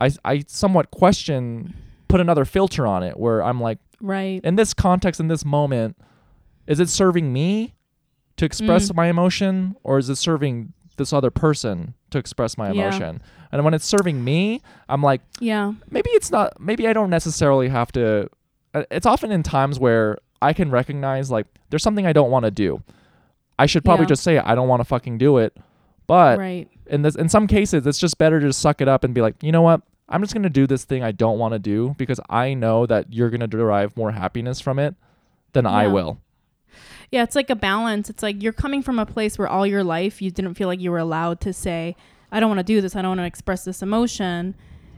I, 0.00 0.10
I 0.24 0.44
somewhat 0.48 0.90
question, 0.90 1.74
put 2.08 2.20
another 2.20 2.44
filter 2.44 2.86
on 2.86 3.02
it 3.02 3.16
where 3.18 3.42
I'm 3.42 3.60
like, 3.60 3.78
Right. 4.00 4.40
in 4.44 4.56
this 4.56 4.74
context, 4.74 5.20
in 5.20 5.28
this 5.28 5.44
moment, 5.44 5.96
is 6.66 6.80
it 6.80 6.88
serving 6.88 7.32
me 7.32 7.74
to 8.36 8.44
express 8.44 8.90
Mm. 8.90 8.96
my 8.96 9.06
emotion 9.06 9.76
or 9.84 9.98
is 9.98 10.10
it 10.10 10.16
serving 10.16 10.72
this 11.02 11.12
other 11.12 11.30
person 11.30 11.94
to 12.10 12.18
express 12.18 12.56
my 12.56 12.70
Yeah. 12.70 12.82
emotion? 12.88 13.22
And 13.50 13.64
when 13.64 13.74
it's 13.74 13.84
serving 13.84 14.24
me, 14.24 14.62
I'm 14.88 15.02
like, 15.02 15.20
Yeah. 15.40 15.72
maybe 15.90 16.08
it's 16.10 16.30
not 16.30 16.58
maybe 16.60 16.86
i 16.88 16.92
don't 16.92 17.10
necessarily 17.10 17.68
have 17.68 17.90
to 17.92 18.28
uh, 18.74 18.84
it's 18.90 19.06
often 19.06 19.30
in 19.30 19.42
times 19.42 19.78
where 19.78 20.16
i 20.40 20.52
can 20.52 20.70
recognize 20.70 21.30
like 21.30 21.46
there's 21.70 21.82
something 21.82 22.06
i 22.06 22.12
don't 22.12 22.30
want 22.30 22.44
to 22.46 22.50
do 22.50 22.82
i 23.58 23.66
should 23.66 23.84
probably 23.84 24.04
Yeah. 24.04 24.08
just 24.14 24.22
say 24.22 24.38
i 24.38 24.54
don't 24.54 24.68
want 24.68 24.80
to 24.80 24.84
fucking 24.84 25.18
do 25.18 25.36
it 25.38 25.56
but 26.06 26.38
right. 26.38 26.68
in 26.86 27.02
this 27.02 27.14
in 27.16 27.28
some 27.28 27.46
cases 27.46 27.86
it's 27.86 27.98
just 27.98 28.16
better 28.18 28.40
to 28.40 28.46
just 28.46 28.60
suck 28.60 28.80
it 28.80 28.88
up 28.88 29.04
and 29.04 29.12
be 29.14 29.20
like 29.20 29.34
you 29.42 29.52
know 29.52 29.62
what 29.62 29.82
i'm 30.08 30.22
just 30.22 30.32
going 30.32 30.42
to 30.42 30.50
do 30.50 30.66
this 30.66 30.84
thing 30.84 31.02
i 31.02 31.12
don't 31.12 31.38
want 31.38 31.52
to 31.52 31.58
do 31.58 31.94
because 31.98 32.18
i 32.30 32.54
know 32.54 32.86
that 32.86 33.12
you're 33.12 33.30
going 33.30 33.40
to 33.40 33.46
derive 33.46 33.94
more 33.96 34.10
happiness 34.12 34.58
from 34.60 34.78
it 34.78 34.94
than 35.52 35.66
i 35.66 35.86
will 35.86 36.18
Yeah, 37.12 37.22
it's 37.22 37.36
like 37.36 37.50
a 37.50 37.54
balance. 37.54 38.10
It's 38.10 38.22
like 38.22 38.42
you're 38.42 38.52
coming 38.54 38.82
from 38.82 38.98
a 38.98 39.06
place 39.06 39.38
where 39.38 39.46
all 39.46 39.66
your 39.66 39.84
life 39.84 40.20
you 40.20 40.30
didn't 40.32 40.54
feel 40.54 40.66
like 40.66 40.80
you 40.80 40.90
were 40.90 40.98
allowed 40.98 41.40
to 41.42 41.52
say, 41.52 41.94
I 42.32 42.40
don't 42.40 42.48
want 42.48 42.58
to 42.58 42.64
do 42.64 42.80
this. 42.80 42.96
I 42.96 43.02
don't 43.02 43.10
want 43.10 43.20
to 43.20 43.26
express 43.26 43.64
this 43.64 43.82
emotion. 43.82 44.54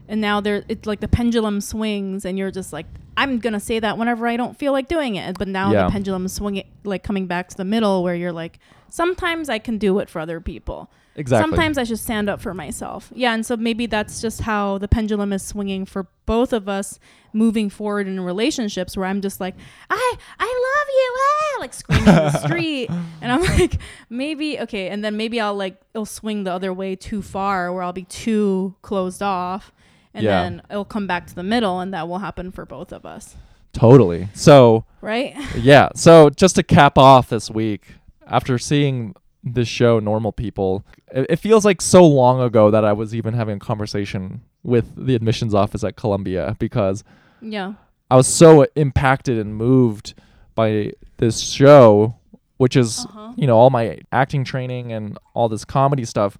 And 0.07 0.21
now 0.21 0.39
there 0.39 0.63
it's 0.69 0.85
like 0.87 1.01
the 1.01 1.07
pendulum 1.07 1.59
swings 1.61 2.25
and 2.25 2.37
you're 2.37 2.51
just 2.51 2.71
like, 2.71 2.85
I'm 3.17 3.39
going 3.39 3.53
to 3.53 3.59
say 3.59 3.79
that 3.79 3.97
whenever 3.97 4.27
I 4.27 4.37
don't 4.37 4.57
feel 4.57 4.71
like 4.71 4.87
doing 4.87 5.15
it. 5.15 5.37
But 5.37 5.47
now 5.49 5.71
Yeah. 5.73 5.85
the 5.85 5.89
pendulum 5.91 6.27
swinging 6.27 6.65
like 6.83 7.03
coming 7.03 7.27
back 7.27 7.49
to 7.49 7.57
the 7.57 7.65
middle 7.65 8.01
where 8.03 8.15
you're 8.15 8.31
like, 8.31 8.59
sometimes 8.89 9.49
I 9.49 9.59
can 9.59 9.77
do 9.77 9.99
it 9.99 10.09
for 10.09 10.19
other 10.19 10.39
people. 10.39 10.89
exactly 11.17 11.49
Sometimes 11.49 11.77
I 11.77 11.83
should 11.85 11.99
stand 11.99 12.29
up 12.29 12.39
for 12.39 12.53
myself. 12.53 13.11
Yeah, 13.15 13.33
and 13.33 13.45
so 13.45 13.57
maybe 13.57 13.87
that's 13.87 14.21
just 14.21 14.41
how 14.41 14.77
the 14.77 14.87
pendulum 14.87 15.33
is 15.33 15.43
swinging 15.43 15.85
for 15.85 16.07
both 16.25 16.53
of 16.53 16.69
us 16.69 16.99
moving 17.33 17.69
forward 17.69 18.07
in 18.07 18.19
relationships 18.21 18.95
where 18.95 19.05
I'm 19.07 19.21
just 19.21 19.39
like, 19.41 19.55
I 19.89 20.15
I 20.39 20.45
love 20.45 20.87
you, 20.99 21.15
ah, 21.17 21.34
like 21.59 21.73
screaming 21.73 22.07
in 22.07 22.13
the 22.15 22.37
street. 22.47 22.89
And 23.21 23.31
I'm 23.31 23.41
like, 23.41 23.79
maybe 24.09 24.59
okay, 24.61 24.89
and 24.89 25.03
then 25.03 25.17
maybe 25.17 25.39
I'll 25.39 25.55
like 25.55 25.79
it'll 25.93 26.05
swing 26.05 26.43
the 26.43 26.51
other 26.51 26.73
way 26.73 26.95
too 26.95 27.21
far 27.21 27.71
where 27.73 27.83
I'll 27.83 27.93
be 27.93 28.03
too 28.03 28.75
closed 28.81 29.21
off. 29.21 29.71
And 30.13 30.23
Yeah. 30.23 30.43
then 30.43 30.61
it'll 30.69 30.85
come 30.85 31.07
back 31.07 31.27
to 31.27 31.35
the 31.35 31.43
middle 31.43 31.79
and 31.79 31.93
that 31.93 32.07
will 32.07 32.19
happen 32.19 32.51
for 32.51 32.65
both 32.65 32.91
of 32.93 33.05
us. 33.05 33.35
totally 33.73 34.29
so 34.33 34.85
Right? 35.01 35.35
yeah. 35.57 35.89
So 35.95 36.29
just 36.29 36.55
to 36.55 36.63
cap 36.63 36.97
off 36.97 37.29
this 37.29 37.51
week, 37.51 37.95
after 38.25 38.57
seeing 38.57 39.13
this 39.43 39.67
show, 39.67 39.99
Normal 39.99 40.31
People, 40.31 40.85
it, 41.11 41.25
it 41.31 41.35
feels 41.37 41.65
like 41.65 41.81
so 41.81 42.05
long 42.07 42.41
ago 42.41 42.71
that 42.71 42.85
I 42.85 42.93
was 42.93 43.13
even 43.13 43.33
having 43.33 43.57
a 43.57 43.59
conversation 43.59 44.41
with 44.63 45.05
the 45.05 45.13
admissions 45.13 45.53
office 45.53 45.83
at 45.83 45.95
Columbia 45.97 46.55
because 46.57 47.03
Yeah. 47.41 47.73
I 48.09 48.15
was 48.15 48.27
so 48.27 48.65
impacted 48.75 49.37
and 49.37 49.55
moved 49.55 50.13
by 50.55 50.93
this 51.17 51.39
show, 51.41 52.15
which 52.57 52.75
is 52.75 53.05
Uh-huh. 53.05 53.33
you 53.35 53.45
know 53.47 53.57
all 53.57 53.69
my 53.69 53.99
acting 54.11 54.43
training 54.43 54.91
and 54.91 55.17
all 55.33 55.49
this 55.49 55.65
comedy 55.65 56.05
stuff. 56.05 56.37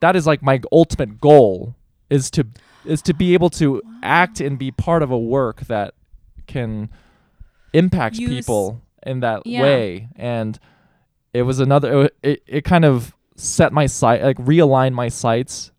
That 0.00 0.16
is 0.16 0.26
like 0.26 0.42
my 0.42 0.60
ultimate 0.72 1.20
goal 1.20 1.74
is 2.10 2.30
to 2.32 2.46
is 2.84 3.00
to 3.02 3.14
be 3.14 3.32
able 3.34 3.48
to 3.50 3.80
act 4.02 4.40
and 4.40 4.58
be 4.58 4.70
part 4.70 5.02
of 5.02 5.10
a 5.10 5.18
work 5.18 5.60
that 5.68 5.94
can 6.46 6.90
impact 7.72 8.16
Use- 8.16 8.30
people 8.30 8.80
in 9.06 9.20
that 9.20 9.46
Yeah. 9.46 9.62
way 9.62 10.08
and 10.16 10.58
it 11.32 11.42
was 11.42 11.60
another 11.60 12.10
it, 12.22 12.42
it 12.46 12.64
kind 12.64 12.84
of 12.84 13.14
set 13.36 13.72
my 13.72 13.86
sight 13.86 14.22
like 14.22 14.36
realigned 14.38 14.92
my 14.92 15.08
sights 15.08 15.72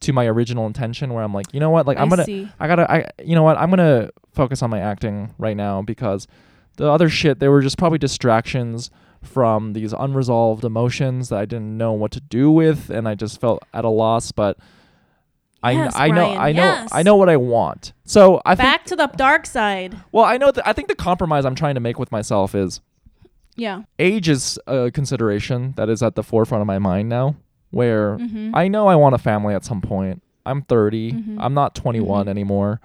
to 0.00 0.12
my 0.12 0.26
original 0.26 0.66
intention 0.66 1.14
where 1.14 1.24
I'm 1.24 1.32
like 1.32 1.46
you 1.54 1.60
know 1.60 1.70
what 1.70 1.86
like 1.86 1.98
I'm 1.98 2.08
gonna 2.08 2.24
see. 2.24 2.48
I 2.60 2.66
gotta, 2.68 2.90
I, 2.90 3.10
you 3.24 3.34
know 3.34 3.42
what? 3.42 3.56
I'm 3.56 3.70
gonna 3.70 4.10
focus 4.32 4.62
on 4.62 4.70
my 4.70 4.78
acting 4.80 5.34
right 5.38 5.56
now 5.56 5.82
because 5.82 6.28
the 6.78 6.90
other 6.90 7.08
shit, 7.10 7.38
they 7.38 7.48
were 7.48 7.60
just 7.60 7.76
probably 7.78 7.98
distractions 7.98 8.90
from 9.22 9.72
these 9.74 9.92
unresolved 9.92 10.64
emotions 10.64 11.28
that 11.28 11.38
I 11.38 11.44
didn't 11.44 11.76
know 11.76 11.92
what 11.92 12.10
to 12.12 12.20
do 12.20 12.50
with, 12.50 12.88
and 12.88 13.06
I 13.06 13.14
just 13.14 13.40
felt 13.40 13.62
at 13.74 13.84
a 13.84 13.88
loss. 13.88 14.32
But 14.32 14.56
I, 15.62 15.72
Yes, 15.72 15.94
I 15.96 16.08
know, 16.08 16.14
Brian, 16.14 16.38
I 16.40 16.52
know, 16.52 16.62
yes. 16.62 16.88
I 16.92 17.02
know 17.02 17.16
what 17.16 17.28
I 17.28 17.36
want. 17.36 17.92
So 18.04 18.40
I 18.46 18.54
think, 18.54 18.64
Back 18.68 18.84
to 18.86 18.96
the 18.96 19.08
dark 19.16 19.44
side. 19.44 19.96
well, 20.12 20.24
I 20.24 20.36
know 20.38 20.50
that 20.52 20.66
I 20.66 20.72
think 20.72 20.88
the 20.88 20.94
compromise 20.94 21.44
I'm 21.44 21.56
trying 21.56 21.74
to 21.74 21.80
make 21.80 21.98
with 21.98 22.12
myself 22.12 22.54
is 22.54 22.80
Yeah. 23.56 23.82
age 23.98 24.28
is 24.28 24.56
a 24.68 24.92
consideration 24.92 25.74
that 25.76 25.88
is 25.88 26.00
at 26.02 26.14
the 26.14 26.22
forefront 26.22 26.60
of 26.62 26.66
my 26.68 26.78
mind 26.78 27.08
now. 27.08 27.34
Where 27.70 28.16
Mm-hmm. 28.18 28.54
I 28.54 28.68
know 28.68 28.86
I 28.86 28.94
want 28.94 29.14
a 29.16 29.18
family 29.18 29.52
at 29.54 29.64
some 29.64 29.80
point. 29.80 30.22
I'm 30.46 30.62
30. 30.62 31.12
Mhm. 31.12 31.36
I'm 31.40 31.52
not 31.54 31.74
21 31.74 32.26
Mhm. 32.26 32.30
anymore. 32.30 32.80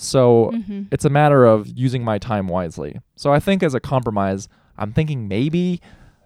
So 0.00 0.52
mm-hmm. 0.54 0.82
it's 0.92 1.04
a 1.04 1.10
matter 1.10 1.44
of 1.44 1.66
using 1.66 2.04
my 2.04 2.18
time 2.18 2.46
wisely. 2.46 3.00
So 3.16 3.32
I 3.32 3.40
think 3.40 3.62
as 3.62 3.74
a 3.74 3.80
compromise, 3.80 4.48
I'm 4.76 4.92
thinking 4.92 5.26
maybe 5.28 5.80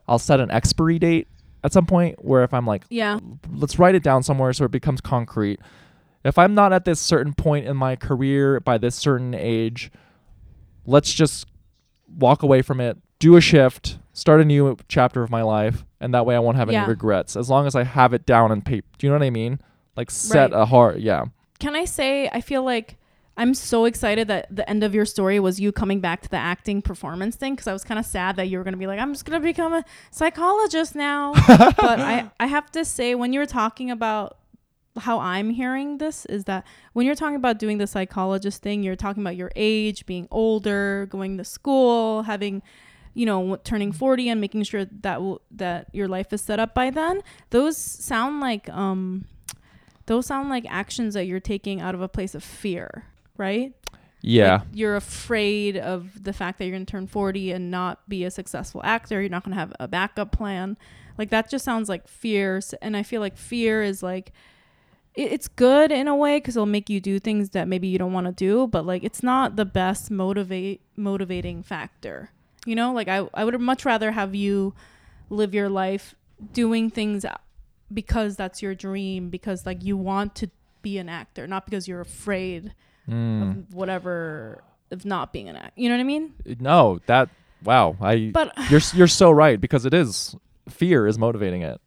I'll 0.06 0.18
set 0.18 0.40
an 0.40 0.50
expiry 0.50 0.98
date 0.98 1.28
at 1.64 1.72
some 1.72 1.86
point 1.86 2.22
where 2.24 2.44
if 2.44 2.52
I'm 2.52 2.66
like, 2.66 2.84
Yeah. 2.90 3.18
let's 3.50 3.78
write 3.78 3.94
it 3.94 4.02
down 4.02 4.22
somewhere 4.22 4.52
so 4.52 4.64
it 4.64 4.70
becomes 4.70 5.00
concrete. 5.00 5.58
If 6.24 6.38
I'm 6.38 6.54
not 6.54 6.72
at 6.72 6.84
this 6.84 7.00
certain 7.00 7.32
point 7.32 7.66
in 7.66 7.76
my 7.76 7.96
career 7.96 8.60
by 8.60 8.78
this 8.78 8.94
certain 8.94 9.34
age, 9.34 9.90
let's 10.86 11.12
just 11.12 11.46
walk 12.16 12.42
away 12.42 12.62
from 12.62 12.80
it, 12.80 12.98
do 13.18 13.36
a 13.36 13.40
shift, 13.40 13.98
start 14.12 14.40
a 14.40 14.44
new 14.44 14.76
chapter 14.88 15.22
of 15.22 15.30
my 15.30 15.42
life, 15.42 15.84
and 16.00 16.12
that 16.14 16.26
way 16.26 16.36
I 16.36 16.40
won't 16.40 16.56
have 16.58 16.68
any 16.68 16.86
regrets 16.86 17.36
as 17.36 17.48
long 17.48 17.66
as 17.66 17.74
I 17.74 17.84
have 17.84 18.12
it 18.12 18.26
down 18.26 18.50
on 18.50 18.60
paper. 18.60 18.86
Do 18.98 19.06
you 19.06 19.12
know 19.12 19.18
what 19.18 19.24
I 19.24 19.30
mean? 19.30 19.60
Like 19.96 20.10
set 20.10 20.52
Right. 20.52 20.60
a 20.60 20.66
hard, 20.66 21.00
yeah. 21.00 21.24
Can 21.58 21.74
I 21.74 21.84
say 21.84 22.28
I 22.32 22.40
feel 22.40 22.64
like 22.64 22.98
I'm 23.36 23.54
so 23.54 23.86
excited 23.86 24.28
that 24.28 24.54
the 24.54 24.68
end 24.68 24.84
of 24.84 24.94
your 24.94 25.06
story 25.06 25.40
was 25.40 25.58
you 25.58 25.72
coming 25.72 26.00
back 26.00 26.20
to 26.22 26.28
the 26.28 26.36
acting 26.36 26.82
performance 26.82 27.34
thing 27.36 27.54
because 27.54 27.66
I 27.66 27.72
was 27.72 27.82
kind 27.82 27.98
of 27.98 28.04
sad 28.04 28.36
that 28.36 28.48
you 28.48 28.58
were 28.58 28.64
going 28.64 28.74
to 28.74 28.78
be 28.78 28.86
like 28.86 28.98
I'm 29.00 29.12
just 29.12 29.24
going 29.24 29.40
to 29.40 29.44
become 29.44 29.72
a 29.72 29.84
psychologist 30.10 30.94
now. 30.94 31.32
but 31.46 32.00
I 32.00 32.30
I 32.38 32.46
have 32.46 32.70
to 32.72 32.84
say 32.84 33.14
when 33.14 33.32
you 33.32 33.40
were 33.40 33.46
talking 33.46 33.90
about 33.90 34.36
how 34.98 35.18
I'm 35.20 35.50
hearing 35.50 35.98
this 35.98 36.26
is 36.26 36.44
that 36.44 36.66
when 36.92 37.06
you're 37.06 37.14
talking 37.14 37.36
about 37.36 37.58
doing 37.58 37.78
the 37.78 37.86
psychologist 37.86 38.62
thing, 38.62 38.82
you're 38.82 38.96
talking 38.96 39.22
about 39.22 39.36
your 39.36 39.50
age, 39.56 40.04
being 40.04 40.28
older, 40.30 41.06
going 41.06 41.38
to 41.38 41.44
school, 41.44 42.24
having 42.24 42.62
you 43.14 43.26
know 43.26 43.56
turning 43.56 43.92
40 43.92 44.28
and 44.28 44.40
making 44.40 44.62
sure 44.64 44.84
that 44.84 45.14
w- 45.14 45.38
that 45.52 45.88
your 45.92 46.08
life 46.08 46.32
is 46.32 46.42
set 46.42 46.60
up 46.60 46.74
by 46.74 46.90
then. 46.90 47.22
Those 47.50 47.76
sound 47.76 48.40
like 48.40 48.68
um 48.68 49.24
those 50.06 50.26
sound 50.26 50.48
like 50.48 50.66
actions 50.68 51.14
that 51.14 51.24
you're 51.24 51.40
taking 51.40 51.80
out 51.80 51.94
of 51.94 52.02
a 52.02 52.08
place 52.08 52.34
of 52.34 52.42
fear, 52.42 53.06
right? 53.36 53.72
Yeah. 54.22 54.58
Like, 54.58 54.68
you're 54.72 54.96
afraid 54.96 55.76
of 55.76 56.22
the 56.22 56.32
fact 56.32 56.58
that 56.58 56.64
you're 56.64 56.72
going 56.72 56.86
to 56.86 56.90
turn 56.90 57.06
40 57.06 57.50
and 57.50 57.70
not 57.70 58.08
be 58.08 58.24
a 58.24 58.30
successful 58.30 58.80
actor. 58.84 59.20
You're 59.20 59.30
not 59.30 59.44
going 59.44 59.54
to 59.54 59.60
have 59.60 59.72
a 59.80 59.88
backup 59.88 60.32
plan. 60.32 60.76
Like 61.18 61.30
that 61.30 61.50
just 61.50 61.64
sounds 61.64 61.88
like 61.88 62.08
fear. 62.08 62.60
And 62.80 62.96
I 62.96 63.02
feel 63.02 63.20
like 63.20 63.36
fear 63.36 63.82
is 63.82 64.02
like, 64.02 64.32
it, 65.14 65.32
it's 65.32 65.48
good 65.48 65.92
in 65.92 66.08
a 66.08 66.16
way 66.16 66.38
because 66.38 66.56
it'll 66.56 66.66
make 66.66 66.88
you 66.88 67.00
do 67.00 67.18
things 67.18 67.50
that 67.50 67.68
maybe 67.68 67.88
you 67.88 67.98
don't 67.98 68.12
want 68.12 68.26
to 68.26 68.32
do, 68.32 68.66
but 68.66 68.86
like 68.86 69.04
it's 69.04 69.22
not 69.22 69.56
the 69.56 69.64
best 69.64 70.10
motivate 70.10 70.80
motivating 70.96 71.62
factor. 71.62 72.30
You 72.64 72.76
know, 72.76 72.92
like 72.92 73.08
I, 73.08 73.28
I 73.34 73.44
would 73.44 73.60
much 73.60 73.84
rather 73.84 74.12
have 74.12 74.34
you 74.34 74.74
live 75.30 75.52
your 75.52 75.68
life 75.68 76.14
doing 76.52 76.90
things 76.90 77.26
because 77.92 78.36
that's 78.36 78.62
your 78.62 78.74
dream 78.74 79.30
because 79.30 79.66
like 79.66 79.82
you 79.82 79.96
want 79.96 80.34
to 80.36 80.50
be 80.80 80.98
an 80.98 81.08
actor, 81.08 81.46
not 81.46 81.64
because 81.64 81.88
you're 81.88 82.00
afraid 82.00 82.72
Mm. 83.08 83.58
of 83.68 83.74
whatever 83.74 84.62
of 84.90 85.04
not 85.04 85.32
being 85.32 85.48
an 85.48 85.56
actor. 85.56 85.72
You 85.76 85.88
know 85.88 85.96
what 85.96 86.00
I 86.00 86.04
mean? 86.04 86.34
No, 86.60 87.00
that 87.06 87.28
wow. 87.64 87.96
I 88.00 88.30
But 88.32 88.52
you're 88.70 88.80
you're 88.94 89.06
so 89.08 89.30
right 89.30 89.60
because 89.60 89.84
it 89.86 89.94
is 89.94 90.36
fear 90.68 91.06
is 91.06 91.18
motivating 91.18 91.62
it. 91.62 91.80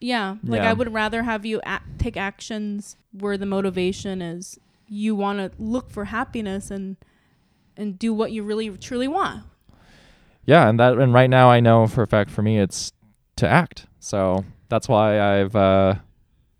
yeah, 0.00 0.36
like 0.44 0.60
Yeah. 0.62 0.70
I 0.70 0.72
would 0.74 0.92
rather 0.92 1.22
have 1.22 1.46
you 1.46 1.60
act, 1.64 1.98
take 1.98 2.16
actions 2.16 2.96
where 3.12 3.38
the 3.38 3.46
motivation 3.46 4.20
is 4.20 4.58
you 4.88 5.14
want 5.16 5.38
to 5.38 5.50
look 5.62 5.90
for 5.90 6.06
happiness 6.06 6.70
and 6.70 6.96
and 7.76 7.98
do 7.98 8.12
what 8.12 8.30
you 8.32 8.42
really 8.42 8.70
truly 8.76 9.08
want. 9.08 9.44
Yeah, 10.44 10.68
and 10.68 10.78
that 10.78 10.98
and 10.98 11.12
right 11.14 11.30
now 11.30 11.48
I 11.50 11.60
know 11.60 11.86
for 11.86 12.02
a 12.02 12.06
fact 12.06 12.30
for 12.30 12.42
me 12.42 12.58
it's 12.58 12.92
to 13.36 13.48
act. 13.48 13.86
So 14.00 14.44
that's 14.68 14.88
why 14.88 15.20
I've 15.20 15.56
uh 15.56 15.94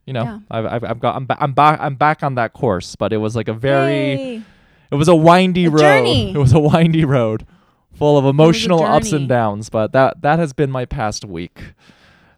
you 0.07 0.12
know, 0.12 0.23
Yeah. 0.25 0.38
I've, 0.51 0.66
I've 0.66 0.85
I've 0.85 1.01
got 1.01 1.16
I'm 1.16 1.27
ba- 1.27 1.37
I'm 1.40 1.53
back 1.53 1.79
I'm 1.81 1.97
back 1.97 2.23
on 2.23 2.37
that 2.37 2.53
course, 2.53 2.97
but 2.97 3.12
it 3.12 3.19
was 3.19 3.37
like 3.37 3.49
a 3.49 3.53
very 3.55 4.14
Yay. 4.14 4.42
it 4.90 4.95
was 4.95 5.09
a 5.09 5.14
windy 5.14 5.66
A 5.66 5.71
road. 5.71 5.81
journey. 5.81 6.31
It 6.35 6.38
was 6.38 6.53
a 6.53 6.61
windy 6.61 7.05
road 7.05 7.47
full 7.92 8.16
of 8.19 8.25
emotional 8.25 8.83
ups 8.83 9.12
and 9.12 9.29
downs, 9.29 9.69
but 9.69 9.92
that 9.92 10.23
that 10.23 10.38
has 10.38 10.53
been 10.53 10.71
my 10.71 10.85
past 10.85 11.25
week. 11.25 11.73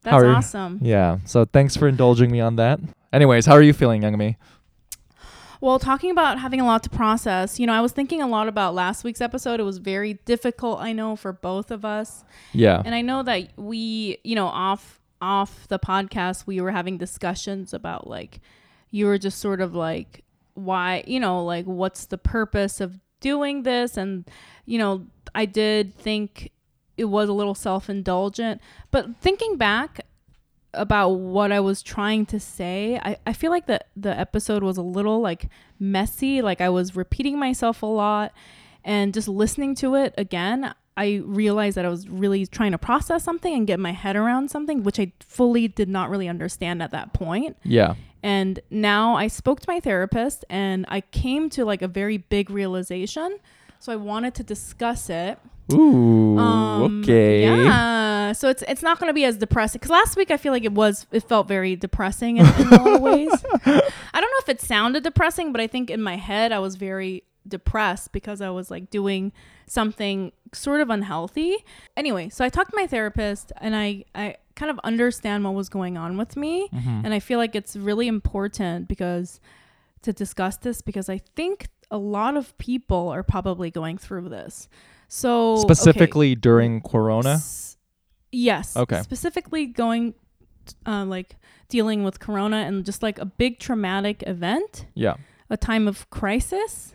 That's 0.03 0.13
How 0.13 0.19
are 0.21 0.25
you- 0.27 0.31
awesome. 0.37 0.79
Yeah. 0.83 1.19
So 1.25 1.45
thanks 1.45 1.77
for 1.77 1.87
indulging 1.89 2.31
me 2.31 2.41
on 2.41 2.57
that. 2.57 2.81
Anyways, 3.13 3.47
how 3.47 3.53
are 3.55 3.63
you 3.63 3.73
feeling, 3.73 4.03
Young 4.03 4.17
Mi? 4.19 4.37
Well, 5.61 5.81
talking 5.81 6.13
about 6.13 6.39
having 6.39 6.61
a 6.61 6.65
lot 6.65 6.85
to 6.85 6.91
process, 6.91 7.59
you 7.59 7.67
know, 7.67 7.73
I 7.73 7.81
was 7.81 7.91
thinking 7.91 8.23
a 8.23 8.29
lot 8.29 8.47
about 8.47 8.75
last 8.75 9.03
week's 9.03 9.21
episode. 9.21 9.59
It 9.59 9.65
was 9.65 9.79
very 9.79 10.15
difficult, 10.25 10.79
I 10.81 10.93
know, 10.93 11.17
for 11.17 11.33
both 11.33 11.73
of 11.73 11.85
us. 11.85 12.23
Yeah. 12.53 12.81
And 12.85 12.95
I 12.95 13.01
know 13.03 13.25
that 13.25 13.49
we, 13.57 14.19
you 14.23 14.37
know, 14.37 14.47
off 14.47 14.98
off 15.21 15.67
the 15.69 15.79
podcast, 15.79 16.47
we 16.47 16.61
were 16.61 16.71
having 16.71 16.99
discussions 16.99 17.73
about 17.75 18.07
like 18.07 18.41
you 18.91 19.07
were 19.07 19.19
just 19.19 19.39
sort 19.39 19.61
of 19.61 19.75
like 19.75 20.25
why, 20.55 21.05
you 21.07 21.21
know, 21.21 21.45
like 21.45 21.65
what's 21.67 22.07
the 22.07 22.19
purpose 22.19 22.81
of 22.81 22.99
doing 23.21 23.63
this? 23.63 23.97
And 23.97 24.25
you 24.67 24.79
know, 24.79 25.07
I 25.35 25.45
did 25.45 25.95
think 25.95 26.51
it 26.97 27.07
was 27.07 27.29
a 27.29 27.33
little 27.33 27.55
self-indulgent, 27.55 28.61
but 28.91 29.17
thinking 29.21 29.57
back 29.57 30.01
about 30.75 31.11
what 31.11 31.53
I 31.53 31.61
was 31.61 31.83
trying 31.83 32.27
to 32.27 32.41
say, 32.41 33.01
I, 33.03 33.17
I 33.27 33.33
feel 33.33 33.51
like 33.51 33.67
the 33.67 33.81
the 33.97 34.19
episode 34.19 34.63
was 34.63 34.77
a 34.77 34.83
little 34.83 35.21
like 35.21 35.49
messy, 35.79 36.43
like 36.43 36.61
I 36.61 36.69
was 36.69 36.97
repeating 36.97 37.39
myself 37.39 37.83
a 37.83 37.87
lot 37.87 38.33
and 38.85 39.13
just 39.13 39.29
listening 39.29 39.75
to 39.77 39.95
it 39.95 40.15
again, 40.17 40.75
I 40.99 41.23
realized 41.25 41.77
that 41.77 41.85
I 41.85 41.89
was 41.89 42.09
really 42.09 42.45
trying 42.45 42.73
to 42.73 42.79
process 42.79 43.23
something 43.23 43.55
and 43.55 43.67
get 43.67 43.79
my 43.79 43.93
head 43.93 44.17
around 44.17 44.51
something, 44.51 44.83
which 44.83 44.99
I 44.99 45.13
fully 45.21 45.69
did 45.69 45.89
not 45.89 46.11
really 46.11 46.29
understand 46.29 46.83
at 46.83 46.91
that 46.91 47.13
point. 47.13 47.57
yeah. 47.63 47.95
And 48.21 48.59
now 48.69 49.15
I 49.15 49.29
spoke 49.29 49.61
to 49.61 49.67
my 49.69 49.79
therapist 49.79 50.45
and 50.51 50.85
I 50.89 51.03
came 51.03 51.49
to 51.51 51.65
like 51.65 51.83
a 51.83 51.89
very 51.89 52.17
big 52.17 52.51
realization. 52.51 53.39
So 53.79 53.93
I 53.93 53.97
wanted 53.97 54.35
to 54.35 54.43
discuss 54.43 55.09
it. 55.09 55.39
Ooh. 55.73 56.37
Um, 56.37 57.03
okay. 57.03 57.43
Yeah. 57.45 58.33
So 58.33 58.49
it's 58.49 58.65
it's 58.67 58.83
not 58.83 58.99
going 58.99 59.09
to 59.09 59.15
be 59.15 59.25
as 59.25 59.37
depressing 59.37 59.79
because 59.79 59.91
last 59.91 60.17
week 60.17 60.33
I 60.33 60.37
feel 60.37 60.53
like 60.53 60.65
it 60.65 60.73
was 60.73 61.07
it 61.13 61.29
felt 61.29 61.47
very 61.47 61.77
depressing 61.77 62.39
in, 62.39 62.47
in 62.47 62.67
a 62.67 62.83
lot 62.83 62.95
of 62.97 63.01
ways. 63.01 63.31
I 63.65 64.21
don't 64.21 64.31
know 64.31 64.41
if 64.41 64.49
it 64.49 64.61
sounded 64.61 65.05
depressing, 65.05 65.53
but 65.53 65.61
I 65.61 65.69
think 65.69 65.89
in 65.89 66.03
my 66.03 66.17
head 66.17 66.51
I 66.51 66.59
was 66.59 66.75
very 66.75 67.23
depressed 67.49 68.13
because 68.13 68.41
I 68.41 68.51
was 68.51 68.71
like 68.71 68.91
doing 68.91 69.33
something 69.67 70.33
sort 70.53 70.81
of 70.81 70.91
unhealthy. 70.91 71.57
Anyway, 71.97 72.29
so 72.29 72.45
I 72.45 72.49
talked 72.49 72.71
to 72.71 72.77
my 72.77 72.87
therapist 72.87 73.53
and 73.61 73.75
I 73.77 74.05
I 74.15 74.37
kind 74.55 74.71
of 74.71 74.79
understand 74.85 75.45
what 75.45 75.55
was 75.55 75.69
going 75.69 75.97
on 75.97 76.17
with 76.17 76.37
me 76.37 76.69
Mhm. 76.75 77.05
and 77.05 77.15
I 77.15 77.21
feel 77.21 77.39
like 77.39 77.55
it's 77.55 77.77
really 77.77 78.09
important 78.09 78.89
because 78.89 79.41
to 80.03 80.13
discuss 80.13 80.57
this 80.57 80.81
because 80.83 81.09
I 81.09 81.19
think 81.37 81.69
a 81.91 81.99
lot 81.99 82.37
of 82.37 82.57
people 82.59 83.09
are 83.09 83.23
probably 83.23 83.71
going 83.71 83.99
through 83.99 84.29
this. 84.29 84.69
So 85.09 85.53
okay. 85.55 85.63
Specifically 85.63 86.35
during 86.35 86.81
Corona. 86.83 87.35
S- 87.35 87.77
yes. 88.31 88.77
Okay. 88.77 89.01
Specifically 89.03 89.67
going, 89.67 90.15
uh, 90.87 91.05
like 91.05 91.37
dealing 91.69 92.05
with 92.05 92.19
Corona 92.21 92.59
and 92.59 92.85
just 92.85 93.03
like 93.03 93.19
a 93.19 93.25
big 93.27 93.59
traumatic 93.59 94.23
event, 94.27 94.87
Yeah. 94.95 95.15
a 95.51 95.57
time 95.57 95.89
of 95.89 96.09
crisis. 96.11 96.95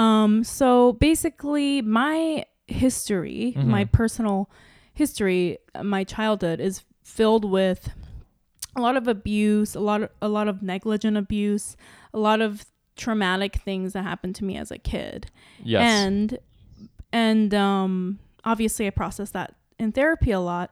Um. 0.00 0.44
So 0.44 0.92
basically, 0.94 1.82
my 1.82 2.44
history, 2.66 3.54
my 3.56 3.84
Mhm. 3.84 3.92
personal 3.92 4.50
history, 4.94 5.58
uh, 5.74 5.82
my 5.82 6.04
childhood 6.04 6.60
is 6.60 6.84
filled 7.02 7.44
with 7.44 7.90
a 8.76 8.80
lot 8.80 8.96
of 8.96 9.08
abuse, 9.08 9.74
a 9.74 9.80
lot 9.80 10.02
of 10.02 10.10
a 10.22 10.28
lot 10.28 10.46
of 10.48 10.62
negligent 10.62 11.16
abuse, 11.16 11.76
a 12.14 12.18
lot 12.18 12.40
of 12.40 12.64
traumatic 12.96 13.56
things 13.56 13.92
that 13.94 14.02
happened 14.04 14.34
to 14.36 14.44
me 14.44 14.56
as 14.58 14.70
a 14.70 14.76
kid 14.78 15.30
Yes. 15.64 15.80
and 16.04 16.38
and 17.12 17.54
um 17.54 18.18
obviously 18.44 18.86
i 18.86 18.90
processed 18.90 19.32
that 19.32 19.54
in 19.78 19.90
therapy 19.90 20.32
a 20.32 20.40
lot 20.40 20.70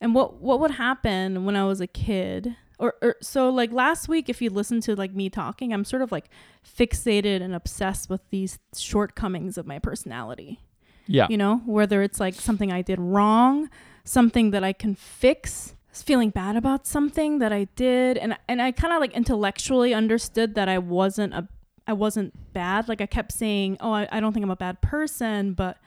and 0.00 0.12
what 0.12 0.40
what 0.42 0.58
would 0.58 0.72
happen 0.72 1.44
when 1.44 1.54
i 1.54 1.64
was 1.64 1.80
a 1.80 1.86
kid 1.86 2.56
or, 2.78 2.94
or 3.02 3.16
so 3.20 3.48
like 3.50 3.72
last 3.72 4.08
week 4.08 4.28
if 4.28 4.40
you 4.40 4.50
listen 4.50 4.80
to 4.80 4.94
like 4.94 5.14
me 5.14 5.28
talking 5.28 5.72
i'm 5.72 5.84
sort 5.84 6.02
of 6.02 6.12
like 6.12 6.28
fixated 6.64 7.42
and 7.42 7.54
obsessed 7.54 8.08
with 8.08 8.20
these 8.30 8.58
shortcomings 8.76 9.58
of 9.58 9.66
my 9.66 9.78
personality 9.78 10.60
yeah. 11.06 11.26
you 11.28 11.36
know 11.36 11.58
whether 11.66 12.02
it's 12.02 12.20
like 12.20 12.34
something 12.34 12.72
i 12.72 12.82
did 12.82 12.98
wrong 12.98 13.68
something 14.04 14.50
that 14.50 14.62
i 14.62 14.72
can 14.72 14.94
fix 14.94 15.74
feeling 15.92 16.30
bad 16.30 16.56
about 16.56 16.86
something 16.86 17.40
that 17.40 17.52
i 17.52 17.64
did 17.74 18.16
and 18.16 18.36
and 18.48 18.62
i 18.62 18.70
kind 18.70 18.94
of 18.94 19.00
like 19.00 19.12
intellectually 19.14 19.92
understood 19.92 20.54
that 20.54 20.68
i 20.68 20.78
wasn't 20.78 21.34
a 21.34 21.48
i 21.88 21.92
wasn't 21.92 22.52
bad 22.52 22.88
like 22.88 23.00
i 23.00 23.06
kept 23.06 23.32
saying 23.32 23.76
oh 23.80 23.92
I, 23.92 24.06
I 24.12 24.20
don't 24.20 24.32
think 24.32 24.44
i'm 24.44 24.50
a 24.50 24.56
bad 24.56 24.80
person 24.80 25.54
but 25.54 25.78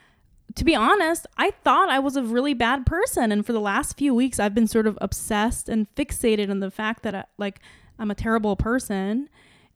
to 0.54 0.64
be 0.64 0.74
honest 0.74 1.26
i 1.36 1.50
thought 1.50 1.88
i 1.88 1.98
was 1.98 2.16
a 2.16 2.22
really 2.22 2.54
bad 2.54 2.86
person. 2.86 3.32
And 3.32 3.44
for 3.44 3.52
the 3.52 3.60
last 3.60 3.96
few 3.96 4.14
weeks 4.14 4.38
i've 4.38 4.54
been 4.54 4.66
sort 4.66 4.86
of 4.86 4.98
obsessed 5.00 5.68
and 5.68 5.92
fixated 5.94 6.50
on 6.50 6.60
the 6.60 6.70
fact 6.70 7.02
that 7.02 7.14
I, 7.14 7.24
like 7.38 7.60
i'm 7.98 8.10
a 8.10 8.14
terrible 8.14 8.56
person. 8.56 9.28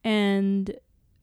And 0.03 0.75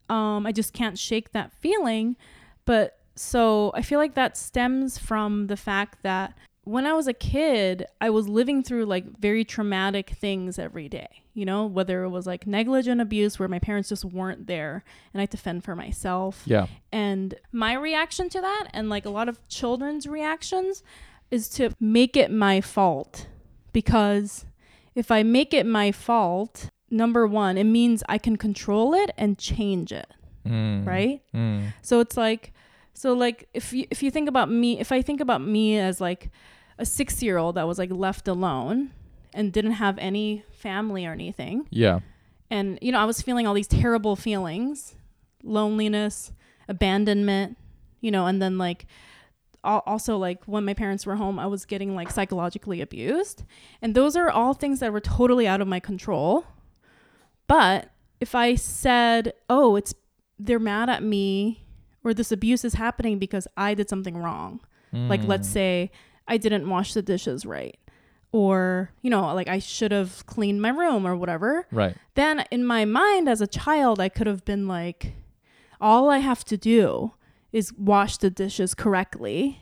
um 0.09 0.47
i 0.47 0.53
just 0.53 0.73
can't 0.73 0.99
shake 0.99 1.33
that 1.33 1.53
feeling. 1.61 2.17
But 2.65 2.99
so 3.17 3.71
I 3.75 3.83
feel 3.83 3.99
like 3.99 4.15
that 4.15 4.37
stems 4.37 4.99
from 4.99 5.47
the 5.47 5.57
fact 5.57 6.03
that 6.03 6.37
when 6.65 6.87
I 6.87 6.93
was 6.95 7.07
a 7.07 7.13
kid, 7.13 7.87
I 8.01 8.11
was 8.11 8.29
living 8.29 8.63
through 8.63 8.87
like 8.87 9.19
very 9.19 9.45
traumatic 9.45 10.11
things 10.11 10.59
every 10.59 10.89
day, 10.89 11.23
you 11.35 11.45
know, 11.45 11.67
whether 11.67 12.03
it 12.05 12.09
was 12.11 12.27
like 12.27 12.47
negligent 12.47 13.01
abuse 13.01 13.39
where 13.39 13.49
my 13.49 13.59
parents 13.59 13.91
just 13.91 14.05
weren't 14.05 14.47
there 14.47 14.83
and 15.13 15.21
I 15.21 15.23
had 15.23 15.31
to 15.33 15.37
fend 15.37 15.63
for 15.65 15.77
myself. 15.77 16.43
Yeah. 16.47 16.67
And 16.91 17.35
my 17.53 17.75
reaction 17.75 18.29
to 18.31 18.41
that, 18.41 18.69
and 18.73 18.89
like 18.89 19.05
a 19.05 19.11
lot 19.11 19.29
of 19.29 19.47
children's 19.49 20.07
reactions, 20.07 20.83
is 21.31 21.49
to 21.51 21.71
make 21.81 22.17
it 22.17 22.31
my 22.31 22.61
fault. 22.61 23.27
Because 23.73 24.47
if 24.95 25.11
I 25.11 25.23
make 25.23 25.53
it 25.53 25.67
my 25.67 25.93
fault, 25.93 26.71
number 26.91 27.27
one, 27.27 27.59
it 27.59 27.65
means 27.65 28.03
I 28.09 28.19
can 28.19 28.37
control 28.37 28.95
it 28.95 29.11
and 29.19 29.37
change 29.39 29.93
it, 29.93 30.07
Mm. 30.47 30.87
right? 30.87 31.23
Mm. 31.35 31.73
So 31.83 32.01
it's 32.01 32.17
like, 32.17 32.53
so 32.95 33.13
like 33.13 33.49
if 33.53 33.73
you 33.73 33.87
if 33.91 34.03
you 34.03 34.11
think 34.11 34.29
about 34.29 34.51
me, 34.51 34.79
if 34.81 34.91
I 34.93 35.03
think 35.03 35.21
about 35.21 35.41
me 35.43 35.79
as 35.79 36.01
like 36.01 36.31
a 36.79 36.87
six 36.87 37.23
year 37.23 37.37
old 37.37 37.57
that 37.57 37.67
was 37.67 37.79
like 37.79 37.91
left 37.91 38.27
alone 38.29 38.91
and 39.33 39.53
didn't 39.53 39.73
have 39.73 39.99
any 39.99 40.45
family 40.53 41.05
or 41.07 41.13
anything, 41.13 41.67
Yeah. 41.71 42.01
and 42.51 42.79
you 42.81 42.93
know 42.93 42.99
I 43.01 43.05
was 43.05 43.21
feeling 43.23 43.47
all 43.47 43.55
these 43.55 43.69
terrible 43.69 44.17
feelings, 44.17 44.95
loneliness, 45.43 46.33
abandonment, 46.69 47.57
you 48.01 48.11
know, 48.11 48.27
and 48.27 48.41
then 48.41 48.59
like 48.59 48.87
also 49.65 50.17
like 50.19 50.45
when 50.45 50.65
my 50.65 50.75
parents 50.75 51.07
were 51.07 51.17
home, 51.17 51.39
I 51.39 51.47
was 51.47 51.65
getting 51.65 51.95
like 51.97 52.11
psychologically 52.11 52.81
abused, 52.81 53.45
and 53.81 53.95
those 53.95 54.15
are 54.17 54.29
all 54.31 54.53
things 54.55 54.81
that 54.81 54.93
were 54.93 55.01
totally 55.01 55.47
out 55.49 55.61
of 55.61 55.67
my 55.69 55.81
control. 55.81 56.45
But 57.47 57.91
if 58.21 58.35
I 58.35 58.55
said, 58.57 59.33
"Oh, 59.49 59.77
it's 59.77 59.95
they're 60.39 60.59
mad 60.59 60.89
at 60.91 61.03
me," 61.03 61.64
or 62.05 62.15
this 62.15 62.31
abuse 62.31 62.65
is 62.65 62.75
happening 62.75 63.19
because 63.19 63.49
I 63.57 63.75
did 63.75 63.89
something 63.89 64.17
wrong, 64.17 64.61
like 64.93 65.25
let's 65.25 65.49
Mm. 65.49 65.53
say 65.53 65.91
I 66.29 66.37
didn't 66.37 66.69
wash 66.69 66.95
the 66.95 67.03
dishes 67.03 67.45
right, 67.45 67.79
or 68.33 68.91
you 69.03 69.11
know, 69.11 69.35
like 69.35 69.49
I 69.49 69.59
should 69.59 69.91
have 69.93 70.25
cleaned 70.27 70.61
my 70.63 70.69
room 70.71 71.07
or 71.07 71.17
whatever 71.17 71.67
Right. 71.73 71.97
then 72.15 72.45
in 72.51 72.65
my 72.65 72.85
mind 72.85 73.29
as 73.29 73.41
a 73.41 73.47
child 73.47 73.99
i 74.01 74.09
could 74.09 74.27
have 74.27 74.45
been 74.45 74.69
like 74.69 75.15
all 75.81 76.09
i 76.11 76.19
have 76.19 76.45
to 76.45 76.57
do 76.57 77.13
is 77.53 77.73
wash 77.75 78.17
the 78.19 78.31
dishes 78.31 78.75
correctly 78.75 79.61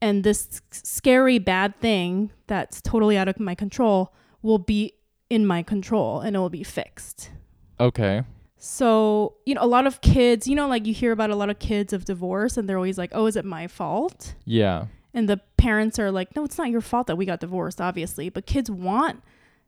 and 0.00 0.24
this 0.24 0.60
scary 0.70 1.38
bad 1.38 1.78
thing 1.80 2.30
that's 2.46 2.80
totally 2.82 3.16
out 3.18 3.28
of 3.28 3.38
my 3.40 3.54
control 3.54 4.12
will 4.42 4.58
be 4.58 4.92
in 5.30 5.46
my 5.46 5.62
control 5.62 6.20
and 6.20 6.36
it 6.36 6.38
will 6.38 6.50
be 6.50 6.62
fixed 6.64 7.30
Okay. 7.78 8.22
So 8.66 9.34
you 9.46 9.54
know 9.54 9.62
a 9.62 9.66
lot 9.66 9.86
of 9.86 10.00
kids 10.00 10.48
you 10.48 10.56
know 10.56 10.66
like 10.66 10.86
you 10.86 10.92
hear 10.92 11.12
about 11.12 11.30
a 11.30 11.36
lot 11.36 11.48
of 11.48 11.58
kids 11.58 11.92
of 11.92 12.04
divorce 12.04 12.56
and 12.56 12.68
they're 12.68 12.76
always 12.76 12.98
like 12.98 13.10
oh 13.14 13.26
is 13.26 13.36
it 13.36 13.44
my 13.44 13.66
fault 13.68 14.34
Yeah. 14.44 14.86
and 15.14 15.28
the 15.28 15.40
parents 15.56 15.98
are 15.98 16.10
like 16.10 16.34
no 16.34 16.44
it's 16.44 16.58
not 16.58 16.68
your 16.70 16.80
fault 16.80 17.06
that 17.06 17.16
we 17.16 17.24
got 17.26 17.40
divorced 17.40 17.80
obviously 17.80 18.28
but 18.28 18.44
kids 18.44 18.68
want 18.70 19.22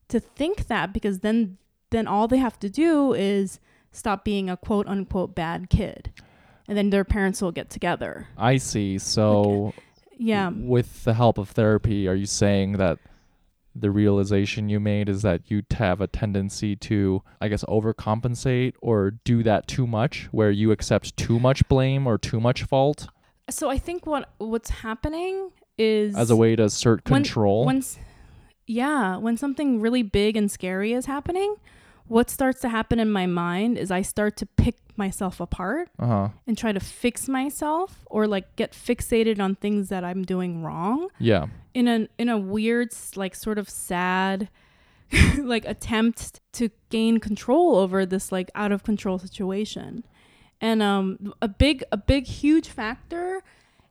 to 0.09 0.19
think 0.21 0.67
that 0.67 0.93
because 0.93 1.21
then 1.21 1.59
then 1.91 2.07
all 2.09 2.27
they 2.29 2.39
have 2.39 2.59
to 2.61 2.69
do 2.69 3.13
is 3.15 3.61
stop 3.93 4.25
being 4.25 4.51
a 4.51 4.57
quote 4.57 4.87
unquote 4.87 5.35
bad 5.35 5.71
kid. 5.71 6.13
And 6.67 6.77
then 6.77 6.91
their 6.91 7.03
parents 7.05 7.41
will 7.41 7.51
get 7.53 7.71
together. 7.71 8.27
I 8.37 8.59
see. 8.59 8.99
So 8.99 9.73
Yeah. 10.19 10.51
with 10.55 11.05
the 11.05 11.15
help 11.15 11.39
of 11.39 11.49
therapy, 11.51 12.07
are 12.07 12.15
you 12.15 12.27
saying 12.27 12.73
that 12.73 12.99
the 13.81 13.91
realization 13.91 14.69
you 14.69 14.81
made 14.81 15.09
is 15.09 15.23
that 15.23 15.51
you 15.51 15.63
have 15.73 16.01
a 16.01 16.07
tendency 16.07 16.77
to, 16.77 17.23
I 17.41 17.49
guess, 17.49 17.65
overcompensate 17.65 18.75
or 18.81 19.13
do 19.25 19.43
that 19.43 19.67
too 19.67 19.87
much, 19.87 20.29
where 20.33 20.51
you 20.51 20.71
accept 20.73 21.17
too 21.17 21.39
much 21.39 21.67
blame 21.69 22.07
or 22.07 22.19
too 22.19 22.41
much 22.41 22.63
fault 22.65 23.09
So 23.51 23.71
I 23.71 23.79
think 23.79 24.07
what 24.07 24.29
what's 24.39 24.71
happening 24.71 25.51
is 25.79 26.17
as 26.17 26.31
a 26.31 26.37
way 26.37 26.57
to 26.57 26.65
assert 26.65 27.09
when- 27.09 27.23
control? 27.23 27.65
when 27.67 27.79
s- 27.79 27.99
yeah, 28.67 29.17
when 29.17 29.37
something 29.37 29.81
really 29.81 30.03
big 30.03 30.37
and 30.37 30.51
scary 30.51 30.93
is 30.93 31.07
happening, 31.07 31.55
what 32.07 32.29
starts 32.31 32.61
to 32.63 32.69
happen 32.69 32.99
in 33.01 33.11
my 33.11 33.27
mind 33.27 33.79
is 33.79 33.91
I 33.91 34.03
start 34.03 34.37
to 34.39 34.47
pick 34.47 34.77
myself 34.97 35.41
apart 35.41 35.89
uh 35.99 36.07
huh. 36.07 36.29
and 36.47 36.59
try 36.59 36.73
to 36.73 36.81
fix 36.81 37.29
myself 37.29 38.05
or 38.11 38.27
like 38.27 38.57
get 38.57 38.73
fixated 38.73 39.39
on 39.41 39.55
things 39.55 39.89
that 39.91 40.05
I'm 40.05 40.23
doing 40.25 40.63
wrong 40.65 41.09
Yeah. 41.21 41.47
In 41.79 41.87
a 41.87 42.09
in 42.19 42.29
a 42.29 42.37
weird 42.37 42.93
like 43.15 43.37
sort 43.37 43.57
of 43.57 43.71
sad 43.71 44.49
like 45.39 45.65
attempt 45.65 46.41
to 46.53 46.71
gain 46.91 47.21
control 47.21 47.77
over 47.77 48.05
this 48.05 48.33
like 48.33 48.51
out 48.57 48.73
of 48.73 48.83
control 48.83 49.17
situation. 49.17 50.03
And 50.61 50.83
um 50.83 51.33
a 51.41 51.47
big 51.47 51.85
a 51.93 51.97
big 51.97 52.27
huge 52.27 52.69
factor 52.69 53.45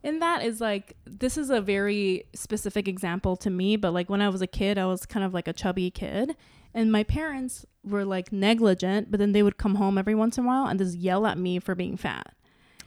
in 0.04 0.20
that 0.20 0.44
is 0.44 0.60
like 0.60 0.98
this 1.06 1.38
is 1.38 1.50
a 1.50 1.62
very 1.62 2.26
specific 2.36 2.90
example 2.90 3.38
to 3.38 3.50
me, 3.50 3.78
but 3.78 3.94
like 3.94 4.10
when 4.10 4.22
I 4.22 4.28
was 4.28 4.42
a 4.42 4.48
kid, 4.48 4.78
I 4.78 4.86
was 4.86 5.06
kind 5.06 5.26
of 5.26 5.34
like 5.34 5.48
a 5.48 5.54
chubby 5.54 5.90
kid 5.90 6.36
and 6.74 6.92
my 6.92 7.04
parents 7.04 7.66
were 7.86 8.04
like 8.04 8.34
negligent, 8.34 9.10
but 9.10 9.18
then 9.18 9.32
they 9.32 9.44
would 9.44 9.58
come 9.58 9.76
home 9.76 9.98
every 9.98 10.14
once 10.14 10.38
in 10.38 10.44
a 10.44 10.48
while 10.48 10.68
and 10.68 10.78
just 10.78 10.98
yell 10.98 11.26
at 11.26 11.38
me 11.38 11.58
for 11.60 11.74
being 11.74 11.96
fat. 11.96 12.34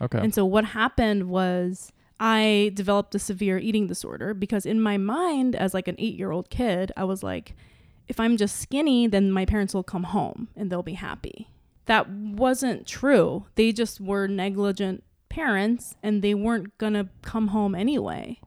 Okay. 0.02 0.18
And 0.18 0.34
so 0.34 0.44
what 0.44 0.66
happened 0.66 1.30
was 1.30 1.90
I 2.20 2.70
developed 2.74 3.14
a 3.14 3.18
severe 3.18 3.59
eating 3.59 3.87
disorder 3.87 4.35
because 4.35 4.66
in 4.66 4.80
my 4.80 4.98
mind 4.98 5.56
as 5.56 5.72
like 5.72 5.88
an 5.88 5.96
8-year-old 5.96 6.50
kid, 6.50 6.92
I 6.96 7.04
was 7.04 7.22
like 7.22 7.54
if 8.06 8.18
I'm 8.18 8.37
just 8.37 8.56
skinny, 8.61 9.06
then 9.06 9.30
my 9.30 9.46
parents 9.46 9.72
will 9.72 9.85
come 9.85 10.02
home 10.02 10.48
and 10.56 10.68
they'll 10.68 10.83
be 10.83 10.94
happy. 10.94 11.48
That 11.87 12.11
wasn't 12.11 12.87
true. 12.87 13.46
They 13.54 13.70
just 13.70 14.00
were 14.00 14.26
negligent 14.26 15.04
parents 15.28 15.94
and 16.02 16.20
they 16.20 16.35
weren't 16.35 16.76
going 16.76 16.94
to 16.94 17.09
come 17.22 17.48
home 17.48 17.74
anyway. 17.74 18.40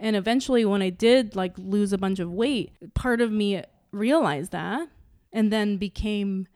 And 0.00 0.16
eventually 0.16 0.64
when 0.64 0.82
I 0.82 0.90
did 0.90 1.36
like 1.36 1.56
lose 1.56 1.92
a 1.92 1.98
bunch 1.98 2.18
of 2.18 2.30
weight, 2.30 2.72
part 2.94 3.20
of 3.20 3.30
me 3.30 3.62
realized 3.92 4.50
that 4.50 4.88
and 5.32 5.52
then 5.52 5.76
became 5.76 6.48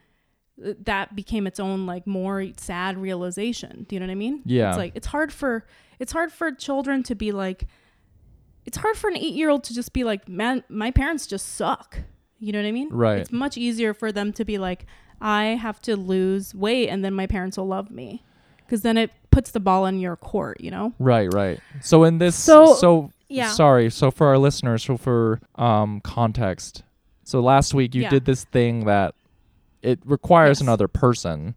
that 0.58 1.14
became 1.14 1.46
its 1.46 1.60
own 1.60 1.86
like 1.86 2.08
more 2.08 2.44
sad 2.56 2.98
realization. 2.98 3.86
Do 3.88 3.94
you 3.94 4.00
know 4.00 4.06
what 4.06 4.12
I 4.12 4.16
mean? 4.16 4.42
Yeah. 4.44 4.70
It's 4.70 4.78
like 4.78 4.92
it's 4.96 5.06
hard 5.06 5.32
for 5.32 5.64
it's 5.98 6.12
hard 6.12 6.32
for 6.32 6.50
children 6.52 7.02
to 7.04 7.14
be 7.14 7.32
like 7.32 7.66
it's 8.64 8.76
hard 8.76 8.96
for 8.96 9.08
an 9.08 9.16
8-year-old 9.16 9.64
to 9.64 9.74
just 9.74 9.92
be 9.92 10.04
like 10.04 10.28
man 10.28 10.62
my 10.68 10.90
parents 10.90 11.26
just 11.26 11.54
suck. 11.54 12.00
You 12.38 12.52
know 12.52 12.60
what 12.60 12.68
I 12.68 12.72
mean? 12.72 12.88
Right. 12.90 13.18
It's 13.18 13.32
much 13.32 13.56
easier 13.56 13.94
for 13.94 14.12
them 14.12 14.32
to 14.34 14.44
be 14.44 14.58
like 14.58 14.86
I 15.20 15.44
have 15.60 15.80
to 15.82 15.96
lose 15.96 16.54
weight 16.54 16.88
and 16.88 17.04
then 17.04 17.14
my 17.14 17.26
parents 17.26 17.56
will 17.56 17.66
love 17.66 17.90
me. 17.90 18.22
Cuz 18.68 18.82
then 18.82 18.96
it 18.96 19.10
puts 19.30 19.50
the 19.50 19.60
ball 19.60 19.86
in 19.86 19.98
your 19.98 20.16
court, 20.16 20.60
you 20.60 20.70
know? 20.70 20.92
Right, 20.98 21.32
right. 21.32 21.60
So 21.80 22.04
in 22.04 22.18
this, 22.18 22.36
So- 22.36 22.74
so, 22.74 23.10
Yeah. 23.28 23.50
sorry. 23.50 23.90
So 23.90 24.10
for 24.10 24.26
our 24.28 24.38
listeners, 24.38 24.84
so 24.84 24.96
for 24.96 25.40
um 25.56 26.00
context, 26.02 26.82
so 27.24 27.40
last 27.40 27.74
week 27.74 27.94
you 27.94 28.02
Yeah. 28.02 28.10
did 28.10 28.24
this 28.24 28.44
thing 28.44 28.84
that 28.84 29.14
it 29.82 30.00
requires 30.04 30.58
Yes. 30.58 30.60
another 30.62 30.88
person. 30.88 31.54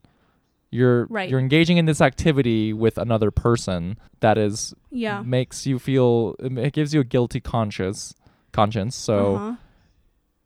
You're 0.71 1.05
Right. 1.07 1.29
you're 1.29 1.39
engaging 1.39 1.77
in 1.77 1.85
this 1.85 1.99
activity 2.01 2.71
with 2.71 2.97
another 2.97 3.29
person 3.29 3.97
that 4.21 4.37
is 4.37 4.73
Yeah. 4.89 5.21
makes 5.21 5.65
you 5.67 5.77
feel 5.79 6.35
it 6.39 6.71
gives 6.73 6.93
you 6.93 7.01
a 7.01 7.03
guilty 7.03 7.41
conscience 7.41 8.13
conscience. 8.53 8.95
So 8.95 9.35
Uh-huh. 9.35 9.55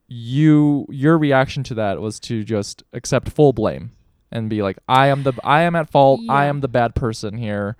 you 0.08 0.86
your 0.90 1.18
reaction 1.18 1.64
to 1.64 1.74
that 1.76 2.00
was 2.02 2.20
to 2.22 2.44
just 2.44 2.84
accept 2.94 3.30
full 3.30 3.54
blame 3.54 3.92
and 4.32 4.50
be 4.50 4.62
like 4.62 4.78
I 4.88 5.08
am 5.08 5.24
the 5.24 5.34
I 5.44 5.62
am 5.62 5.76
at 5.76 5.90
fault. 5.90 6.22
I 6.30 6.46
am 6.46 6.62
the 6.62 6.68
bad 6.68 6.96
person 6.96 7.38
here. 7.38 7.76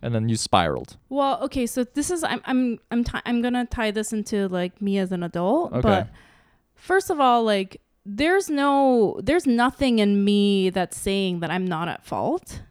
And 0.00 0.14
then 0.14 0.28
you 0.28 0.36
spiraled. 0.36 0.96
Well, 1.08 1.42
okay, 1.42 1.66
so 1.66 1.82
this 1.82 2.08
is 2.10 2.22
I'm 2.22 2.40
I'm 2.44 2.78
I'm 2.92 3.02
ti 3.02 3.18
I'm 3.26 3.42
gonna 3.42 3.66
tie 3.66 3.90
this 3.90 4.12
into 4.12 4.46
like 4.48 4.80
me 4.80 4.98
as 4.98 5.10
an 5.10 5.22
adult. 5.24 5.72
Okay. 5.72 5.80
But 5.82 6.08
first 6.76 7.10
of 7.10 7.18
all, 7.18 7.42
like 7.42 7.80
there's 8.04 8.48
no 8.48 9.20
there's 9.22 9.46
nothing 9.46 9.98
in 9.98 10.24
me 10.24 10.70
that's 10.70 10.96
saying 10.96 11.40
that 11.40 11.50
I'm 11.50 11.66
not 11.66 11.88
at 11.88 12.04
fault. 12.04 12.62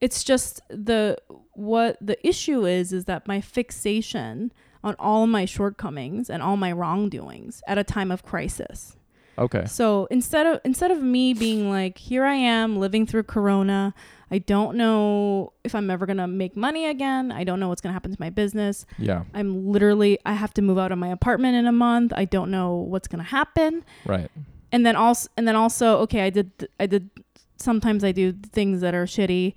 It's 0.00 0.24
just 0.24 0.60
the 0.68 1.16
what 1.54 1.96
the 2.00 2.26
issue 2.26 2.66
is 2.66 2.92
is 2.92 3.04
that 3.04 3.28
my 3.28 3.40
fixation 3.40 4.52
on 4.84 4.96
all 4.98 5.26
my 5.26 5.44
shortcomings 5.44 6.28
and 6.28 6.42
all 6.42 6.56
my 6.56 6.72
wrongdoings 6.72 7.62
at 7.66 7.78
a 7.78 7.84
time 7.84 8.10
of 8.10 8.24
crisis. 8.24 8.96
Okay. 9.38 9.64
So 9.66 10.06
instead 10.10 10.46
of 10.46 10.60
instead 10.64 10.90
of 10.90 11.02
me 11.02 11.34
being 11.34 11.70
like, 11.70 11.98
here 11.98 12.24
I 12.24 12.34
am 12.34 12.78
living 12.78 13.06
through 13.06 13.22
Corona, 13.24 13.94
I 14.30 14.38
don't 14.38 14.76
know 14.76 15.52
if 15.64 15.74
I'm 15.74 15.90
ever 15.90 16.04
gonna 16.06 16.28
make 16.28 16.56
money 16.56 16.86
again. 16.86 17.32
I 17.32 17.44
don't 17.44 17.60
know 17.60 17.68
what's 17.68 17.80
gonna 17.80 17.94
happen 17.94 18.10
to 18.10 18.20
my 18.20 18.30
business. 18.30 18.84
Yeah. 18.98 19.24
I'm 19.32 19.66
literally 19.66 20.18
I 20.26 20.34
have 20.34 20.52
to 20.54 20.62
move 20.62 20.78
out 20.78 20.92
of 20.92 20.98
my 20.98 21.08
apartment 21.08 21.56
in 21.56 21.66
a 21.66 21.72
month. 21.72 22.12
I 22.14 22.24
don't 22.24 22.50
know 22.50 22.74
what's 22.76 23.08
gonna 23.08 23.22
happen. 23.22 23.84
Right. 24.04 24.30
And 24.72 24.84
then 24.86 24.96
also 24.96 25.28
and 25.36 25.46
then 25.46 25.54
also 25.56 25.98
okay, 26.00 26.22
I 26.22 26.30
did 26.30 26.68
I 26.80 26.86
did 26.86 27.10
sometimes 27.58 28.02
I 28.02 28.12
do 28.12 28.32
things 28.32 28.80
that 28.80 28.94
are 28.94 29.04
shitty. 29.04 29.54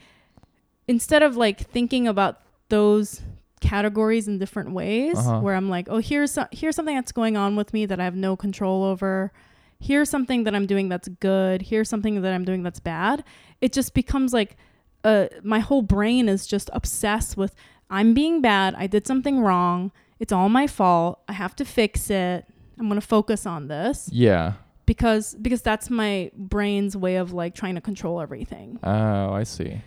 Instead 0.88 1.24
of 1.24 1.36
like 1.36 1.60
thinking 1.62 2.08
about 2.08 2.42
those 2.70 3.22
categories 3.62 4.28
in 4.28 4.38
different 4.38 4.72
ways 4.74 5.18
Uh-huh. 5.18 5.40
where 5.40 5.56
I'm 5.56 5.70
like, 5.70 5.88
oh, 5.90 5.98
here's 5.98 6.32
so- 6.34 6.48
here's 6.52 6.76
something 6.76 6.96
that's 6.96 7.12
going 7.12 7.36
on 7.38 7.56
with 7.56 7.74
me 7.74 7.86
that 7.88 8.00
I 8.00 8.04
have 8.04 8.16
no 8.16 8.36
control 8.36 8.84
over. 8.84 9.32
Here's 9.80 10.10
something 10.10 10.44
that 10.44 10.54
I'm 10.56 10.66
doing 10.68 10.90
that's 10.90 11.08
good. 11.08 11.64
Here's 11.64 11.90
something 11.90 12.22
that 12.22 12.34
I'm 12.34 12.46
doing 12.46 12.62
that's 12.64 12.80
bad. 12.80 13.24
It 13.62 13.74
just 13.74 13.94
becomes 13.94 14.34
like 14.34 14.58
uh 15.04 15.28
my 15.44 15.60
whole 15.60 15.82
brain 15.82 16.28
is 16.30 16.46
just 16.46 16.70
obsessed 16.74 17.38
with 17.38 17.56
I'm 17.90 18.14
being 18.14 18.42
bad. 18.42 18.76
I 18.78 18.88
did 18.88 19.08
something 19.08 19.40
wrong. 19.40 19.92
It's 20.20 20.32
all 20.32 20.50
my 20.50 20.68
fault. 20.68 21.20
I 21.28 21.34
have 21.34 21.56
to 21.58 21.66
fix 21.66 22.10
it. 22.10 22.46
I'm 22.80 22.88
going 22.88 23.00
to 23.00 23.06
focus 23.08 23.46
on 23.46 23.68
this 23.68 24.10
Yeah. 24.12 24.54
Because 24.86 25.36
because 25.42 25.62
that's 25.62 25.90
my 25.90 26.32
brain's 26.36 26.96
way 26.96 27.16
of 27.16 27.34
like 27.34 27.56
trying 27.56 27.76
to 27.76 27.82
control 27.82 28.20
everything 28.22 28.80
Oh, 28.84 29.34
I 29.34 29.44
see. 29.44 29.82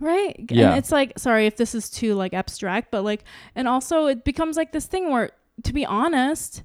right 0.00 0.36
Yeah. 0.50 0.70
and 0.70 0.78
it's 0.78 0.90
like 0.92 1.18
sorry 1.18 1.46
if 1.46 1.56
this 1.56 1.74
is 1.74 1.88
too 1.90 2.14
like 2.14 2.34
abstract 2.34 2.90
but 2.90 3.02
like 3.02 3.24
and 3.54 3.68
also 3.68 4.06
it 4.06 4.24
becomes 4.24 4.56
like 4.56 4.72
this 4.72 4.86
thing 4.86 5.10
where 5.10 5.30
to 5.64 5.72
be 5.72 5.84
honest 5.86 6.62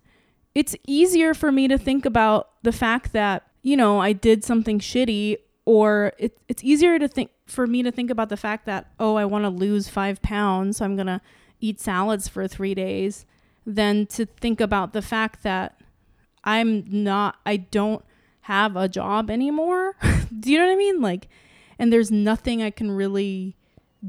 it's 0.55 0.75
easier 0.87 1.33
for 1.33 1.51
me 1.51 1.67
to 1.67 1.77
think 1.77 2.05
about 2.05 2.49
the 2.63 2.71
fact 2.71 3.13
that 3.13 3.43
you 3.61 3.77
know 3.77 3.99
i 3.99 4.11
did 4.13 4.43
something 4.43 4.79
shitty 4.79 5.37
or 5.65 6.13
it, 6.17 6.37
it's 6.47 6.63
easier 6.63 6.97
to 6.97 7.07
think 7.07 7.29
for 7.45 7.67
me 7.67 7.83
to 7.83 7.91
think 7.91 8.09
about 8.09 8.29
the 8.29 8.37
fact 8.37 8.65
that 8.65 8.89
oh 8.99 9.15
i 9.15 9.25
want 9.25 9.43
to 9.43 9.49
lose 9.49 9.87
five 9.87 10.21
pounds 10.21 10.77
so 10.77 10.85
i'm 10.85 10.95
gonna 10.95 11.21
eat 11.59 11.79
salads 11.79 12.27
for 12.27 12.47
three 12.47 12.73
days 12.73 13.25
than 13.65 14.05
to 14.07 14.25
think 14.25 14.61
about 14.61 14.93
the 14.93 15.01
fact 15.01 15.43
that 15.43 15.76
i'm 16.47 16.83
not 16.87 17.35
i 17.45 17.55
don't 17.57 18.03
have 18.41 18.75
a 18.75 18.87
job 18.87 19.29
anymore 19.29 19.95
do 20.39 20.51
you 20.51 20.57
know 20.57 20.65
what 20.65 20.71
i 20.73 20.75
mean 20.75 21.01
like 21.01 21.27
and 21.77 21.91
there's 21.93 22.09
nothing 22.09 22.63
i 22.63 22.71
can 22.71 22.89
really 22.89 23.55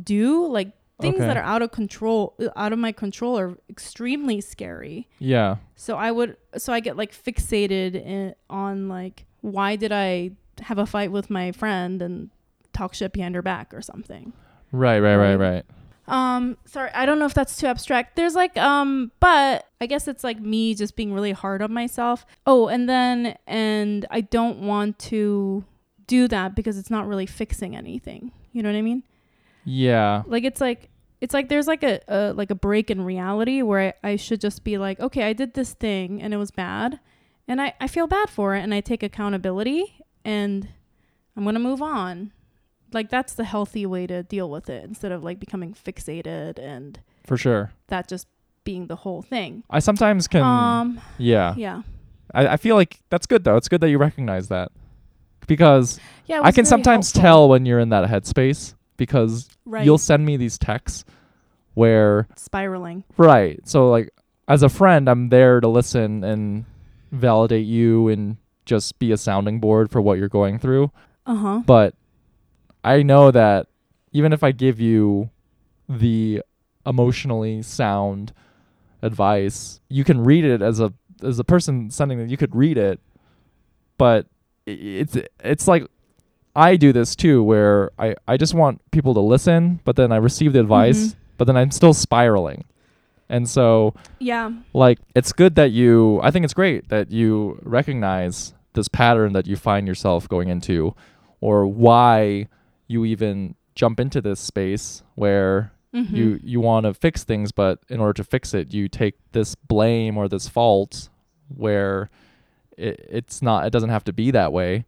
do 0.04 0.46
like 0.46 0.72
things 1.00 1.16
Okay. 1.16 1.26
that 1.26 1.36
are 1.36 1.42
out 1.42 1.62
of 1.62 1.70
control 1.72 2.34
uh, 2.40 2.48
out 2.56 2.72
of 2.72 2.78
my 2.78 2.92
control 2.92 3.38
are 3.38 3.56
extremely 3.70 4.40
scary 4.40 5.08
Yeah. 5.18 5.56
so 5.76 5.96
I 5.96 6.10
would, 6.10 6.36
so 6.56 6.72
I 6.72 6.80
get 6.80 6.96
like 6.96 7.12
fixated 7.12 7.94
in, 7.94 8.34
on 8.50 8.88
like, 8.88 9.24
why 9.40 9.76
did 9.76 9.92
I 9.92 10.32
have 10.62 10.78
a 10.78 10.86
fight 10.86 11.12
with 11.12 11.30
my 11.30 11.52
friend 11.52 12.02
and 12.02 12.30
talk 12.72 12.94
shit 12.94 13.12
behind 13.12 13.36
her 13.36 13.42
back 13.42 13.72
or 13.72 13.80
something? 13.80 14.32
Right, 14.72 14.98
right, 14.98 15.14
right, 15.16 15.36
Right. 15.36 15.54
right. 15.54 15.64
Um, 16.08 16.56
sorry, 16.64 16.90
I 16.94 17.06
don't 17.06 17.18
know 17.18 17.26
if 17.26 17.34
that's 17.34 17.56
too 17.56 17.66
abstract. 17.66 18.16
There's 18.16 18.34
like, 18.34 18.56
um, 18.56 19.12
but 19.20 19.66
I 19.80 19.86
guess 19.86 20.08
it's 20.08 20.24
like 20.24 20.40
me 20.40 20.74
just 20.74 20.96
being 20.96 21.12
really 21.12 21.32
hard 21.32 21.62
on 21.62 21.72
myself. 21.72 22.24
Oh, 22.46 22.68
and 22.68 22.88
then, 22.88 23.36
and 23.46 24.06
I 24.10 24.22
don't 24.22 24.60
want 24.60 24.98
to 25.00 25.64
do 26.06 26.26
that 26.28 26.54
because 26.54 26.78
it's 26.78 26.90
not 26.90 27.06
really 27.06 27.26
fixing 27.26 27.76
anything. 27.76 28.32
You 28.52 28.62
know 28.62 28.70
what 28.70 28.78
I 28.78 28.82
mean? 28.82 29.02
Yeah. 29.64 30.22
like 30.26 30.44
it's 30.44 30.60
like 30.62 30.88
it's 31.20 31.34
like 31.34 31.48
there's 31.50 31.66
like 31.66 31.82
a, 31.82 32.00
a 32.08 32.32
like 32.32 32.50
a 32.50 32.54
break 32.54 32.90
in 32.90 33.04
reality 33.04 33.60
where 33.60 33.94
I, 34.02 34.12
I 34.12 34.16
should 34.16 34.40
just 34.40 34.64
be 34.64 34.78
like 34.78 34.98
okay 35.00 35.24
i 35.24 35.32
did 35.34 35.52
this 35.54 35.74
thing 35.74 36.22
and 36.22 36.32
it 36.32 36.38
was 36.38 36.50
bad 36.50 37.00
and 37.46 37.60
I, 37.60 37.74
I 37.80 37.86
feel 37.86 38.06
bad 38.06 38.30
for 38.30 38.54
it 38.54 38.60
and 38.62 38.72
i 38.72 38.80
take 38.80 39.02
accountability 39.02 40.00
and 40.24 40.68
i'm 41.36 41.44
gonna 41.44 41.58
move 41.58 41.82
on 41.82 42.32
like 42.92 43.10
that's 43.10 43.34
the 43.34 43.44
healthy 43.44 43.84
way 43.86 44.06
to 44.06 44.22
deal 44.22 44.48
with 44.50 44.68
it 44.70 44.84
instead 44.84 45.12
of 45.12 45.22
like 45.22 45.38
becoming 45.40 45.74
fixated 45.74 46.58
and 46.58 47.00
For 47.26 47.36
sure. 47.36 47.72
that 47.88 48.08
just 48.08 48.26
being 48.64 48.86
the 48.86 48.96
whole 48.96 49.22
thing 49.22 49.62
I 49.70 49.78
sometimes 49.80 50.28
can 50.28 50.42
um 50.42 51.00
Yeah. 51.18 51.54
yeah 51.56 51.82
I, 52.34 52.46
I 52.48 52.56
feel 52.58 52.76
like 52.76 53.00
that's 53.10 53.26
good 53.26 53.44
though. 53.44 53.56
It's 53.56 53.68
good 53.68 53.80
that 53.80 53.88
you 53.90 53.98
recognize 53.98 54.48
that. 54.48 54.70
because 55.46 55.98
Yeah, 56.26 56.40
I 56.42 56.52
can 56.52 56.64
sometimes 56.66 57.06
helpful. 57.12 57.22
tell 57.22 57.48
when 57.48 57.64
you're 57.66 57.78
in 57.80 57.88
that 57.90 58.08
headspace 58.08 58.74
because 58.96 59.48
Right. 59.64 59.84
you'll 59.84 59.98
send 59.98 60.24
me 60.26 60.36
these 60.36 60.58
texts 60.58 61.04
where 61.74 62.26
spiraling. 62.36 63.04
right. 63.16 63.60
So 63.68 63.88
like 63.90 64.10
as 64.48 64.62
a 64.62 64.68
friend, 64.68 65.08
I'm 65.08 65.28
there 65.28 65.60
to 65.60 65.68
listen 65.68 66.24
and 66.24 66.64
validate 67.12 67.66
you 67.66 68.08
and 68.08 68.36
just 68.64 68.98
be 68.98 69.12
a 69.12 69.16
sounding 69.16 69.60
board 69.60 69.90
for 69.90 70.00
what 70.00 70.18
you're 70.18 70.28
going 70.28 70.58
through. 70.58 70.90
Uh 71.26 71.34
huh. 71.36 71.62
But 71.66 71.94
I 72.94 73.02
know 73.02 73.30
that 73.30 73.66
even 74.12 74.32
if 74.32 74.42
I 74.42 74.52
give 74.52 74.80
you 74.80 75.30
the 75.88 76.42
emotionally 76.86 77.62
sound 77.62 78.32
advice, 79.02 79.80
you 79.88 80.04
can 80.04 80.24
read 80.24 80.44
it 80.44 80.62
as 80.62 80.80
a 80.80 80.92
as 81.22 81.38
a 81.38 81.44
person 81.44 81.90
sending 81.90 82.18
it. 82.20 82.30
You 82.30 82.36
could 82.36 82.54
read 82.54 82.78
it, 82.78 83.00
but 83.98 84.26
it's 84.66 85.16
it's 85.44 85.68
like 85.68 85.84
I 86.56 86.76
do 86.76 86.92
this 86.92 87.14
too, 87.14 87.42
where 87.42 87.90
I 87.98 88.14
I 88.26 88.36
just 88.36 88.54
want 88.54 88.80
people 88.90 89.14
to 89.14 89.20
listen, 89.20 89.80
but 89.84 89.96
then 89.96 90.12
I 90.12 90.16
receive 90.16 90.52
the 90.52 90.60
advice, 90.60 91.08
Mhm. 91.08 91.16
but 91.36 91.46
then 91.46 91.56
I'm 91.56 91.70
still 91.70 91.94
spiraling, 91.94 92.64
and 93.28 93.48
so 93.48 93.94
Yeah. 94.18 94.50
like 94.72 94.98
it's 95.14 95.32
good 95.32 95.54
that 95.56 95.70
you 95.72 96.20
i 96.22 96.30
think 96.30 96.44
it's 96.44 96.54
great 96.54 96.88
that 96.88 97.10
you 97.12 97.58
recognize 97.62 98.54
this 98.72 98.88
pattern 98.88 99.32
that 99.34 99.46
you 99.46 99.56
find 99.56 99.86
yourself 99.86 100.28
going 100.28 100.48
into 100.48 100.94
or 101.40 101.66
why 101.66 102.48
you 102.88 103.04
even 103.04 103.54
jump 103.76 104.00
into 104.00 104.20
this 104.20 104.40
space 104.40 105.02
where 105.14 105.72
Mhm. 105.94 106.10
you 106.10 106.40
you 106.42 106.60
want 106.60 106.84
to 106.84 106.92
fix 106.92 107.24
things 107.24 107.50
but 107.52 107.78
in 107.88 107.98
order 108.00 108.12
to 108.14 108.24
fix 108.24 108.52
it 108.52 108.74
you 108.74 108.88
take 108.88 109.14
this 109.32 109.54
blame 109.54 110.18
or 110.18 110.28
this 110.28 110.46
fault 110.48 111.08
where 111.48 112.10
it, 112.76 113.06
it's 113.08 113.40
not 113.40 113.64
it 113.66 113.70
doesn't 113.70 113.88
have 113.88 114.04
to 114.04 114.12
be 114.12 114.30
that 114.30 114.52
way 114.52 114.84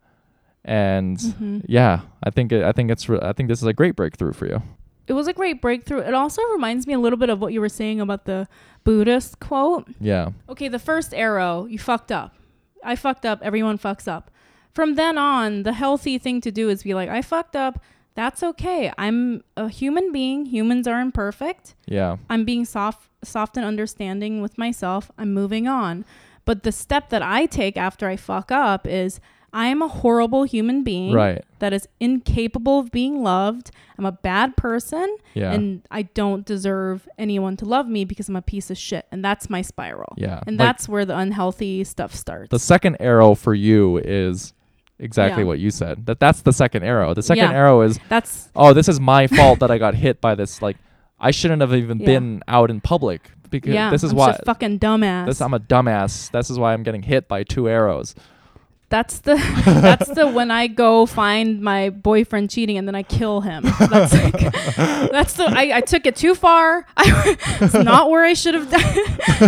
and 0.64 1.16
Mhm. 1.16 1.64
yeah 1.66 2.00
i 2.22 2.28
think 2.30 2.52
it, 2.52 2.62
i 2.64 2.72
think 2.72 2.90
it's 2.90 3.08
re- 3.08 3.18
i 3.22 3.32
think 3.32 3.48
this 3.48 3.62
is 3.62 3.66
a 3.66 3.72
great 3.72 3.96
breakthrough 3.96 4.32
for 4.32 4.46
you 4.46 4.60
It 5.06 5.14
was 5.14 5.26
a 5.26 5.32
great 5.32 5.60
breakthrough. 5.60 6.02
It 6.06 6.14
also 6.14 6.40
reminds 6.52 6.86
me 6.86 6.92
a 6.94 6.98
little 7.00 7.18
bit 7.18 7.30
of 7.30 7.40
what 7.40 7.52
you 7.52 7.60
were 7.60 7.68
saying 7.80 8.00
about 8.00 8.26
the 8.26 8.46
Buddhist 8.84 9.40
quote. 9.40 9.88
yeah 9.98 10.30
Okay, 10.48 10.68
the 10.68 10.78
first 10.78 11.12
arrow, 11.14 11.66
you 11.66 11.78
fucked 11.80 12.12
up. 12.12 12.34
I 12.84 12.94
fucked 12.94 13.26
up. 13.26 13.40
Everyone 13.42 13.76
fucks 13.76 14.06
up. 14.06 14.30
From 14.74 14.94
then 14.94 15.18
on, 15.18 15.62
the 15.64 15.72
healthy 15.72 16.18
thing 16.18 16.40
to 16.42 16.50
do 16.50 16.68
is 16.68 16.82
be 16.82 16.94
like, 16.94 17.08
I 17.08 17.22
fucked 17.22 17.56
up. 17.56 17.82
That's 18.14 18.42
okay. 18.42 18.92
I'm 18.98 19.42
a 19.56 19.68
human 19.68 20.12
being. 20.12 20.46
Humans 20.46 20.86
are 20.86 21.00
imperfect. 21.00 21.74
yeah 21.86 22.16
I'm 22.28 22.44
being 22.44 22.64
soft, 22.64 23.08
soft 23.24 23.56
and 23.56 23.64
understanding 23.66 24.42
with 24.42 24.58
myself. 24.58 25.10
I'm 25.18 25.32
moving 25.32 25.66
on. 25.68 26.04
But 26.44 26.62
the 26.64 26.72
step 26.72 27.10
that 27.10 27.22
I 27.22 27.46
take 27.46 27.76
after 27.76 28.08
I 28.08 28.16
fuck 28.16 28.50
up 28.50 28.86
is 28.86 29.20
I 29.52 29.66
am 29.66 29.82
a 29.82 29.88
horrible 29.88 30.44
human 30.44 30.84
being 30.84 31.12
right 31.12 31.44
that 31.58 31.72
is 31.72 31.88
incapable 31.98 32.78
of 32.80 32.90
being 32.92 33.22
loved. 33.22 33.70
I'm 33.98 34.06
a 34.06 34.12
bad 34.12 34.56
person 34.56 35.16
yeah 35.34 35.52
and 35.52 35.82
I 35.90 36.02
don't 36.02 36.44
deserve 36.46 37.08
anyone 37.18 37.56
to 37.58 37.64
love 37.64 37.86
me 37.88 38.04
because 38.04 38.28
I'm 38.28 38.36
a 38.36 38.42
piece 38.42 38.70
of 38.70 38.78
shit. 38.78 39.06
And 39.12 39.24
that's 39.24 39.48
my 39.50 39.62
spiral. 39.62 40.14
yeah 40.16 40.40
And 40.46 40.56
Like, 40.58 40.66
that's 40.68 40.88
where 40.88 41.04
the 41.04 41.16
unhealthy 41.16 41.84
stuff 41.84 42.14
starts. 42.14 42.50
the 42.50 42.58
second 42.58 42.96
arrow 43.00 43.34
for 43.34 43.54
you 43.54 43.98
is 43.98 44.52
exactly 45.00 45.42
Yeah. 45.42 45.48
what 45.48 45.58
you 45.58 45.70
said. 45.70 46.06
That 46.06 46.20
that's 46.20 46.42
the 46.42 46.52
second 46.52 46.84
arrow. 46.84 47.14
The 47.14 47.22
second 47.22 47.50
Yeah. 47.50 47.56
arrow 47.56 47.80
is 47.82 47.98
that's 48.08 48.48
oh, 48.54 48.72
this 48.72 48.88
is 48.88 49.00
my 49.00 49.26
fault 49.26 49.58
that 49.60 49.70
I 49.70 49.78
got 49.78 49.94
hit 49.94 50.20
by 50.20 50.34
this. 50.34 50.62
Like 50.62 50.76
I 51.18 51.30
shouldn't 51.32 51.60
have 51.62 51.74
even 51.74 51.98
Yeah. 52.00 52.06
been 52.06 52.42
out 52.48 52.70
in 52.70 52.80
public 52.80 53.30
because 53.50 53.74
yeah. 53.74 53.90
this 53.90 54.04
is 54.04 54.12
I'm 54.12 54.16
why 54.18 54.38
fucking 54.46 54.78
dumbass. 54.78 55.26
this 55.26 55.40
I'm 55.40 55.54
a 55.54 55.60
dumbass. 55.60 56.30
This 56.30 56.50
is 56.50 56.58
why 56.58 56.72
I'm 56.72 56.82
getting 56.82 57.02
hit 57.02 57.26
by 57.28 57.42
two 57.42 57.68
arrows. 57.68 58.14
That's 58.90 59.20
the 59.20 59.36
that's 59.64 60.08
the 60.10 60.26
when 60.26 60.50
I 60.50 60.66
go 60.66 61.06
find 61.06 61.60
my 61.62 61.90
boyfriend 61.90 62.50
cheating 62.50 62.76
and 62.76 62.86
then 62.86 62.94
I 62.94 63.02
kill 63.04 63.40
him. 63.40 63.62
That's 63.88 64.12
like 64.12 64.52
that's 65.10 65.34
the 65.34 65.44
I, 65.44 65.78
I 65.78 65.80
took 65.80 66.06
it 66.06 66.16
too 66.16 66.34
far. 66.34 66.84
I, 66.96 67.36
it's 67.60 67.74
not 67.74 68.10
where 68.10 68.24
I 68.24 68.34
should 68.34 68.54
have 68.54 68.68
done. 68.70 68.82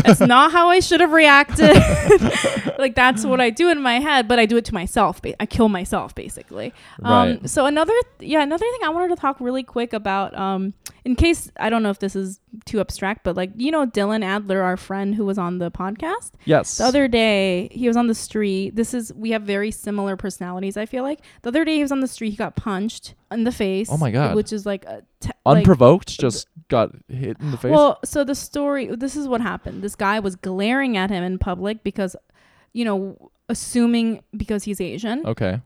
it's 0.07 0.20
not 0.20 0.53
how 0.53 0.68
I 0.70 0.80
should 0.80 1.01
have 1.01 1.12
reacted. 1.12 1.76
like 2.78 2.95
that's 2.95 3.24
what 3.26 3.40
I 3.40 3.51
do 3.51 3.68
in 3.68 3.82
my 3.82 3.99
head, 4.01 4.28
but 4.28 4.38
I 4.38 4.47
do 4.47 4.57
it 4.57 4.64
to 4.66 4.74
myself. 4.74 5.20
I 5.38 5.47
kill 5.47 5.68
myself 5.68 6.14
basically. 6.14 6.72
Um, 7.03 7.12
Right. 7.22 7.51
So 7.51 7.66
another, 7.66 7.93
yeah, 8.20 8.43
another 8.43 8.64
thing 8.64 8.80
I 8.84 8.88
wanted 8.88 9.14
to 9.14 9.20
talk 9.20 9.40
really 9.40 9.62
quick 9.62 9.93
about, 9.93 10.36
um, 10.36 10.72
in 11.05 11.17
case 11.17 11.51
I 11.59 11.69
don't 11.71 11.83
know 11.83 11.91
if 11.91 11.99
this 11.99 12.15
is 12.15 12.39
too 12.65 12.79
abstract, 12.81 13.25
but 13.25 13.37
like 13.37 13.51
you 13.57 13.71
know 13.71 13.87
Dylan 13.87 14.25
Adler, 14.25 14.63
our 14.63 14.77
friend 14.77 15.15
who 15.15 15.25
was 15.27 15.39
on 15.39 15.59
the 15.59 15.71
podcast 15.71 16.31
Yes. 16.45 16.79
the 16.79 16.85
other 16.85 17.09
day, 17.09 17.69
he 17.73 17.89
was 17.89 17.97
on 17.97 18.07
the 18.07 18.15
street. 18.15 18.77
This 18.77 18.95
is 18.95 19.13
we 19.15 19.31
have 19.33 19.43
very 19.43 19.71
similar 19.71 20.17
personalities. 20.17 20.77
I 20.77 20.87
feel 20.87 21.03
like 21.03 21.21
the 21.43 21.49
other 21.49 21.65
day 21.65 21.77
he 21.77 21.83
was 21.83 21.93
on 21.93 22.01
the 22.01 22.07
street, 22.09 22.31
he 22.31 22.37
got 22.37 22.55
punched 22.57 23.15
in 23.31 23.45
the 23.45 23.53
face. 23.53 23.89
Oh 23.91 23.97
my 23.97 24.11
God. 24.11 24.37
Which 24.37 24.53
is 24.53 24.65
like 24.65 24.85
a 24.85 25.03
te- 25.21 25.31
like- 25.45 25.59
Unprovoked, 25.59 26.19
just 26.21 26.47
got 26.69 26.91
hit 27.09 27.37
in 27.41 27.51
the 27.51 27.57
face. 27.57 27.73
well, 27.73 27.99
so 28.05 28.23
the 28.25 28.35
story. 28.35 28.87
This 28.87 29.17
is 29.17 29.27
what 29.29 29.41
happened. 29.41 29.83
This 29.83 29.95
guy 29.97 30.21
was 30.21 30.37
glaring 30.37 30.97
at 30.97 31.11
him 31.11 31.25
in 31.25 31.39
public 31.39 31.83
because, 31.83 32.15
you 32.73 32.85
know, 32.85 33.31
assuming 33.49 34.23
because 34.37 34.65
he's 34.65 34.81
Asian, 34.81 35.27
okay. 35.27 35.61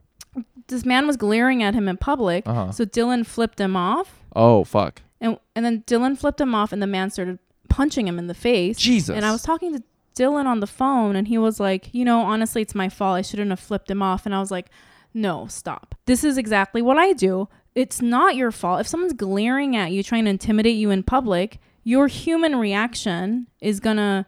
this 0.67 0.83
man 0.83 1.07
was 1.07 1.15
glaring 1.15 1.63
at 1.63 1.73
him 1.73 1.87
in 1.87 1.95
public. 1.97 2.47
Uh-huh. 2.47 2.71
So 2.71 2.85
Dylan 2.85 3.25
flipped 3.25 3.59
him 3.59 3.75
off, 3.75 4.19
Oh 4.35 4.63
fuck. 4.63 5.01
And 5.19 5.37
and 5.55 5.65
then 5.65 5.83
Dylan 5.83 6.17
flipped 6.17 6.41
him 6.41 6.53
off, 6.55 6.71
and 6.71 6.81
the 6.81 6.87
man 6.87 7.09
started 7.09 7.39
punching 7.69 8.07
him 8.07 8.19
in 8.19 8.27
the 8.27 8.33
face. 8.33 8.77
Jesus. 8.77 9.15
And 9.15 9.25
I 9.25 9.31
was 9.31 9.43
talking 9.43 9.73
to 9.73 9.83
Dylan 10.15 10.45
on 10.45 10.59
the 10.59 10.67
phone, 10.67 11.15
and 11.15 11.27
he 11.27 11.37
was 11.37 11.59
like, 11.59 11.93
you 11.93 12.03
know, 12.03 12.21
honestly, 12.21 12.61
it's 12.61 12.75
my 12.75 12.89
fault. 12.89 13.17
I 13.17 13.21
shouldn't 13.21 13.49
have 13.49 13.59
flipped 13.59 13.89
him 13.89 14.01
off. 14.01 14.25
And 14.25 14.33
I 14.33 14.39
was 14.39 14.51
like, 14.51 14.69
no, 15.13 15.47
stop. 15.47 15.95
This 16.05 16.23
is 16.23 16.37
exactly 16.37 16.81
what 16.81 16.97
I 16.97 17.13
do. 17.13 17.47
It's 17.75 18.01
not 18.01 18.35
your 18.35 18.51
fault. 18.51 18.81
If 18.81 18.87
someone's 18.87 19.13
glaring 19.13 19.75
at 19.75 19.91
you, 19.91 20.01
trying 20.01 20.25
to 20.25 20.31
intimidate 20.31 20.75
you 20.75 20.89
in 20.89 21.03
public, 21.03 21.59
your 21.83 22.07
human 22.07 22.55
reaction 22.55 23.47
is 23.61 23.79
gonna 23.79 24.25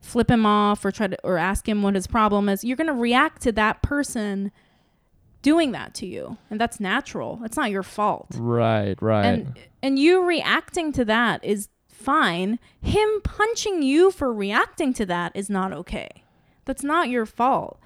flip 0.00 0.30
him 0.30 0.44
off 0.44 0.84
or 0.84 0.90
try 0.90 1.06
to 1.06 1.16
or 1.24 1.38
ask 1.38 1.68
him 1.68 1.82
what 1.82 1.94
his 1.94 2.06
problem 2.06 2.48
is. 2.48 2.64
You're 2.64 2.76
gonna 2.76 2.92
react 2.92 3.42
to 3.42 3.52
that 3.52 3.82
person 3.82 4.50
doing 5.42 5.72
that 5.72 5.94
to 5.94 6.06
you, 6.06 6.36
and 6.50 6.60
that's 6.60 6.80
natural. 6.80 7.40
It's 7.44 7.56
not 7.56 7.70
your 7.70 7.82
fault 7.82 8.28
Right. 8.36 9.00
Right. 9.00 9.24
and 9.24 9.58
and 9.82 9.98
you 9.98 10.24
reacting 10.24 10.92
to 10.92 11.04
that 11.04 11.44
is 11.44 11.68
fine 11.88 12.58
him 12.80 13.08
punching 13.24 13.82
you 13.82 14.10
for 14.10 14.32
reacting 14.32 14.92
to 14.94 15.04
that 15.06 15.32
is 15.34 15.50
not 15.50 15.72
okay 15.72 16.08
that's 16.64 16.84
not 16.84 17.08
your 17.08 17.26
fault 17.26 17.80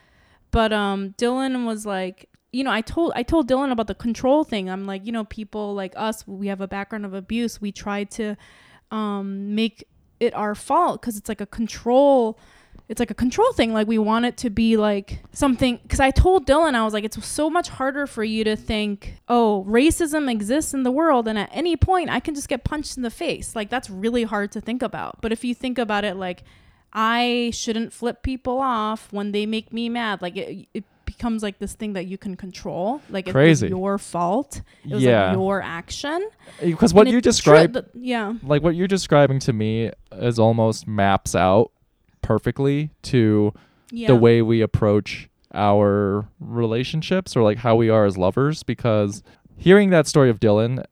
but 0.50 0.70
um 0.70 1.14
dylan 1.16 1.64
was 1.64 1.86
like 1.86 2.28
you 2.52 2.62
know 2.62 2.70
i 2.70 2.82
told 2.82 3.10
i 3.16 3.22
told 3.22 3.48
dylan 3.48 3.72
about 3.72 3.86
the 3.86 3.94
control 3.94 4.44
thing 4.44 4.68
i'm 4.68 4.84
like 4.84 5.06
you 5.06 5.12
know 5.12 5.24
people 5.24 5.72
like 5.72 5.94
us 5.96 6.26
we 6.26 6.48
have 6.48 6.60
a 6.60 6.68
background 6.68 7.06
of 7.06 7.14
abuse 7.14 7.58
we 7.58 7.72
try 7.72 8.04
to 8.04 8.36
um 8.90 9.54
make 9.54 9.82
it 10.20 10.34
our 10.34 10.54
fault 10.54 11.00
because 11.00 11.16
it's 11.16 11.28
like 11.30 11.40
a 11.40 11.46
control 11.46 12.38
it's 12.88 12.98
like 13.00 13.10
a 13.10 13.14
control 13.14 13.52
thing 13.52 13.72
like 13.72 13.86
we 13.86 13.96
want 13.98 14.24
it 14.24 14.36
to 14.36 14.50
be 14.50 14.76
like 14.76 15.20
something 15.32 15.78
because 15.82 16.00
i 16.00 16.10
told 16.10 16.46
dylan 16.46 16.74
i 16.74 16.84
was 16.84 16.92
like 16.92 17.04
it's 17.04 17.24
so 17.26 17.48
much 17.48 17.68
harder 17.68 18.06
for 18.06 18.22
you 18.24 18.44
to 18.44 18.54
think 18.56 19.14
oh 19.28 19.64
racism 19.68 20.30
exists 20.30 20.74
in 20.74 20.82
the 20.82 20.90
world 20.90 21.26
and 21.28 21.38
at 21.38 21.48
any 21.52 21.76
point 21.76 22.10
i 22.10 22.20
can 22.20 22.34
just 22.34 22.48
get 22.48 22.64
punched 22.64 22.96
in 22.96 23.02
the 23.02 23.10
face. 23.10 23.54
Like 23.56 23.70
that's 23.70 23.88
really 23.88 24.24
hard 24.24 24.52
to 24.52 24.60
think 24.60 24.82
about. 24.82 25.20
But 25.22 25.32
if 25.32 25.44
you 25.44 25.54
think 25.54 25.78
about 25.78 26.04
it 26.04 26.16
like 26.16 26.42
i 26.92 27.50
shouldn't 27.54 27.92
flip 27.92 28.22
people 28.22 28.58
off 28.58 29.12
when 29.12 29.32
they 29.32 29.46
make 29.46 29.72
me 29.72 29.88
mad. 29.88 30.20
Like 30.20 30.36
it, 30.36 30.66
it 30.74 30.84
becomes 31.06 31.42
like 31.42 31.58
this 31.58 31.74
thing 31.74 31.92
that 31.94 32.06
you 32.06 32.18
can 32.18 32.36
control. 32.36 33.00
Like 33.10 33.30
Crazy. 33.30 33.68
your 33.68 33.98
fault. 33.98 34.60
It 34.84 34.94
was 34.94 35.02
Yeah. 35.02 35.28
like 35.28 35.34
your 35.36 35.62
action. 35.62 36.28
Uh, 36.60 36.66
because 36.66 36.92
what 36.94 37.06
And 37.06 37.12
you 37.14 37.20
true- 37.20 37.30
described 37.30 37.78
yeah. 37.94 38.34
like 38.42 38.62
what 38.62 38.74
you're 38.74 38.88
describing 38.88 39.38
to 39.40 39.52
me 39.52 39.90
is 40.12 40.38
almost 40.38 40.86
maps 40.86 41.34
out 41.34 41.70
perfectly 42.22 42.90
to 43.02 43.52
yeah. 43.90 44.06
the 44.06 44.16
way 44.16 44.42
we 44.42 44.60
approach 44.60 45.28
our 45.54 46.26
relationships 46.40 47.36
or 47.36 47.42
like 47.42 47.58
how 47.58 47.76
we 47.76 47.90
are 47.90 48.06
as 48.06 48.16
lovers 48.16 48.62
because 48.62 49.22
hearing 49.56 49.90
that 49.90 50.06
story 50.06 50.30
of 50.30 50.40
Dylan 50.40 50.84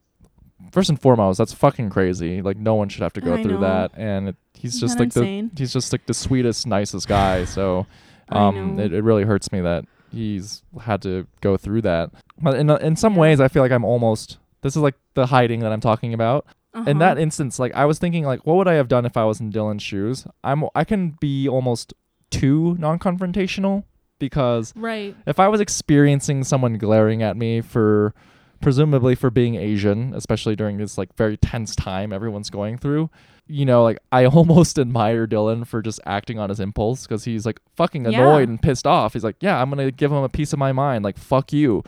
first 0.71 0.89
and 0.89 1.01
foremost 1.01 1.37
that's 1.37 1.53
fucking 1.53 1.89
crazy. 1.89 2.41
Like 2.41 2.57
no 2.57 2.75
one 2.75 2.89
should 2.89 3.01
have 3.01 3.13
to 3.13 3.21
go 3.21 3.33
I 3.33 3.43
through 3.43 3.59
know. 3.59 3.61
that. 3.61 3.91
And 3.95 4.29
it, 4.29 4.35
he's 4.53 4.75
Isn't 4.75 4.87
just 4.87 4.99
like 4.99 5.07
insane? 5.07 5.51
the 5.53 5.59
he's 5.61 5.73
just 5.73 5.91
like 5.91 6.05
the 6.05 6.13
sweetest 6.13 6.67
nicest 6.67 7.07
guy. 7.07 7.45
So 7.51 7.87
um 8.29 8.79
it, 8.79 8.93
it 8.93 9.03
really 9.03 9.23
hurts 9.23 9.51
me 9.51 9.59
that 9.61 9.85
he's 10.11 10.63
had 10.79 11.01
to 11.01 11.27
go 11.41 11.57
through 11.57 11.81
that. 11.81 12.11
But 12.41 12.55
in 12.55 12.69
in 12.69 12.95
some 12.95 13.15
ways 13.15 13.39
I 13.39 13.47
feel 13.47 13.63
like 13.63 13.71
I'm 13.71 13.83
almost 13.83 14.37
this 14.61 14.75
is 14.75 14.81
like 14.81 14.95
the 15.15 15.25
hiding 15.25 15.61
that 15.61 15.71
I'm 15.71 15.81
talking 15.81 16.13
about 16.13 16.45
in 16.73 16.81
Uh-huh. 16.81 16.93
that 16.99 17.17
instance, 17.17 17.59
like 17.59 17.73
I 17.75 17.85
was 17.85 17.99
thinking, 17.99 18.23
like, 18.23 18.45
what 18.45 18.55
would 18.57 18.67
I 18.67 18.73
have 18.75 18.87
done 18.87 19.05
if 19.05 19.17
I 19.17 19.25
was 19.25 19.39
in 19.39 19.51
Dylan's 19.51 19.83
shoes? 19.83 20.25
I'm 20.43 20.63
I 20.75 20.83
can 20.83 21.17
be 21.19 21.47
almost 21.49 21.93
too 22.29 22.75
non-confrontational 22.79 23.83
because 24.19 24.73
right 24.75 25.15
if 25.25 25.39
I 25.39 25.47
was 25.47 25.59
experiencing 25.59 26.43
someone 26.43 26.77
glaring 26.77 27.21
at 27.23 27.35
me 27.35 27.59
for 27.61 28.13
presumably 28.61 29.15
for 29.15 29.29
being 29.31 29.55
Asian, 29.55 30.13
especially 30.15 30.55
during 30.55 30.77
this 30.77 30.97
like 30.97 31.15
very 31.17 31.35
tense 31.37 31.75
time 31.75 32.13
everyone's 32.13 32.49
going 32.49 32.77
through. 32.77 33.09
You 33.47 33.65
know, 33.65 33.83
like 33.83 33.97
I 34.11 34.25
almost 34.37 34.77
admire 34.79 35.27
Dylan 35.27 35.65
for 35.67 35.81
just 35.81 35.99
acting 36.05 36.39
on 36.39 36.49
his 36.49 36.59
impulse 36.59 37.05
because 37.07 37.25
he's 37.25 37.45
like 37.45 37.59
fucking 37.75 38.05
Yeah. 38.05 38.21
annoyed 38.21 38.47
and 38.49 38.61
pissed 38.61 38.85
off. 38.87 39.13
He's 39.13 39.23
like, 39.23 39.37
"Yeah, 39.41 39.59
I'm 39.61 39.69
gonna 39.69 39.91
give 39.91 40.11
him 40.11 40.19
a 40.23 40.29
piece 40.29 40.53
of 40.53 40.59
my 40.59 40.71
mind. 40.71 41.03
Like, 41.03 41.17
fuck 41.17 41.51
you." 41.51 41.83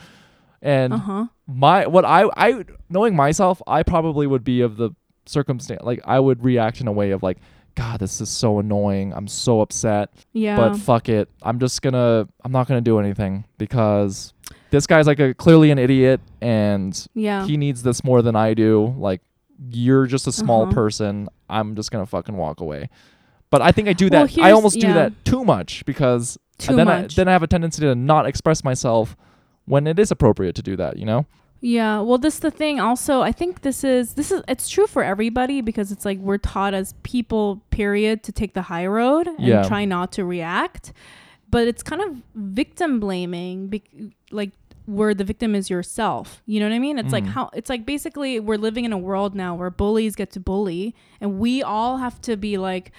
And 0.64 0.94
Uh 0.94 0.98
huh. 0.98 1.26
my 1.46 1.86
what 1.88 2.06
I 2.06 2.30
I 2.36 2.64
knowing 2.90 3.16
myself, 3.16 3.62
I 3.68 3.84
probably 3.84 4.26
would 4.28 4.44
be 4.46 4.62
of 4.62 4.78
the 4.78 4.92
circumstance 5.26 5.82
like 5.84 6.00
I 6.06 6.20
would 6.20 6.44
react 6.44 6.82
in 6.82 6.88
a 6.88 6.92
way 6.92 7.12
of 7.12 7.22
like, 7.22 7.38
God, 7.76 8.00
this 8.00 8.20
is 8.22 8.30
so 8.30 8.60
annoying. 8.60 9.14
I'm 9.14 9.28
so 9.28 9.62
upset 9.62 10.10
Yeah. 10.32 10.56
but 10.58 10.78
fuck 10.78 11.10
it. 11.10 11.30
I'm 11.42 11.60
just 11.60 11.82
gonna 11.82 12.28
I'm 12.46 12.52
not 12.54 12.68
gonna 12.68 12.82
do 12.82 12.98
anything 13.00 13.44
because 13.58 14.34
this 14.72 14.88
guy's 14.88 15.06
like 15.06 15.20
a 15.20 15.34
clearly 15.34 15.70
an 15.72 15.78
idiot 15.78 16.22
and 16.42 16.94
yeah. 17.14 17.46
he 17.46 17.58
needs 17.58 17.84
this 17.84 18.04
more 18.04 18.22
than 18.22 18.36
I 18.36 18.54
do. 18.54 18.96
Like 18.98 19.22
you're 19.72 20.06
just 20.08 20.28
a 20.28 20.32
small 20.32 20.64
Uh-huh. 20.64 20.74
person. 20.74 21.28
I'm 21.50 21.76
just 21.76 21.92
gonna 21.92 22.06
fucking 22.06 22.36
walk 22.38 22.62
away. 22.62 22.90
But 23.50 23.62
I 23.62 23.72
think 23.74 23.88
I 23.90 23.94
do 23.94 24.06
Well, 24.10 24.26
that. 24.28 24.32
I 24.32 24.42
here's- 24.46 24.54
almost 24.54 24.80
do 24.80 24.94
that 24.94 25.12
too 25.26 25.44
much 25.44 25.86
because 25.86 26.38
Too 26.58 26.76
then 26.76 26.86
much. 26.88 27.14
I 27.14 27.16
then 27.16 27.28
I 27.28 27.32
have 27.34 27.44
a 27.44 27.48
tendency 27.48 27.82
to 27.82 27.96
not 27.96 28.26
express 28.26 28.64
myself 28.64 29.16
when 29.66 29.88
it 29.88 29.98
is 30.00 30.12
appropriate 30.12 30.56
to 30.56 30.62
do 30.62 30.76
that. 30.76 30.98
You 30.98 31.06
know? 31.06 31.26
Yeah, 31.62 32.02
well 32.02 32.18
this 32.18 32.40
the 32.40 32.52
thing 32.52 32.80
also 32.82 33.22
I 33.22 33.32
think 33.32 33.62
this 33.62 33.84
is 33.86 34.16
this 34.16 34.32
is 34.32 34.42
it's 34.50 34.68
true 34.68 34.86
for 34.88 35.02
everybody 35.04 35.62
because 35.62 35.92
it's 35.94 36.04
like 36.04 36.18
we're 36.20 36.38
taught 36.38 36.74
as 36.74 36.94
people 37.04 37.62
period 37.70 38.22
to 38.24 38.32
take 38.34 38.54
the 38.54 38.64
high 38.64 38.86
road 38.86 39.28
and 39.28 39.40
Yeah. 39.40 39.64
try 39.64 39.86
not 39.86 40.12
to 40.14 40.26
react. 40.26 40.92
But 41.50 41.68
it's 41.68 41.84
kind 41.84 42.02
of 42.02 42.22
victim 42.36 43.00
blaming 43.00 43.68
bec- 43.68 43.90
like 44.32 44.52
where 44.86 45.14
the 45.14 45.24
victim 45.24 45.56
is 45.56 45.70
yourself. 45.70 46.42
You 46.46 46.60
know 46.60 46.68
what 46.68 46.76
I 46.76 46.80
mean? 46.80 47.00
It's 47.00 47.14
like 47.14 47.24
Mm. 47.24 47.28
how 47.36 47.50
it's 47.54 47.70
like 47.70 47.86
basically 47.86 48.42
we're 48.42 48.58
living 48.58 48.84
in 48.84 48.92
a 48.92 48.98
world 48.98 49.34
now 49.34 49.56
where 49.56 49.70
bullies 49.70 50.16
get 50.18 50.32
to 50.32 50.42
bully 50.42 50.94
and 51.22 51.40
we 51.40 51.64
all 51.64 51.98
have 52.00 52.20
to 52.24 52.36
be 52.36 52.58
like 52.58 52.88
"He- 52.88 52.92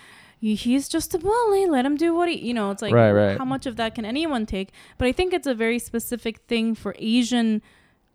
he's 0.55 0.89
just 0.89 1.15
a 1.15 1.19
bully 1.19 1.65
let 1.67 1.87
him 1.87 1.97
do 1.97 2.15
what 2.15 2.29
he 2.29 2.37
you 2.47 2.53
know 2.53 2.71
it's 2.71 2.83
like 2.83 2.93
Right, 2.93 3.13
right. 3.13 3.39
how 3.39 3.45
much 3.47 3.65
of 3.67 3.77
that 3.77 3.95
can 3.95 4.05
anyone 4.05 4.45
take 4.45 4.69
but 4.99 5.07
i 5.09 5.13
think 5.13 5.33
it's 5.33 5.47
a 5.47 5.55
very 5.55 5.79
specific 5.79 6.41
thing 6.49 6.75
for 6.75 6.95
asian 6.99 7.63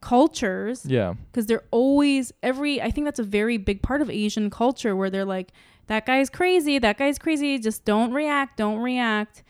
cultures 0.01 0.85
Yeah. 0.85 1.15
because 1.31 1.45
they're 1.47 1.63
always 1.71 2.31
every 2.41 2.81
i 2.81 2.89
think 2.91 3.05
that's 3.05 3.19
a 3.19 3.23
very 3.23 3.57
big 3.57 3.81
part 3.81 4.01
of 4.01 4.09
asian 4.09 4.49
culture 4.49 4.95
where 4.95 5.09
they're 5.09 5.25
like 5.25 5.51
that 5.87 6.05
guy's 6.05 6.29
crazy 6.29 6.79
that 6.79 6.97
guy's 6.97 7.19
crazy 7.19 7.59
just 7.59 7.83
don't 7.83 8.13
react 8.13 8.57
don't 8.57 8.79
react 8.79 9.43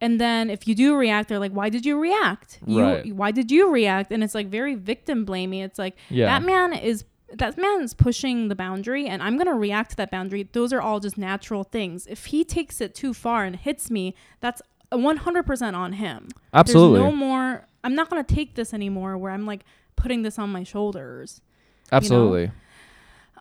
and 0.00 0.18
then 0.18 0.48
if 0.48 0.66
you 0.66 0.74
do 0.74 0.96
react 0.96 1.28
they're 1.28 1.38
like 1.38 1.52
why 1.52 1.68
did 1.68 1.84
you 1.84 1.98
react 1.98 2.60
you 2.66 2.80
Right. 2.82 3.14
why 3.14 3.30
did 3.30 3.50
you 3.50 3.70
react 3.70 4.10
and 4.10 4.24
it's 4.24 4.34
like 4.34 4.46
very 4.48 4.74
victim 4.74 5.24
blaming 5.26 5.60
it's 5.60 5.78
like 5.78 5.96
Yeah. 6.08 6.26
that 6.26 6.46
man 6.46 6.72
is 6.72 7.04
that 7.32 7.56
man's 7.56 7.94
pushing 7.94 8.48
the 8.48 8.54
boundary 8.54 9.06
and 9.06 9.22
i'm 9.22 9.36
going 9.36 9.46
to 9.46 9.54
react 9.54 9.90
to 9.90 9.96
that 9.96 10.10
boundary. 10.10 10.48
Those 10.52 10.72
are 10.72 10.80
all 10.80 11.00
just 11.00 11.16
natural 11.16 11.64
things. 11.64 12.06
If 12.06 12.26
he 12.26 12.44
takes 12.44 12.80
it 12.80 12.94
too 12.94 13.14
far 13.14 13.44
and 13.44 13.56
hits 13.56 13.90
me 13.90 14.14
that's 14.40 14.60
100% 14.92 15.74
on 15.74 15.92
him. 15.92 16.28
Absolutely. 16.52 16.98
there's 16.98 17.12
no 17.12 17.16
more 17.16 17.66
i'm 17.84 17.94
not 17.94 18.10
going 18.10 18.24
to 18.24 18.34
take 18.34 18.54
this 18.54 18.74
anymore 18.74 19.16
where 19.16 19.32
i'm 19.32 19.46
like 19.46 19.64
putting 19.96 20.22
this 20.22 20.38
on 20.38 20.50
my 20.50 20.62
shoulders. 20.64 21.40
Absolutely. 21.92 22.50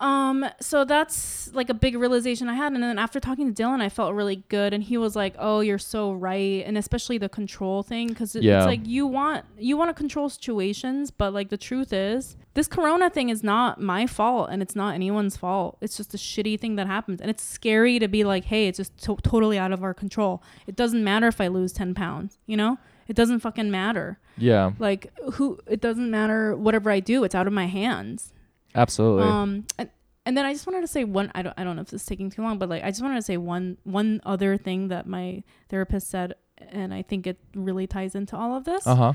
Um 0.02 0.46
so 0.62 0.86
that's 0.86 1.54
like 1.54 1.70
a 1.70 1.74
big 1.74 1.96
realization 1.98 2.48
i 2.48 2.54
had 2.54 2.72
and 2.72 2.82
then 2.82 2.98
after 2.98 3.20
talking 3.20 3.54
to 3.54 3.64
dylan 3.64 3.82
i 3.82 3.90
felt 3.90 4.14
really 4.14 4.38
good 4.48 4.74
and 4.74 4.84
he 4.84 4.98
was 4.98 5.16
like 5.16 5.36
oh 5.38 5.60
you're 5.60 5.78
so 5.78 6.14
right 6.14 6.64
and 6.66 6.78
especially 6.78 7.18
the 7.18 7.28
control 7.30 7.84
thing 7.84 8.08
because 8.08 8.36
Yeah. 8.36 8.60
it's 8.60 8.66
like 8.66 8.88
you 8.88 9.06
want 9.06 9.44
you 9.58 9.76
want 9.76 9.90
to 9.90 9.94
control 9.94 10.30
situations 10.30 11.12
but 11.12 11.34
like 11.34 11.50
the 11.50 11.58
truth 11.58 11.92
is 11.92 12.38
this 12.54 12.68
corona 12.68 13.10
thing 13.10 13.30
is 13.30 13.44
not 13.44 13.80
my 13.82 14.08
fault 14.08 14.50
and 14.52 14.62
it's 14.62 14.76
not 14.76 14.94
anyone's 14.96 15.38
fault. 15.38 15.78
It's 15.82 15.96
just 15.96 16.14
a 16.14 16.18
shitty 16.18 16.60
thing 16.60 16.76
that 16.78 16.88
happens 16.88 17.22
and 17.22 17.30
it's 17.30 17.44
scary 17.44 18.00
to 18.00 18.08
be 18.08 18.24
like 18.24 18.46
hey 18.46 18.68
it's 18.68 18.78
just 18.78 18.98
to- 19.04 19.18
totally 19.24 19.58
out 19.58 19.72
of 19.72 19.84
our 19.84 19.94
control. 19.94 20.42
It 20.68 20.76
doesn't 20.76 21.04
matter 21.04 21.28
if 21.28 21.40
i 21.40 21.48
lose 21.48 21.72
10 21.74 21.94
pounds 21.94 22.38
you 22.48 22.58
know? 22.58 22.78
It 23.08 23.16
doesn't 23.16 23.40
fucking 23.40 23.70
matter. 23.72 24.20
Yeah. 24.38 24.72
like 24.80 25.12
who 25.34 25.60
it 25.68 25.82
doesn't 25.82 26.10
matter 26.10 26.56
whatever 26.56 26.90
i 26.90 27.00
do 27.02 27.24
it's 27.26 27.36
out 27.36 27.48
of 27.48 27.54
my 27.54 27.68
hands 27.68 28.34
Absolutely. 28.76 29.24
um 29.24 29.66
and, 29.78 29.90
and 30.26 30.38
then 30.38 30.46
i 30.46 30.54
just 30.54 30.68
wanted 30.68 30.82
to 30.82 30.88
say 30.88 31.04
one 31.04 31.32
i 31.36 31.42
don't 31.42 31.54
i 31.58 31.64
don't 31.64 31.76
know 31.76 31.82
if 31.82 31.90
this 31.90 32.02
is 32.02 32.08
taking 32.08 32.30
too 32.30 32.42
long 32.42 32.58
but 32.58 32.70
like 32.70 32.84
i 32.84 32.90
just 32.90 33.02
wanted 33.02 33.16
to 33.16 33.22
say 33.22 33.38
one 33.38 33.78
one 33.84 34.22
other 34.26 34.58
thing 34.58 34.90
that 34.90 35.08
my 35.08 35.44
therapist 35.70 36.10
said 36.10 36.34
and 36.58 36.94
i 36.94 37.02
think 37.02 37.26
it 37.26 37.40
really 37.56 37.88
ties 37.88 38.16
into 38.16 38.36
all 38.36 38.56
of 38.56 38.64
this 38.66 38.86
uh 38.86 38.96
huh. 38.96 39.14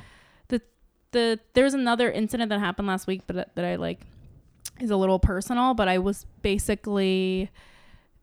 the 0.48 0.60
the 1.12 1.38
there's 1.54 1.74
another 1.74 2.10
incident 2.10 2.48
that 2.48 2.58
happened 2.58 2.88
last 2.88 3.06
week 3.06 3.22
but 3.26 3.36
that, 3.36 3.54
that 3.54 3.64
i 3.64 3.76
like 3.76 4.00
is 4.80 4.90
a 4.90 4.96
little 4.96 5.18
personal 5.18 5.74
but 5.74 5.88
i 5.88 5.98
was 5.98 6.26
basically 6.42 7.50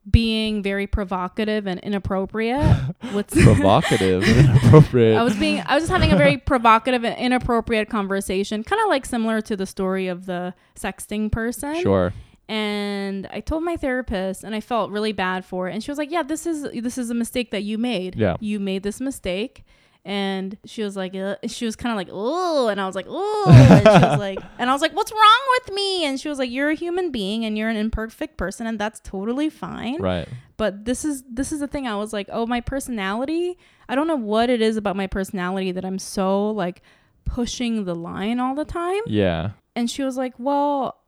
being 0.09 0.63
very 0.63 0.87
provocative 0.87 1.67
and 1.67 1.79
inappropriate 1.81 2.75
with 3.13 3.27
Provocative 3.29 4.23
and 4.23 4.49
inappropriate. 4.61 5.17
I 5.17 5.23
was 5.23 5.35
being 5.35 5.63
I 5.65 5.75
was 5.75 5.83
just 5.83 5.91
having 5.91 6.11
a 6.11 6.17
very 6.17 6.37
provocative 6.37 7.05
and 7.05 7.17
inappropriate 7.17 7.89
conversation, 7.89 8.63
kind 8.63 8.81
of 8.81 8.89
like 8.89 9.05
similar 9.05 9.41
to 9.41 9.55
the 9.55 9.65
story 9.65 10.07
of 10.07 10.25
the 10.25 10.53
sexting 10.75 11.31
person. 11.31 11.81
sure. 11.81 12.13
And 12.49 13.27
I 13.31 13.39
told 13.39 13.63
my 13.63 13.77
therapist 13.77 14.43
and 14.43 14.53
I 14.53 14.59
felt 14.59 14.91
really 14.91 15.13
bad 15.13 15.45
for 15.45 15.69
it. 15.69 15.73
And 15.73 15.81
she 15.83 15.89
was 15.89 15.97
like, 15.97 16.11
"Yeah, 16.11 16.23
this 16.23 16.45
is 16.45 16.63
this 16.83 16.97
is 16.97 17.09
a 17.09 17.13
mistake 17.13 17.51
that 17.51 17.63
you 17.63 17.77
made. 17.77 18.15
Yeah. 18.15 18.35
You 18.39 18.59
made 18.59 18.83
this 18.83 18.99
mistake." 18.99 19.63
And 20.03 20.57
she 20.65 20.81
was 20.83 20.97
like, 20.97 21.13
uh, 21.15 21.35
she 21.47 21.65
was 21.65 21.75
kind 21.75 21.91
of 21.93 21.97
like, 21.97 22.09
"Oh," 22.11 22.69
and 22.69 22.81
I 22.81 22.87
was 22.87 22.95
like, 22.95 23.05
"Oh," 23.07 23.45
and 23.47 23.81
she 23.85 24.07
was 24.07 24.17
like, 24.27 24.39
and 24.57 24.67
I 24.69 24.73
was 24.73 24.81
like, 24.81 24.93
"What's 24.95 25.11
wrong 25.11 25.41
with 25.59 25.75
me?" 25.75 26.05
And 26.05 26.19
she 26.19 26.27
was 26.27 26.39
like, 26.39 26.49
"You're 26.49 26.71
a 26.71 26.75
human 26.75 27.11
being 27.11 27.45
and 27.45 27.55
you're 27.55 27.69
an 27.69 27.77
imperfect 27.77 28.35
person 28.35 28.65
and 28.65 28.79
that's 28.79 28.99
totally 29.01 29.49
fine." 29.51 30.01
Right. 30.01 30.27
but 30.57 30.85
this 30.85 31.05
is 31.05 31.23
this 31.29 31.51
is 31.51 31.59
the 31.59 31.67
thing 31.67 31.87
i 31.87 31.95
was 31.95 32.13
like 32.13 32.27
oh 32.31 32.45
my 32.45 32.61
personality 32.61 33.57
i 33.89 33.95
don't 33.95 34.05
know 34.07 34.15
what 34.15 34.49
it 34.49 34.61
is 34.61 34.77
about 34.77 34.95
my 34.95 35.07
personality 35.07 35.71
that 35.71 35.83
i'm 35.83 35.97
so 35.97 36.51
like 36.51 36.81
pushing 37.25 37.85
the 37.85 37.95
line 37.95 38.39
all 38.39 38.53
the 38.55 38.65
time 38.65 39.01
Yeah. 39.07 39.51
and 39.75 39.89
she 39.89 40.03
was 40.03 40.17
like 40.17 40.33
well 40.37 40.99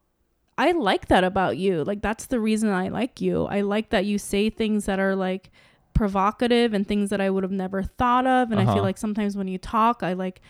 i 0.58 0.72
like 0.72 1.08
that 1.08 1.24
about 1.24 1.58
you 1.58 1.84
like 1.84 2.02
that's 2.02 2.26
the 2.28 2.40
reason 2.40 2.70
i 2.70 2.88
like 2.90 3.22
you 3.22 3.46
i 3.46 3.62
like 3.62 3.90
that 3.92 4.06
you 4.06 4.18
say 4.18 4.50
things 4.50 4.86
that 4.86 5.00
are 5.00 5.16
like 5.16 5.52
provocative 5.94 6.74
and 6.74 6.88
things 6.88 7.10
that 7.10 7.22
i 7.22 7.30
would 7.30 7.44
have 7.44 7.52
never 7.52 7.84
thought 7.84 8.26
of 8.28 8.52
and 8.52 8.60
i 8.60 8.64
Uh-huh. 8.64 8.74
feel 8.76 8.84
like 8.84 8.98
sometimes 8.98 9.36
when 9.38 9.48
you 9.48 9.58
talk 9.58 10.04
i 10.04 10.14
like 10.14 10.42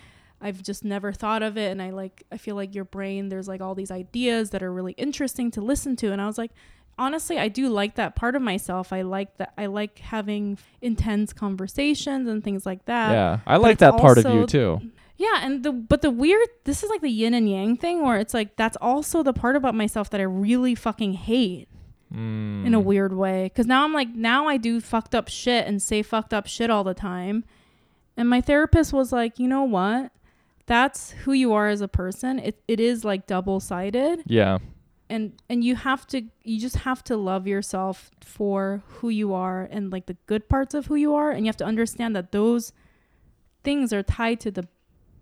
I've 0.45 0.61
just 0.61 0.83
never 0.83 1.13
thought 1.13 1.41
of 1.41 1.57
it 1.57 1.71
and 1.71 1.81
I 1.81 1.91
like 1.91 2.23
I 2.29 2.35
feel 2.35 2.57
like 2.57 2.75
your 2.75 2.83
brain 2.83 3.29
there's 3.29 3.47
like 3.47 3.61
all 3.61 3.75
these 3.75 3.91
ideas 3.91 4.49
that 4.49 4.61
are 4.61 4.73
really 4.73 4.91
interesting 4.97 5.49
to 5.51 5.61
listen 5.61 5.95
to 5.95 6.11
and 6.11 6.21
I 6.21 6.25
was 6.27 6.37
like 6.37 6.51
honestly 6.97 7.39
I 7.39 7.47
do 7.47 7.69
like 7.69 7.95
that 7.95 8.17
part 8.17 8.35
of 8.35 8.41
myself. 8.41 8.91
I 8.91 9.03
like 9.03 9.37
that 9.37 9.53
I 9.57 9.67
like 9.67 9.99
having 9.99 10.57
intense 10.81 11.31
conversations 11.31 12.27
and 12.27 12.43
things 12.43 12.65
like 12.65 12.83
that. 12.87 13.11
yeah. 13.13 13.39
I 13.47 13.55
like 13.55 13.77
that 13.77 13.95
part 13.97 14.17
of 14.17 14.25
you 14.33 14.45
too. 14.45 14.81
Yeah, 15.15 15.39
and 15.43 15.63
the 15.63 15.71
but 15.71 16.01
the 16.01 16.11
weird 16.11 16.45
this 16.65 16.83
is 16.83 16.89
like 16.89 16.99
the 16.99 17.09
yin 17.09 17.33
and 17.33 17.47
yang 17.49 17.77
thing 17.77 18.01
where 18.01 18.17
it's 18.19 18.33
like 18.33 18.57
that's 18.57 18.75
also 18.81 19.23
the 19.23 19.31
part 19.31 19.55
about 19.55 19.75
myself 19.75 20.09
that 20.09 20.19
I 20.19 20.25
really 20.25 20.75
fucking 20.75 21.13
hate 21.13 21.69
Mm. 22.13 22.65
in 22.67 22.73
a 22.75 22.79
weird 22.79 23.13
way 23.13 23.49
cuz 23.55 23.65
now 23.65 23.83
I'm 23.83 23.93
like 23.93 24.09
now 24.13 24.47
I 24.47 24.57
do 24.57 24.79
fucked 24.79 25.15
up 25.15 25.27
shit 25.29 25.65
and 25.67 25.81
say 25.81 26.01
fucked 26.03 26.33
up 26.33 26.45
shit 26.47 26.69
all 26.69 26.83
the 26.83 26.93
time. 26.93 27.43
And 28.15 28.29
my 28.29 28.39
therapist 28.41 28.93
was 28.93 29.11
like, 29.11 29.39
"You 29.39 29.47
know 29.47 29.63
what? 29.63 30.11
That's 30.67 31.11
who 31.23 31.33
you 31.33 31.51
are 31.53 31.67
as 31.67 31.81
a 31.81 31.87
person. 31.87 32.37
It 32.39 32.61
it 32.67 32.79
is 32.79 33.03
like 33.03 33.25
double-sided 33.25 34.21
Yeah. 34.27 34.59
and 35.09 35.33
and 35.49 35.63
you 35.63 35.75
have 35.75 36.05
to 36.07 36.21
you 36.43 36.59
just 36.59 36.77
have 36.87 37.03
to 37.05 37.17
love 37.17 37.47
yourself 37.47 38.11
for 38.21 38.83
who 38.99 39.09
you 39.09 39.33
are 39.33 39.67
and 39.71 39.91
like 39.91 40.05
the 40.05 40.17
good 40.27 40.47
parts 40.47 40.73
of 40.75 40.85
who 40.85 40.95
you 40.95 41.15
are 41.15 41.31
and 41.31 41.41
you 41.45 41.47
have 41.47 41.57
to 41.57 41.65
understand 41.65 42.15
that 42.15 42.31
those 42.31 42.71
things 43.63 43.91
are 43.91 44.03
tied 44.03 44.39
to 44.41 44.51
the 44.51 44.67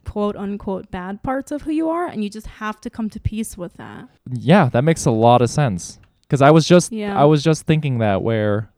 quote 0.03 0.35
unquote 0.35 0.91
bad 0.91 1.23
parts 1.23 1.51
of 1.51 1.61
who 1.61 1.71
you 1.71 1.87
are 1.89 2.05
and 2.07 2.23
you 2.23 2.29
just 2.29 2.47
have 2.59 2.81
to 2.81 2.89
come 2.89 3.09
to 3.09 3.19
peace 3.19 3.57
with 3.57 3.73
that 3.75 4.09
Yeah, 4.29 4.67
that 4.73 4.83
makes 4.83 5.05
a 5.05 5.11
lot 5.11 5.41
of 5.41 5.49
sense. 5.49 5.97
Cuz 6.31 6.41
I 6.41 6.49
was 6.49 6.65
just 6.65 6.91
Yeah. 6.93 7.19
I 7.21 7.25
was 7.25 7.43
just 7.43 7.65
thinking 7.67 7.97
that 7.99 8.21
where 8.23 8.69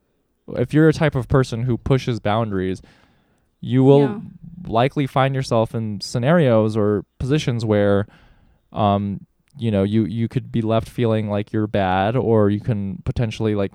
if 0.58 0.74
you're 0.74 0.90
a 0.90 0.94
type 0.94 1.14
of 1.16 1.28
person 1.28 1.64
who 1.64 1.78
pushes 1.78 2.20
boundaries, 2.20 2.82
you 3.62 3.84
will 3.84 4.00
Yeah. 4.02 4.20
likely 4.68 5.06
find 5.08 5.36
yourself 5.36 5.76
in 5.76 6.02
scenarios 6.02 6.76
or 6.76 7.06
positions 7.20 7.64
where 7.64 8.08
um 8.72 9.28
you 9.56 9.70
know, 9.70 9.84
you 9.84 10.06
you 10.06 10.28
could 10.28 10.52
be 10.52 10.64
left 10.64 10.90
feeling 10.90 11.30
like 11.30 11.54
you're 11.54 11.68
bad 11.68 12.16
or 12.16 12.50
you 12.50 12.60
can 12.60 13.04
potentially 13.06 13.54
like 13.54 13.72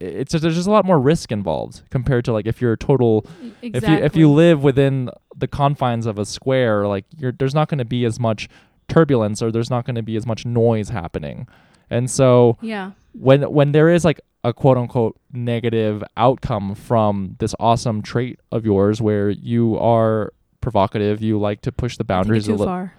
it's 0.00 0.32
just, 0.32 0.40
there's 0.40 0.54
just 0.54 0.66
a 0.66 0.70
lot 0.70 0.86
more 0.86 0.98
risk 0.98 1.30
involved 1.30 1.82
compared 1.90 2.24
to 2.24 2.32
like 2.32 2.46
if 2.46 2.62
you're 2.62 2.72
a 2.72 2.78
total 2.78 3.26
exactly 3.60 3.92
if 3.94 4.00
you 4.00 4.04
if 4.06 4.16
you 4.16 4.30
live 4.32 4.62
within 4.62 5.10
the 5.36 5.46
confines 5.46 6.06
of 6.06 6.18
a 6.18 6.24
square 6.24 6.86
like 6.88 7.04
you're 7.18 7.32
there's 7.32 7.54
not 7.54 7.68
going 7.68 7.76
to 7.76 7.84
be 7.84 8.06
as 8.06 8.18
much 8.18 8.48
turbulence 8.88 9.42
or 9.42 9.52
there's 9.52 9.68
not 9.68 9.84
going 9.84 9.96
to 9.96 10.02
be 10.02 10.16
as 10.16 10.24
much 10.24 10.46
noise 10.46 10.88
happening 10.88 11.46
and 11.90 12.10
so 12.10 12.56
yeah. 12.62 12.92
when 13.12 13.42
when 13.50 13.72
there 13.72 13.88
is 13.88 14.04
like 14.04 14.20
a 14.44 14.52
quote 14.52 14.78
unquote 14.78 15.18
negative 15.32 16.02
outcome 16.16 16.74
from 16.74 17.36
this 17.40 17.54
awesome 17.60 18.00
trait 18.02 18.38
of 18.52 18.64
yours 18.64 19.00
where 19.02 19.28
you 19.30 19.76
are 19.78 20.32
provocative 20.60 21.20
you 21.22 21.38
like 21.38 21.60
to 21.62 21.72
push 21.72 21.96
the 21.96 22.02
I 22.02 22.04
take 22.04 22.04
it 22.04 22.08
boundaries 22.08 22.48
a 22.48 22.54
little 22.54 22.90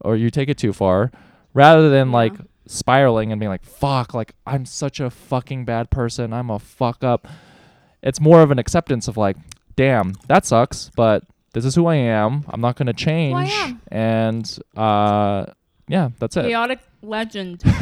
or 0.00 0.16
you 0.16 0.30
take 0.30 0.48
it 0.48 0.58
too 0.58 0.72
far 0.72 1.10
rather 1.54 1.90
than 1.90 2.08
Yeah. 2.08 2.14
like 2.14 2.32
spiraling 2.66 3.32
and 3.32 3.40
being 3.40 3.50
like 3.50 3.64
fuck 3.64 4.14
like 4.14 4.34
i'm 4.46 4.64
such 4.64 5.00
a 5.00 5.10
fucking 5.10 5.64
bad 5.64 5.90
person 5.90 6.32
i'm 6.32 6.48
a 6.50 6.58
fuck 6.58 7.02
up. 7.04 7.26
It's 8.02 8.20
more 8.20 8.42
of 8.42 8.50
an 8.50 8.58
acceptance 8.58 9.06
of 9.08 9.16
like 9.16 9.36
damn 9.76 10.14
that 10.28 10.44
sucks 10.46 10.90
but 10.96 11.24
this 11.52 11.64
is 11.64 11.74
who 11.74 11.86
i 11.86 11.96
am. 11.96 12.44
I'm 12.48 12.60
not 12.60 12.76
going 12.76 12.86
to 12.86 12.92
change. 12.94 13.50
and 13.88 14.58
uh 14.76 15.46
yeah 15.88 16.10
that's 16.18 16.36
it. 16.36 16.42
Chaotic 16.44 16.80
legend. 17.02 17.62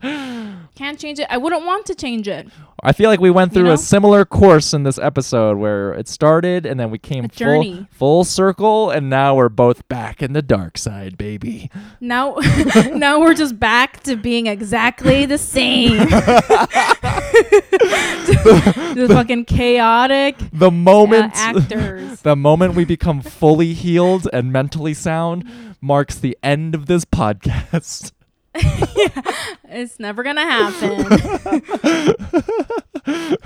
Can't 0.00 0.96
change 0.98 1.18
it. 1.18 1.26
I 1.28 1.38
wouldn't 1.38 1.66
want 1.66 1.86
to 1.86 1.94
change 1.94 2.28
it. 2.28 2.46
i 2.84 2.92
feel 2.92 3.10
like 3.10 3.18
we 3.20 3.30
went 3.30 3.50
You 3.52 3.54
through 3.56 3.64
know? 3.68 3.72
a 3.72 3.78
similar 3.78 4.24
course 4.24 4.72
in 4.72 4.84
this 4.84 4.96
episode 4.96 5.58
where 5.58 5.92
it 5.92 6.06
started 6.06 6.64
and 6.64 6.78
then 6.78 6.92
we 6.92 6.98
came 6.98 7.28
full, 7.28 7.86
full 7.90 8.22
circle 8.24 8.88
and 8.90 9.10
now 9.10 9.34
we're 9.34 9.48
both 9.48 9.88
back 9.88 10.22
in 10.22 10.34
the 10.34 10.42
dark 10.42 10.78
side 10.78 11.18
baby 11.18 11.68
Now, 12.00 12.36
now 12.92 13.18
we're 13.20 13.34
just 13.34 13.58
back 13.58 14.00
to 14.04 14.14
being 14.14 14.46
exactly 14.46 15.26
the 15.26 15.36
same. 15.38 15.98
the 18.94 19.06
fucking 19.08 19.46
chaotic 19.46 20.36
the 20.52 20.68
uh, 20.68 20.70
moment 20.70 21.32
actors. 21.34 22.20
The 22.22 22.36
moment 22.36 22.74
we 22.74 22.84
become 22.84 23.20
fully 23.20 23.74
healed 23.74 24.28
and 24.32 24.52
mentally 24.52 24.94
sound 24.94 25.44
marks 25.80 26.16
the 26.18 26.38
end 26.42 26.76
of 26.76 26.86
this 26.86 27.04
podcast. 27.04 28.12
It's 29.70 29.98
never 30.00 30.22
gonna 30.22 30.42
happen. 30.42 31.06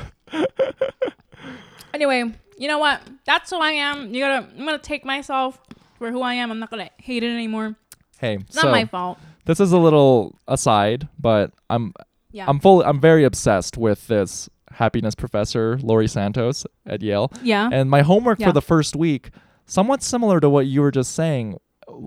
anyway, 1.94 2.24
you 2.58 2.68
know 2.68 2.78
what? 2.78 3.00
That's 3.26 3.50
who 3.50 3.58
I 3.58 3.72
am. 3.72 4.14
You 4.14 4.20
gotta. 4.22 4.46
I'm 4.58 4.64
gonna 4.64 4.78
take 4.78 5.04
myself 5.04 5.60
for 5.98 6.10
who 6.10 6.22
I 6.22 6.34
am. 6.34 6.50
I'm 6.50 6.58
not 6.58 6.70
gonna 6.70 6.90
hate 6.98 7.22
it 7.22 7.30
anymore. 7.30 7.76
Hey, 8.18 8.36
It's 8.36 8.54
so 8.54 8.62
not 8.68 8.70
my 8.72 8.84
fault. 8.84 9.18
this 9.46 9.58
is 9.60 9.72
a 9.72 9.78
little 9.78 10.38
aside, 10.46 11.08
but 11.18 11.52
I'm 11.68 11.92
Yeah. 12.30 12.44
I'm 12.48 12.60
full 12.60 12.82
I'm 12.82 13.00
very 13.00 13.24
obsessed 13.24 13.76
with 13.76 14.06
this 14.06 14.48
happiness 14.70 15.14
professor, 15.14 15.78
Laurie 15.82 16.08
Santos 16.08 16.64
at 16.86 17.02
Yale. 17.02 17.30
yeah. 17.42 17.68
And 17.72 17.90
my 17.90 18.02
homework 18.02 18.38
Yeah. 18.38 18.46
for 18.46 18.52
the 18.52 18.62
first 18.62 18.94
week, 18.96 19.30
somewhat 19.66 20.02
similar 20.02 20.40
to 20.40 20.48
what 20.48 20.66
you 20.66 20.80
were 20.82 20.90
just 20.92 21.14
saying. 21.14 21.58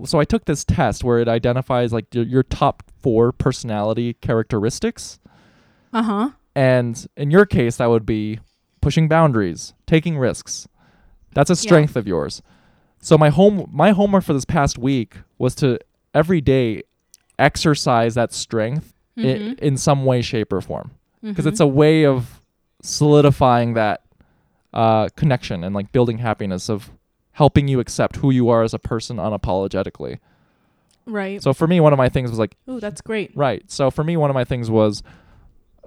So 0.04 0.18
I 0.20 0.24
took 0.24 0.44
this 0.46 0.64
test 0.64 1.04
where 1.04 1.18
it 1.18 1.28
identifies 1.28 1.92
like 1.92 2.14
your, 2.14 2.24
your 2.24 2.42
top 2.42 2.82
4 3.02 3.32
personality 3.32 4.14
characteristics. 4.14 5.18
Uh 5.92 6.02
huh. 6.02 6.30
And 6.54 7.06
in 7.16 7.30
your 7.30 7.46
case, 7.46 7.76
that 7.76 7.86
would 7.90 8.06
be 8.06 8.40
pushing 8.80 9.08
boundaries, 9.08 9.74
taking 9.86 10.16
risks. 10.18 10.66
That's 11.34 11.50
a 11.50 11.56
strength 11.56 11.96
of 11.96 12.06
yours. 12.06 12.42
So 13.00 13.18
my 13.18 13.28
home 13.28 13.68
my 13.72 13.90
homework 13.90 14.24
for 14.24 14.32
this 14.32 14.44
past 14.46 14.78
week 14.78 15.16
was 15.38 15.54
to 15.56 15.78
every 16.14 16.40
day 16.40 16.82
exercise 17.38 18.14
that 18.14 18.32
strength 18.32 18.94
i- 19.18 19.20
Mhm. 19.20 19.58
in 19.60 19.76
some 19.76 20.04
way, 20.06 20.22
shape, 20.22 20.52
or 20.52 20.60
form. 20.62 20.92
Because 21.22 21.44
Mhm. 21.44 21.48
it's 21.48 21.60
a 21.60 21.66
way 21.66 22.04
of 22.06 22.40
solidifying 22.82 23.74
that 23.74 24.02
uh, 24.72 25.08
connection 25.16 25.64
and 25.64 25.74
like 25.74 25.90
building 25.92 26.18
happiness 26.18 26.68
of 26.68 26.90
helping 27.36 27.68
you 27.68 27.80
accept 27.80 28.16
who 28.16 28.30
you 28.30 28.48
are 28.48 28.62
as 28.62 28.72
a 28.74 28.78
person 28.78 29.16
unapologetically. 29.18 30.18
right. 31.06 31.42
So 31.42 31.52
for 31.52 31.66
me, 31.66 31.80
one 31.80 31.92
of 31.92 31.96
my 31.98 32.08
things 32.08 32.30
was 32.30 32.38
like 32.38 32.56
Ooh, 32.68 32.80
that's 32.80 33.00
great. 33.00 33.30
Right. 33.36 33.62
So 33.70 33.90
for 33.90 34.02
me, 34.04 34.16
one 34.16 34.30
of 34.30 34.34
my 34.34 34.44
things 34.44 34.70
was, 34.70 35.02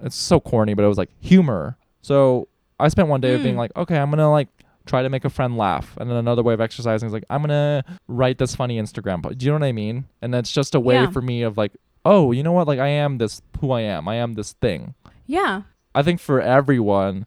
it's 0.02 0.16
so 0.16 0.40
corny, 0.40 0.74
but 0.74 0.86
it 0.86 0.88
was 0.88 0.98
like 0.98 1.10
humor. 1.20 1.78
So 2.02 2.48
I 2.80 2.88
spent 2.88 3.08
one 3.10 3.20
day 3.22 3.34
of 3.36 3.44
being 3.44 3.56
Mm. 3.56 3.60
like, 3.60 3.72
okay, 3.76 3.98
I'm 3.98 4.10
gonna 4.10 4.32
like 4.32 4.48
try 4.86 5.04
to 5.04 5.10
make 5.10 5.26
a 5.26 5.30
friend 5.30 5.58
laugh, 5.58 5.96
and 6.00 6.10
then 6.10 6.18
another 6.18 6.42
way 6.42 6.54
of 6.54 6.62
exercising 6.62 7.08
is 7.08 7.14
like, 7.14 7.26
I'm 7.30 7.42
gonna 7.42 7.84
write 8.08 8.38
this 8.38 8.56
funny 8.56 8.80
Instagram. 8.80 9.22
post. 9.22 9.38
Do 9.40 9.46
you 9.46 9.52
know 9.52 9.58
what 9.60 9.66
I 9.68 9.72
mean? 9.74 10.06
And 10.22 10.34
that's 10.34 10.52
just 10.52 10.74
a 10.74 10.80
way 10.80 10.96
Yeah. 10.96 11.10
for 11.12 11.22
me 11.22 11.42
of 11.42 11.58
like, 11.58 11.74
oh, 12.06 12.32
you 12.32 12.42
know 12.44 12.54
what? 12.54 12.68
Like 12.68 12.80
I 12.80 12.88
am 12.88 13.18
this 13.18 13.42
who 13.60 13.72
I 13.72 13.82
am. 13.82 14.08
I 14.08 14.16
am 14.16 14.34
this 14.36 14.54
thing. 14.54 14.94
Yeah. 15.28 15.64
I 15.94 16.02
think 16.04 16.20
for 16.22 16.40
everyone, 16.40 17.26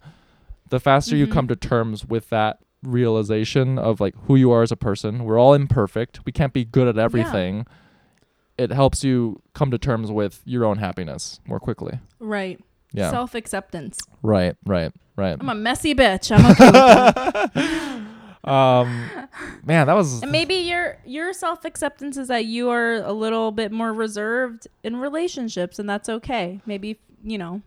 the 0.71 0.81
faster 0.81 1.15
you 1.17 1.27
Mhm. 1.27 1.33
come 1.33 1.49
to 1.49 1.57
terms 1.57 2.07
with 2.07 2.31
that 2.31 2.59
realization 2.83 3.79
of 3.79 4.01
like 4.01 4.15
who 4.27 4.37
you 4.37 4.51
are 4.51 4.63
as 4.63 4.73
a 4.73 4.77
person, 4.77 5.25
we're 5.25 5.39
all 5.39 5.55
imperfect. 5.55 6.21
We 6.25 6.33
can't 6.33 6.53
be 6.53 6.65
good 6.65 6.89
at 6.89 6.99
everything. 6.99 7.67
It 8.59 8.71
helps 8.71 9.03
you 9.03 9.41
come 9.55 9.71
to 9.71 9.79
terms 9.79 10.11
with 10.11 10.43
your 10.45 10.65
own 10.65 10.79
happiness 10.79 11.41
more 11.47 11.59
quickly. 11.59 11.99
Right. 12.19 12.61
Yeah. 12.93 13.11
Self 13.11 13.35
acceptance. 13.35 13.99
right, 14.23 14.55
right, 14.67 14.93
right. 15.17 15.37
I'm 15.41 15.49
a 15.49 15.55
messy 15.55 15.95
bitch. 15.95 16.31
I'm 16.31 16.45
okay 16.53 18.07
um 18.45 19.09
man, 19.65 19.87
that 19.87 19.95
was 19.95 20.23
And 20.23 20.33
maybe 20.33 20.55
your 20.57 20.99
your 21.07 21.33
self 21.33 21.65
acceptance 21.65 22.17
is 22.17 22.29
that 22.29 22.45
you 22.45 22.71
are 22.71 22.95
a 22.97 23.13
little 23.13 23.53
bit 23.53 23.71
more 23.71 23.93
reserved 23.93 24.67
in 24.83 24.97
relationships, 24.97 25.79
and 25.79 25.89
that's 25.89 26.09
okay. 26.09 26.61
Maybe 26.67 26.99
you 27.23 27.39
know, 27.39 27.63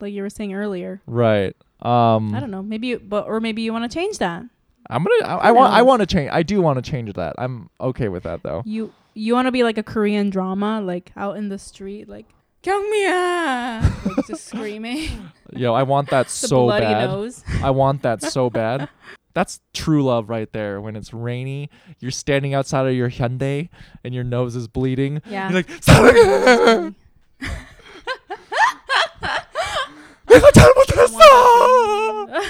like 0.00 0.12
you 0.12 0.22
were 0.22 0.30
saying 0.30 0.54
earlier. 0.54 1.00
right. 1.06 1.56
Um, 1.82 2.34
I 2.34 2.40
don't 2.40 2.50
know. 2.50 2.62
Maybe, 2.62 2.88
you, 2.88 2.98
but 3.00 3.26
or 3.26 3.40
maybe 3.40 3.62
you 3.62 3.72
want 3.72 3.90
to 3.90 3.94
change 3.94 4.18
that. 4.18 4.44
I'm 4.88 5.04
gonna. 5.04 5.32
I, 5.34 5.48
I 5.48 5.50
want. 5.52 5.74
I 5.74 5.82
want 5.82 6.00
to 6.00 6.06
change. 6.06 6.30
I 6.32 6.42
do 6.42 6.60
want 6.60 6.82
to 6.82 6.90
change 6.90 7.12
that. 7.14 7.34
I'm 7.38 7.70
okay 7.80 8.08
with 8.08 8.22
that 8.24 8.42
though. 8.42 8.62
You 8.64 8.92
you 9.14 9.34
want 9.34 9.46
to 9.46 9.52
be 9.52 9.62
like 9.62 9.78
a 9.78 9.82
Korean 9.82 10.30
drama, 10.30 10.80
like 10.80 11.12
out 11.16 11.36
in 11.36 11.48
the 11.48 11.58
street, 11.58 12.08
like 12.08 12.26
Kyungmia, 12.62 14.06
like 14.16 14.26
just 14.26 14.44
screaming. 14.48 15.30
Yo, 15.52 15.74
I 15.74 15.82
want 15.82 16.10
that 16.10 16.30
so 16.30 16.68
bad. 16.68 17.10
Nose. 17.10 17.44
I 17.62 17.70
want 17.70 18.02
that 18.02 18.22
so 18.22 18.50
bad. 18.50 18.88
That's 19.34 19.60
true 19.72 20.04
love 20.04 20.28
right 20.28 20.52
there. 20.52 20.80
When 20.80 20.94
it's 20.94 21.14
rainy, 21.14 21.70
you're 22.00 22.10
standing 22.10 22.54
outside 22.54 22.86
of 22.86 22.94
your 22.94 23.10
Hyundai 23.10 23.70
and 24.04 24.14
your 24.14 24.24
nose 24.24 24.54
is 24.56 24.68
bleeding. 24.68 25.22
Yeah. 25.26 25.50
You're 25.50 25.62
like. 25.62 26.94
내가 30.31 30.51
잘못했어. 30.51 31.17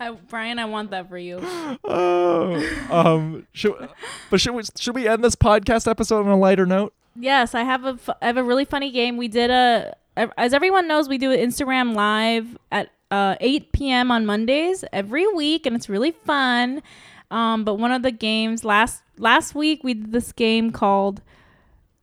I, 0.00 0.10
Brian, 0.28 0.58
I 0.58 0.64
want 0.66 0.90
that 0.90 1.08
for 1.08 1.18
you. 1.18 1.40
Oh, 1.84 2.62
um, 2.90 3.46
should, 3.52 3.74
but 4.30 4.40
should 4.40 4.54
we 4.54 4.62
should 4.76 4.94
we 4.94 5.08
end 5.08 5.24
this 5.24 5.34
podcast 5.34 5.88
episode 5.90 6.26
on 6.26 6.32
a 6.32 6.36
lighter 6.36 6.66
note? 6.66 6.92
Yes, 7.16 7.54
I 7.54 7.62
have 7.62 7.84
a 7.84 7.96
fu- 7.96 8.12
I 8.20 8.26
have 8.26 8.36
a 8.36 8.44
really 8.44 8.64
funny 8.64 8.90
game. 8.90 9.16
We 9.16 9.28
did 9.28 9.50
a 9.50 9.96
as 10.36 10.52
everyone 10.52 10.88
knows, 10.88 11.08
we 11.08 11.18
do 11.18 11.30
an 11.30 11.38
Instagram 11.38 11.94
live 11.94 12.58
at 12.72 12.90
uh, 13.10 13.36
8 13.40 13.72
p.m. 13.72 14.10
on 14.10 14.26
Mondays 14.26 14.84
every 14.92 15.26
week, 15.32 15.64
and 15.64 15.76
it's 15.76 15.88
really 15.88 16.10
fun. 16.10 16.82
Um, 17.30 17.64
but 17.64 17.74
one 17.74 17.92
of 17.92 18.02
the 18.02 18.10
games 18.10 18.64
last 18.64 19.02
last 19.18 19.54
week 19.54 19.84
we 19.84 19.94
did 19.94 20.12
this 20.12 20.32
game 20.32 20.70
called 20.70 21.20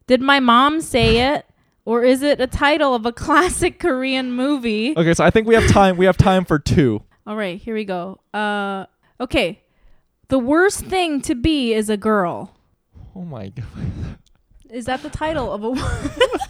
"Did 0.08 0.22
My 0.22 0.40
Mom 0.40 0.82
Say 0.82 1.18
It?" 1.18 1.46
Or 1.91 2.05
is 2.05 2.23
it 2.23 2.41
a 2.41 2.47
title 2.47 2.95
of 2.95 3.05
a 3.05 3.11
classic 3.25 3.81
Korean 3.81 4.31
movie? 4.31 4.95
Okay, 4.97 5.13
so 5.13 5.25
I 5.25 5.31
think 5.31 5.49
we 5.49 5.57
have 5.57 5.67
time. 5.67 5.97
We 5.97 6.07
have 6.07 6.17
time 6.17 6.45
for 6.45 6.57
two. 6.57 7.03
All 7.27 7.35
right, 7.35 7.61
here 7.61 7.75
we 7.75 7.85
go. 7.85 8.21
Uh, 8.33 8.87
okay, 9.21 9.61
the 10.29 10.39
worst 10.39 10.85
thing 10.85 11.21
to 11.23 11.35
be 11.35 11.75
is 11.75 11.91
a 11.91 11.97
girl. 11.97 12.55
Oh 13.17 13.23
my 13.23 13.49
god. 13.57 13.65
Is 14.71 14.85
that 14.85 15.03
the 15.03 15.11
title 15.11 15.53
of 15.53 15.65
a? 15.65 16.39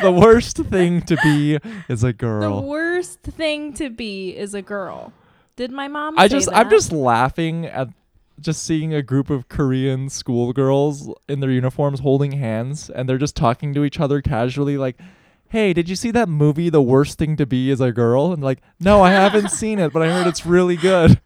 The 0.00 0.10
worst 0.10 0.56
thing 0.56 1.02
to 1.02 1.16
be 1.22 1.60
is 1.88 2.02
a 2.02 2.12
girl. 2.12 2.60
The 2.60 2.66
worst 2.66 3.20
thing 3.20 3.72
to 3.74 3.88
be 3.88 4.30
is 4.30 4.52
a 4.52 4.62
girl. 4.62 5.12
Did 5.54 5.70
my 5.70 5.86
mom? 5.86 6.18
I 6.18 6.26
say 6.26 6.36
just 6.36 6.48
I'm 6.52 6.70
just 6.70 6.90
laughing 6.92 7.66
at 7.66 7.88
just 8.40 8.62
seeing 8.64 8.92
a 8.92 9.02
group 9.02 9.30
of 9.30 9.48
Korean 9.48 10.08
schoolgirls 10.08 11.12
in 11.28 11.40
their 11.40 11.50
uniforms 11.50 12.00
holding 12.00 12.32
hands 12.32 12.90
and 12.90 13.08
they're 13.08 13.18
just 13.18 13.36
talking 13.36 13.72
to 13.74 13.84
each 13.84 14.00
other 14.00 14.20
casually 14.20 14.76
like 14.76 14.98
Hey, 15.48 15.72
did 15.72 15.88
you 15.88 15.94
see 15.94 16.10
that 16.10 16.28
movie 16.28 16.68
The 16.68 16.82
Worst 16.82 17.16
Thing 17.16 17.36
to 17.36 17.46
Be 17.46 17.70
is 17.70 17.80
a 17.80 17.92
Girl? 17.92 18.32
And 18.32 18.42
like, 18.42 18.60
no, 18.80 19.02
I 19.02 19.10
haven't 19.12 19.50
seen 19.52 19.78
it, 19.78 19.92
but 19.92 20.02
I 20.02 20.08
heard 20.10 20.26
it's 20.26 20.44
really 20.44 20.74
good. 20.74 21.20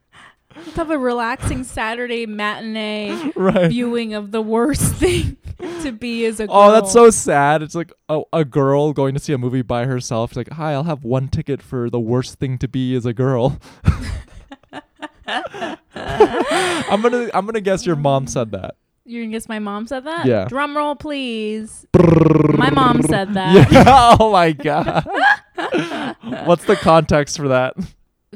have 0.75 0.91
a 0.91 0.99
relaxing 0.99 1.65
Saturday 1.65 2.27
matinee 2.27 3.33
right. 3.37 3.71
viewing 3.71 4.13
of 4.13 4.31
the 4.31 4.43
worst 4.43 4.97
thing 4.97 5.39
to 5.83 5.93
be 5.93 6.27
is 6.27 6.41
a 6.41 6.47
girl. 6.47 6.57
Oh, 6.57 6.73
that's 6.73 6.93
so 6.93 7.09
sad. 7.09 7.63
It's 7.63 7.75
like 7.75 7.91
a, 8.11 8.21
a 8.35 8.45
girl 8.45 8.93
going 8.93 9.15
to 9.15 9.21
see 9.21 9.33
a 9.33 9.39
movie 9.39 9.63
by 9.63 9.87
herself. 9.87 10.33
She's 10.33 10.37
like, 10.37 10.51
"Hi, 10.53 10.73
I'll 10.73 10.85
have 10.85 11.05
one 11.05 11.29
ticket 11.29 11.63
for 11.63 11.89
the 11.89 12.01
worst 12.01 12.39
thing 12.39 12.59
to 12.59 12.69
be 12.69 12.95
is 12.95 13.07
a 13.07 13.15
girl." 13.15 13.59
I'm 15.95 17.03
gonna 17.03 17.29
I'm 17.35 17.47
gonna 17.47 17.61
guess 17.61 17.85
your 17.87 17.97
mom 17.97 18.27
said 18.27 18.53
that. 18.53 18.77
You 19.05 19.23
can 19.23 19.31
guess 19.31 19.49
my 19.49 19.59
mom 19.59 19.87
said 19.87 20.05
that. 20.05 20.27
Yeah. 20.27 20.45
Drum 20.47 20.77
roll, 20.77 20.95
please. 20.95 21.87
my 22.55 22.71
mom 22.71 23.03
said 23.03 23.35
that. 23.35 23.71
Yeah. 23.73 24.17
Oh 24.21 24.33
my 24.33 24.53
god. 24.53 25.05
What's 26.47 26.65
the 26.65 26.77
context 26.77 27.37
for 27.37 27.49
that? 27.49 27.75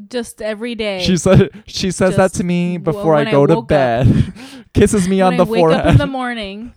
Just 0.09 0.41
every 0.41 0.75
day. 0.75 1.03
She 1.03 1.17
said 1.17 1.51
she 1.67 1.91
says 1.91 2.17
that 2.17 2.25
Just 2.25 2.37
to 2.37 2.45
me 2.45 2.79
before 2.79 3.15
I 3.15 3.19
when 3.21 3.29
I 3.29 3.31
go 3.33 3.47
to 3.47 3.55
woke 3.57 3.65
up. 3.65 3.69
bed. 3.69 4.33
Kisses 4.75 5.07
me 5.09 5.19
when 5.23 5.33
on 5.33 5.37
the 5.37 5.45
I 5.45 5.49
wake 5.49 5.61
forehead. 5.61 5.81
up 5.81 5.87
in 5.93 5.99
the 5.99 6.07
morning. 6.07 6.73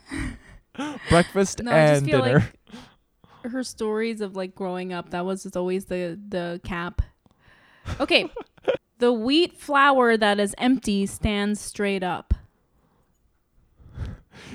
Breakfast 1.10 1.64
No, 1.64 1.72
I 1.72 1.88
just 1.88 2.02
and 2.02 2.06
feel 2.12 2.22
dinner. 2.22 2.50
like 3.44 3.52
her 3.52 3.64
stories 3.64 4.20
of 4.22 4.36
like 4.36 4.54
growing 4.56 4.92
up. 4.92 5.12
That 5.12 5.26
was 5.26 5.44
just 5.44 5.56
always 5.56 5.86
the 5.86 6.20
the 6.28 6.60
cap. 6.66 7.02
Okay. 8.02 8.30
The 8.98 9.12
wheat 9.12 9.58
flour 9.58 10.16
that 10.16 10.40
is 10.40 10.56
empty 10.58 11.06
stands 11.06 11.60
straight 11.60 12.04
up. 12.04 12.34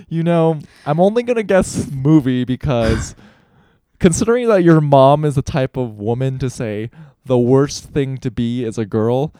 You 0.08 0.22
know, 0.22 0.60
I'm 0.86 1.00
only 1.00 1.22
gonna 1.22 1.42
guess 1.42 1.90
movie 1.90 2.44
because 2.44 3.14
considering 3.98 4.48
that 4.48 4.62
your 4.62 4.80
mom 4.80 5.24
is 5.24 5.34
the 5.36 5.42
type 5.42 5.76
of 5.76 5.98
woman 5.98 6.38
to 6.38 6.50
say 6.50 6.90
the 7.24 7.38
worst 7.38 7.84
thing 7.84 8.18
to 8.18 8.30
be 8.30 8.64
is 8.64 8.78
a 8.78 8.84
girl, 8.84 9.32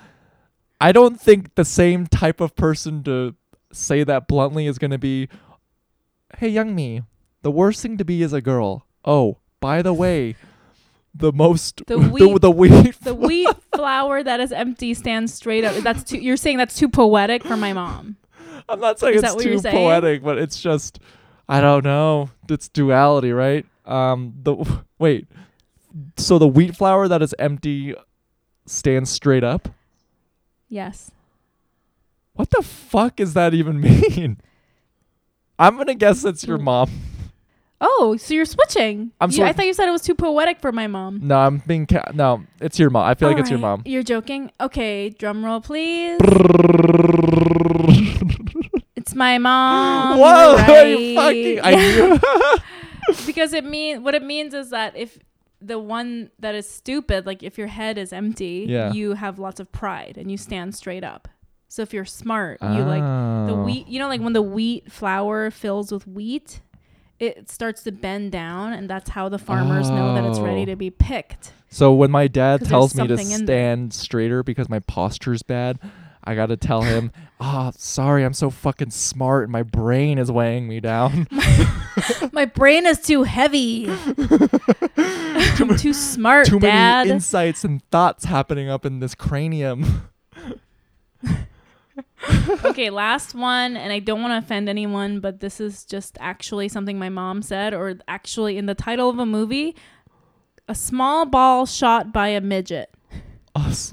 I 0.81 0.93
don't 0.93 1.21
think 1.21 1.55
the 1.55 1.65
same 1.65 2.07
type 2.07 2.41
of 2.41 2.57
person 2.57 3.03
to 3.05 3.35
say 3.73 4.03
that 4.05 4.29
bluntly 4.29 4.67
is 4.67 4.79
gonna 4.79 4.99
be, 4.99 5.29
Hey 6.39 6.49
Young 6.49 6.75
Mi, 6.75 7.03
the 7.43 7.51
worst 7.51 7.83
thing 7.83 7.97
to 7.99 8.05
be 8.05 8.23
is 8.23 8.33
a 8.33 8.41
girl. 8.41 8.87
Oh, 9.05 9.39
by 9.61 9.83
the 9.83 9.95
way, 9.95 10.37
the 11.15 11.33
most 11.33 11.83
The 11.87 11.97
the, 11.99 12.09
wheat- 12.09 12.41
the 12.41 12.51
wheat 12.51 13.01
The 13.03 13.15
wheat 13.15 13.49
flour 13.75 14.23
that 14.23 14.41
is 14.41 14.53
empty 14.53 14.95
stands 14.95 15.35
straight 15.35 15.65
up. 15.65 15.75
That's 15.77 16.05
too. 16.05 16.19
You're 16.19 16.37
saying 16.37 16.59
that's 16.59 16.77
too 16.77 16.89
poetic 16.89 17.43
for 17.45 17.57
my 17.57 17.73
mom. 17.73 18.17
I'm 18.69 18.81
not 18.81 18.99
saying 19.01 19.15
Is 19.15 19.23
it's 19.23 19.31
that 19.33 19.37
what 19.37 19.45
you're 19.45 19.61
too 19.61 19.69
poetic, 19.71 20.23
but 20.23 20.39
it's 20.39 20.61
just 20.61 21.01
I 21.49 21.61
don't 21.61 21.85
know. 21.85 22.31
It's 22.49 22.69
duality, 22.69 23.33
right? 23.33 23.67
Um 23.85 24.35
the 24.43 24.57
wait. 24.99 25.27
So 26.17 26.39
the 26.39 26.47
wheat 26.47 26.77
flour 26.77 27.09
that 27.09 27.21
is 27.23 27.35
empty 27.39 27.95
stands 28.67 29.11
straight 29.11 29.43
up? 29.43 29.69
Yes. 30.69 31.11
What 32.35 32.51
the 32.51 32.63
fuck 32.63 33.17
does 33.17 33.35
that 33.35 33.53
even 33.55 33.81
mean? 33.83 34.39
I'm 35.59 35.77
to 35.85 35.95
guess 35.95 36.25
it's 36.25 36.47
your 36.47 36.59
Mm. 36.59 36.63
mom. 36.63 36.91
Oh, 37.83 38.17
so 38.19 38.35
you're 38.35 38.45
switching. 38.45 39.13
I'm 39.21 39.31
You- 39.31 39.45
I 39.45 39.53
thought 39.55 39.65
you 39.67 39.73
said 39.73 39.89
it 39.89 39.93
was 39.93 40.03
too 40.03 40.15
poetic 40.15 40.61
for 40.61 40.71
my 40.73 40.87
mom. 40.87 41.21
No, 41.23 41.39
I'm 41.39 41.63
being 41.67 41.87
ca- 41.87 42.11
No, 42.15 42.43
it's 42.61 42.79
your 42.79 42.91
mom. 42.91 43.05
I 43.09 43.15
feel 43.15 43.29
like 43.29 43.39
it's 43.39 43.49
your 43.51 43.59
mom. 43.59 43.83
You're 43.87 44.03
joking. 44.03 44.51
Okay, 44.61 45.09
drum 45.11 45.45
roll, 45.45 45.61
please. 45.61 46.19
It's 48.97 49.15
my 49.15 49.39
mom. 49.39 50.19
Whoa, 50.19 50.57
right? 50.69 51.15
fucking 51.17 51.61
I 51.63 51.75
knew. 53.15 53.27
because 53.27 53.55
it 53.55 53.65
mean 53.65 54.03
what 54.03 54.15
it 54.15 54.23
means 54.23 54.53
is 54.53 54.71
that 54.71 54.95
if 54.95 55.19
the 55.63 55.79
one 55.79 56.31
that 56.39 56.55
is 56.55 56.69
stupid, 56.69 57.25
like 57.25 57.43
if 57.43 57.57
your 57.57 57.67
head 57.67 57.97
is 57.97 58.13
empty, 58.13 58.67
Yeah. 58.69 58.93
you 58.93 59.15
have 59.15 59.39
lots 59.39 59.59
of 59.59 59.73
pride 59.73 60.17
and 60.19 60.31
you 60.31 60.37
stand 60.37 60.75
straight 60.75 61.03
up. 61.03 61.29
So 61.69 61.81
if 61.83 61.95
you're 61.95 62.05
smart, 62.05 62.59
you 62.63 62.83
like 62.83 63.01
the 63.03 63.55
Oh. 63.55 63.63
wheat. 63.65 63.89
You 63.89 64.01
know, 64.01 64.09
like 64.09 64.21
when 64.21 64.35
the 64.35 64.43
wheat 64.43 64.93
flour 64.93 65.51
fills 65.51 65.91
with 65.93 66.07
wheat, 66.07 66.61
it 67.21 67.51
starts 67.51 67.83
to 67.85 67.93
bend 67.93 68.33
down, 68.33 68.73
and 68.73 68.89
that's 68.91 69.11
how 69.11 69.29
the 69.29 69.39
farmers 69.39 69.89
know 69.91 70.15
that 70.15 70.25
it's 70.25 70.41
ready 70.41 70.63
Oh. 70.63 70.67
to 70.67 70.77
be 70.77 70.91
picked. 70.91 71.53
So 71.69 71.93
when 71.93 72.11
my 72.11 72.27
dad 72.27 72.65
tells 72.65 72.95
me 72.97 73.07
to 73.07 73.17
stand 73.19 73.93
straighter 73.95 74.43
because 74.43 74.69
my 74.69 74.81
posture's 74.81 75.43
bad, 75.43 75.79
I 76.25 76.35
gotta 76.35 76.57
tell 76.57 76.83
him, 76.83 77.13
"Ah, 77.41 77.71
sorry, 77.77 78.25
I'm 78.25 78.33
so 78.35 78.51
fucking 78.51 78.91
smart 78.91 79.45
and 79.45 79.53
my 79.53 79.63
brain 79.63 80.19
is 80.19 80.33
weighing 80.33 80.67
me 80.67 80.81
down." 80.81 81.29
My 82.33 82.45
brain 82.47 82.87
is 82.87 83.01
too 83.01 83.25
heavy. 83.25 83.87
I'm 84.97 85.77
too 85.77 85.93
smart, 85.93 86.47
Too 86.47 86.59
Dad. 86.61 87.01
many 87.09 87.11
insights 87.11 87.63
and 87.65 87.83
thoughts 87.91 88.25
happening 88.25 88.71
up 88.71 88.87
in 88.87 89.01
this 89.01 89.15
cranium. 89.15 90.09
okay, 92.65 92.91
last 92.91 93.35
one, 93.35 93.77
and 93.77 93.93
I 93.93 93.99
don't 93.99 94.21
want 94.21 94.33
to 94.33 94.39
offend 94.39 94.69
anyone, 94.69 95.21
but 95.21 95.41
this 95.41 95.61
is 95.61 95.85
just 95.85 96.19
actually 96.21 96.69
something 96.69 96.99
my 96.99 97.09
mom 97.09 97.43
said, 97.43 97.73
or 97.73 97.99
actually 98.09 98.59
in 98.59 98.67
the 98.67 98.75
title 98.75 99.09
of 99.09 99.19
a 99.19 99.27
movie 99.27 99.75
a 100.71 100.75
small 100.75 101.27
ball 101.27 101.67
shot 101.67 102.13
by 102.13 102.29
a 102.29 102.41
midget. 102.41 102.91
a, 103.57 103.61
s- 103.67 103.93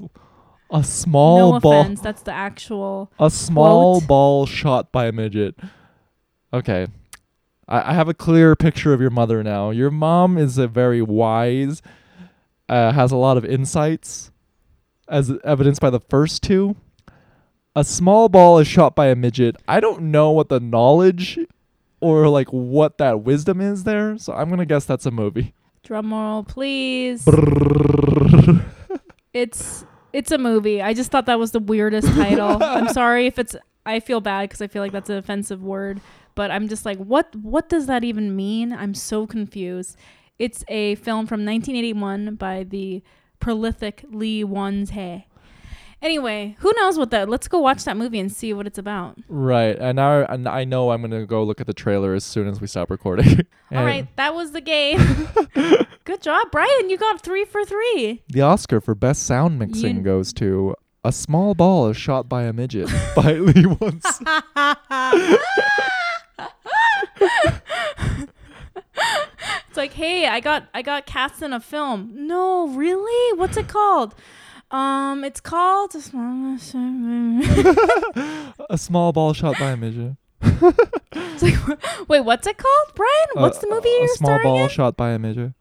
a 0.70 0.84
small 0.84 1.52
no 1.54 1.60
ball, 1.60 1.80
offense, 1.80 2.00
that's 2.00 2.22
the 2.22 2.32
actual. 2.32 3.10
a 3.18 3.28
small 3.30 3.98
quote. 3.98 4.08
ball 4.08 4.46
shot 4.46 4.92
by 4.92 5.06
a 5.06 5.12
midget. 5.12 5.56
Okay, 6.52 6.86
I, 7.66 7.90
I 7.90 7.94
have 7.94 8.08
a 8.08 8.14
clear 8.14 8.54
picture 8.54 8.92
of 8.92 9.00
your 9.00 9.10
mother 9.10 9.42
now. 9.42 9.70
Your 9.70 9.90
mom 9.90 10.38
is 10.38 10.56
a 10.56 10.68
very 10.68 11.02
wise, 11.02 11.82
uh, 12.68 12.92
has 12.92 13.10
a 13.10 13.16
lot 13.16 13.36
of 13.36 13.44
insights, 13.44 14.30
as 15.08 15.32
evidenced 15.42 15.80
by 15.80 15.90
the 15.90 16.00
first 16.00 16.44
two. 16.44 16.76
A 17.78 17.84
small 17.84 18.28
ball 18.28 18.58
is 18.58 18.66
shot 18.66 18.96
by 18.96 19.06
a 19.06 19.14
midget. 19.14 19.54
I 19.68 19.78
don't 19.78 20.10
know 20.10 20.32
what 20.32 20.48
the 20.48 20.58
knowledge 20.58 21.38
or 22.00 22.28
like 22.28 22.48
what 22.48 22.98
that 22.98 23.22
wisdom 23.22 23.60
is 23.60 23.84
there, 23.84 24.18
so 24.18 24.32
I'm 24.32 24.50
gonna 24.50 24.66
guess 24.66 24.84
that's 24.84 25.06
a 25.06 25.12
movie. 25.12 25.54
Drum 25.84 26.12
roll, 26.12 26.42
please. 26.42 27.24
It's 29.32 29.84
it's 30.12 30.32
a 30.32 30.38
movie. 30.38 30.82
I 30.82 30.92
just 30.92 31.12
thought 31.12 31.26
that 31.26 31.38
was 31.38 31.52
the 31.52 31.60
weirdest 31.60 32.08
title. 32.08 32.60
I'm 32.60 32.88
sorry 32.92 33.26
if 33.26 33.38
it's. 33.38 33.54
I 33.86 34.00
feel 34.00 34.20
bad 34.20 34.48
because 34.48 34.60
I 34.60 34.66
feel 34.66 34.82
like 34.82 34.90
that's 34.90 35.08
an 35.08 35.16
offensive 35.16 35.62
word, 35.62 36.00
but 36.34 36.50
I'm 36.50 36.66
just 36.66 36.84
like, 36.84 36.98
what? 36.98 37.32
What 37.36 37.68
does 37.68 37.86
that 37.86 38.02
even 38.02 38.34
mean? 38.34 38.72
I'm 38.72 38.92
so 38.92 39.24
confused. 39.24 39.96
It's 40.36 40.64
a 40.66 40.96
film 40.96 41.28
from 41.28 41.44
1981 41.44 42.34
by 42.34 42.64
the 42.64 43.04
prolific 43.38 44.04
Lee 44.10 44.42
Won-tae. 44.42 45.27
Anyway, 46.00 46.54
who 46.60 46.72
knows 46.76 46.96
what 46.96 47.10
that? 47.10 47.28
Let's 47.28 47.48
go 47.48 47.58
watch 47.58 47.82
that 47.84 47.96
movie 47.96 48.20
and 48.20 48.30
see 48.30 48.52
what 48.54 48.66
it's 48.68 48.78
about. 48.78 49.18
Right, 49.28 49.76
and 49.78 49.96
now 49.96 50.24
and 50.26 50.46
I 50.48 50.64
know 50.64 50.92
I'm 50.92 51.00
gonna 51.02 51.26
go 51.26 51.42
look 51.42 51.60
at 51.60 51.66
the 51.66 51.74
trailer 51.74 52.14
as 52.14 52.22
soon 52.24 52.46
as 52.46 52.60
we 52.60 52.68
stop 52.68 52.88
recording. 52.90 53.46
All 53.72 53.84
right, 53.84 54.06
that 54.16 54.32
was 54.34 54.52
the 54.52 54.60
game. 54.60 54.98
Good 56.04 56.22
job, 56.22 56.46
Brian. 56.52 56.88
You 56.88 56.98
got 56.98 57.20
three 57.20 57.44
for 57.44 57.64
three. 57.64 58.22
The 58.28 58.42
Oscar 58.42 58.80
for 58.80 58.94
best 58.94 59.24
sound 59.24 59.58
mixing 59.58 59.96
You- 59.96 60.02
goes 60.02 60.32
to 60.34 60.76
"A 61.04 61.10
Small 61.10 61.54
Ball 61.54 61.88
is 61.88 61.96
Shot 61.96 62.28
by 62.28 62.44
a 62.44 62.52
Midget" 62.52 62.88
by 63.16 63.32
Lee 63.38 63.66
Wons. 63.66 64.04
It's 69.68 69.76
like, 69.76 69.92
hey, 69.92 70.26
I 70.26 70.40
got 70.40 70.68
I 70.74 70.82
got 70.82 71.06
cast 71.06 71.42
in 71.42 71.52
a 71.52 71.60
film. 71.60 72.10
No, 72.14 72.68
really? 72.68 73.36
What's 73.38 73.56
it 73.56 73.68
called? 73.68 74.14
Um, 74.70 75.24
it's 75.24 75.40
called. 75.40 75.94
a 78.70 78.76
small 78.76 79.12
ball 79.12 79.32
shot 79.32 79.58
by 79.58 79.70
a 79.70 79.76
midget. 79.76 80.16
It's 80.42 81.42
like, 81.42 81.54
wait, 82.08 82.20
what's 82.20 82.46
it 82.46 82.56
called, 82.58 82.92
Brian? 82.94 83.28
What's 83.34 83.58
A- 83.58 83.60
the 83.62 83.68
movie 83.68 83.88
a 83.88 83.98
you're 84.00 84.08
small 84.08 84.42
ball 84.42 84.64
in? 84.64 84.68
shot 84.68 84.96
by 84.96 85.10
a 85.10 85.18
midget. 85.18 85.52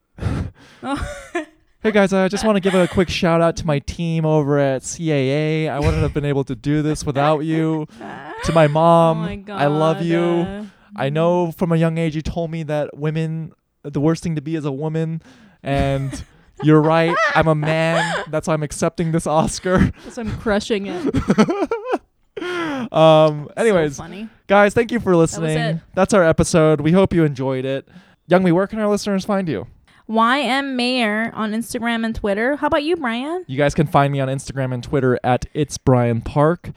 Oh. 0.84 1.24
Hey 1.84 1.92
guys, 1.92 2.12
I 2.12 2.28
just 2.28 2.44
want 2.44 2.56
to 2.56 2.60
give 2.60 2.74
a 2.74 2.88
quick 2.88 3.08
shout 3.08 3.40
out 3.40 3.56
to 3.58 3.66
my 3.66 3.78
team 3.80 4.26
over 4.26 4.58
at 4.60 4.82
CAA. 4.82 5.70
I 5.70 5.80
wouldn't 5.80 6.02
have 6.02 6.12
been 6.14 6.26
able 6.26 6.44
to 6.46 6.56
do 6.56 6.82
this 6.82 7.06
without 7.06 7.42
you. 7.46 7.88
To 8.46 8.52
my 8.52 8.66
mom, 8.68 9.20
oh 9.20 9.22
my 9.22 9.36
God. 9.38 9.62
I 9.62 9.68
love 9.68 10.02
you. 10.02 10.20
uh, 10.20 10.66
I 10.96 11.10
know 11.10 11.52
from 11.52 11.72
a 11.72 11.78
young 11.78 12.00
age 12.00 12.16
you 12.16 12.24
told 12.24 12.50
me 12.50 12.64
that 12.64 12.98
women, 12.98 13.54
the 13.84 14.02
worst 14.02 14.24
thing 14.24 14.36
to 14.36 14.42
be 14.42 14.56
is 14.56 14.66
a 14.66 14.72
woman, 14.72 15.22
and 15.62 16.26
you're 16.64 16.82
right. 16.82 17.16
I'm 17.36 17.48
a 17.48 17.56
man. 17.56 18.24
That's 18.30 18.48
why 18.48 18.54
I'm 18.54 18.64
accepting 18.64 19.12
this 19.12 19.28
Oscar. 19.28 19.92
so 20.10 20.22
I'm 20.22 20.38
crushing 20.38 20.88
it. 20.88 21.72
Um. 22.92 23.50
Anyways, 23.58 23.96
so 23.96 24.04
funny. 24.04 24.30
guys, 24.46 24.76
thank 24.76 24.92
you 24.92 25.00
for 25.00 25.16
listening. 25.16 25.58
it. 25.58 25.78
That's 25.96 26.14
our 26.14 26.24
episode. 26.24 26.80
We 26.82 26.92
hope 26.92 27.12
you 27.12 27.24
enjoyed 27.26 27.66
it. 27.66 27.88
Young 28.28 28.44
Youngmi, 28.44 28.52
where 28.52 28.68
can 28.68 28.78
our 28.80 28.88
listeners 28.88 29.26
find 29.26 29.50
you? 29.50 29.66
YM 30.10 30.76
Mayer 30.76 31.32
on 31.34 31.52
Instagram 31.52 32.06
and 32.06 32.16
Twitter. 32.16 32.56
How 32.56 32.68
about 32.68 32.84
you, 32.84 32.96
Brian? 32.96 33.44
You 33.48 33.58
guys 33.58 33.74
can 33.74 33.88
find 33.88 34.14
me 34.14 34.20
on 34.20 34.30
Instagram 34.30 34.74
and 34.74 34.84
Twitter 34.84 35.20
at 35.24 35.48
it's 35.54 35.78
Brian 35.78 36.22
Park. 36.22 36.70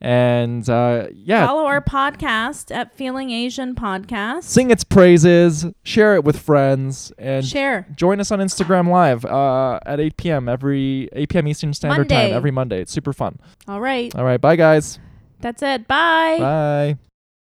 And 0.00 0.68
uh, 0.68 1.06
yeah, 1.14 1.46
Follow 1.46 1.64
our 1.64 1.80
podcast 1.80 2.74
at 2.74 2.94
Feeling 2.94 3.30
Asian 3.30 3.74
Podcast. 3.74 4.42
sing 4.44 4.70
its 4.70 4.84
praises, 4.84 5.64
share 5.84 6.14
it 6.14 6.22
with 6.22 6.38
friends, 6.38 7.12
and 7.18 7.46
Share. 7.46 7.86
join 7.96 8.20
us 8.20 8.30
on 8.30 8.38
Instagram 8.40 8.88
Live 8.90 9.24
uh, 9.24 9.80
at 9.86 9.98
8 9.98 10.16
p.m. 10.18 10.48
every 10.50 11.08
8 11.14 11.28
p.m. 11.30 11.48
Eastern 11.48 11.72
Standard 11.72 12.10
Monday. 12.10 12.28
Time 12.28 12.36
every 12.36 12.50
Monday. 12.50 12.80
It's 12.82 12.92
super 12.92 13.12
fun. 13.14 13.38
All 13.66 13.80
right. 13.80 14.14
All 14.14 14.24
right, 14.24 14.40
bye 14.40 14.56
guys. 14.56 14.98
That's 15.40 15.62
it. 15.62 15.88
Bye. 15.88 16.36
Bye. 16.38 16.98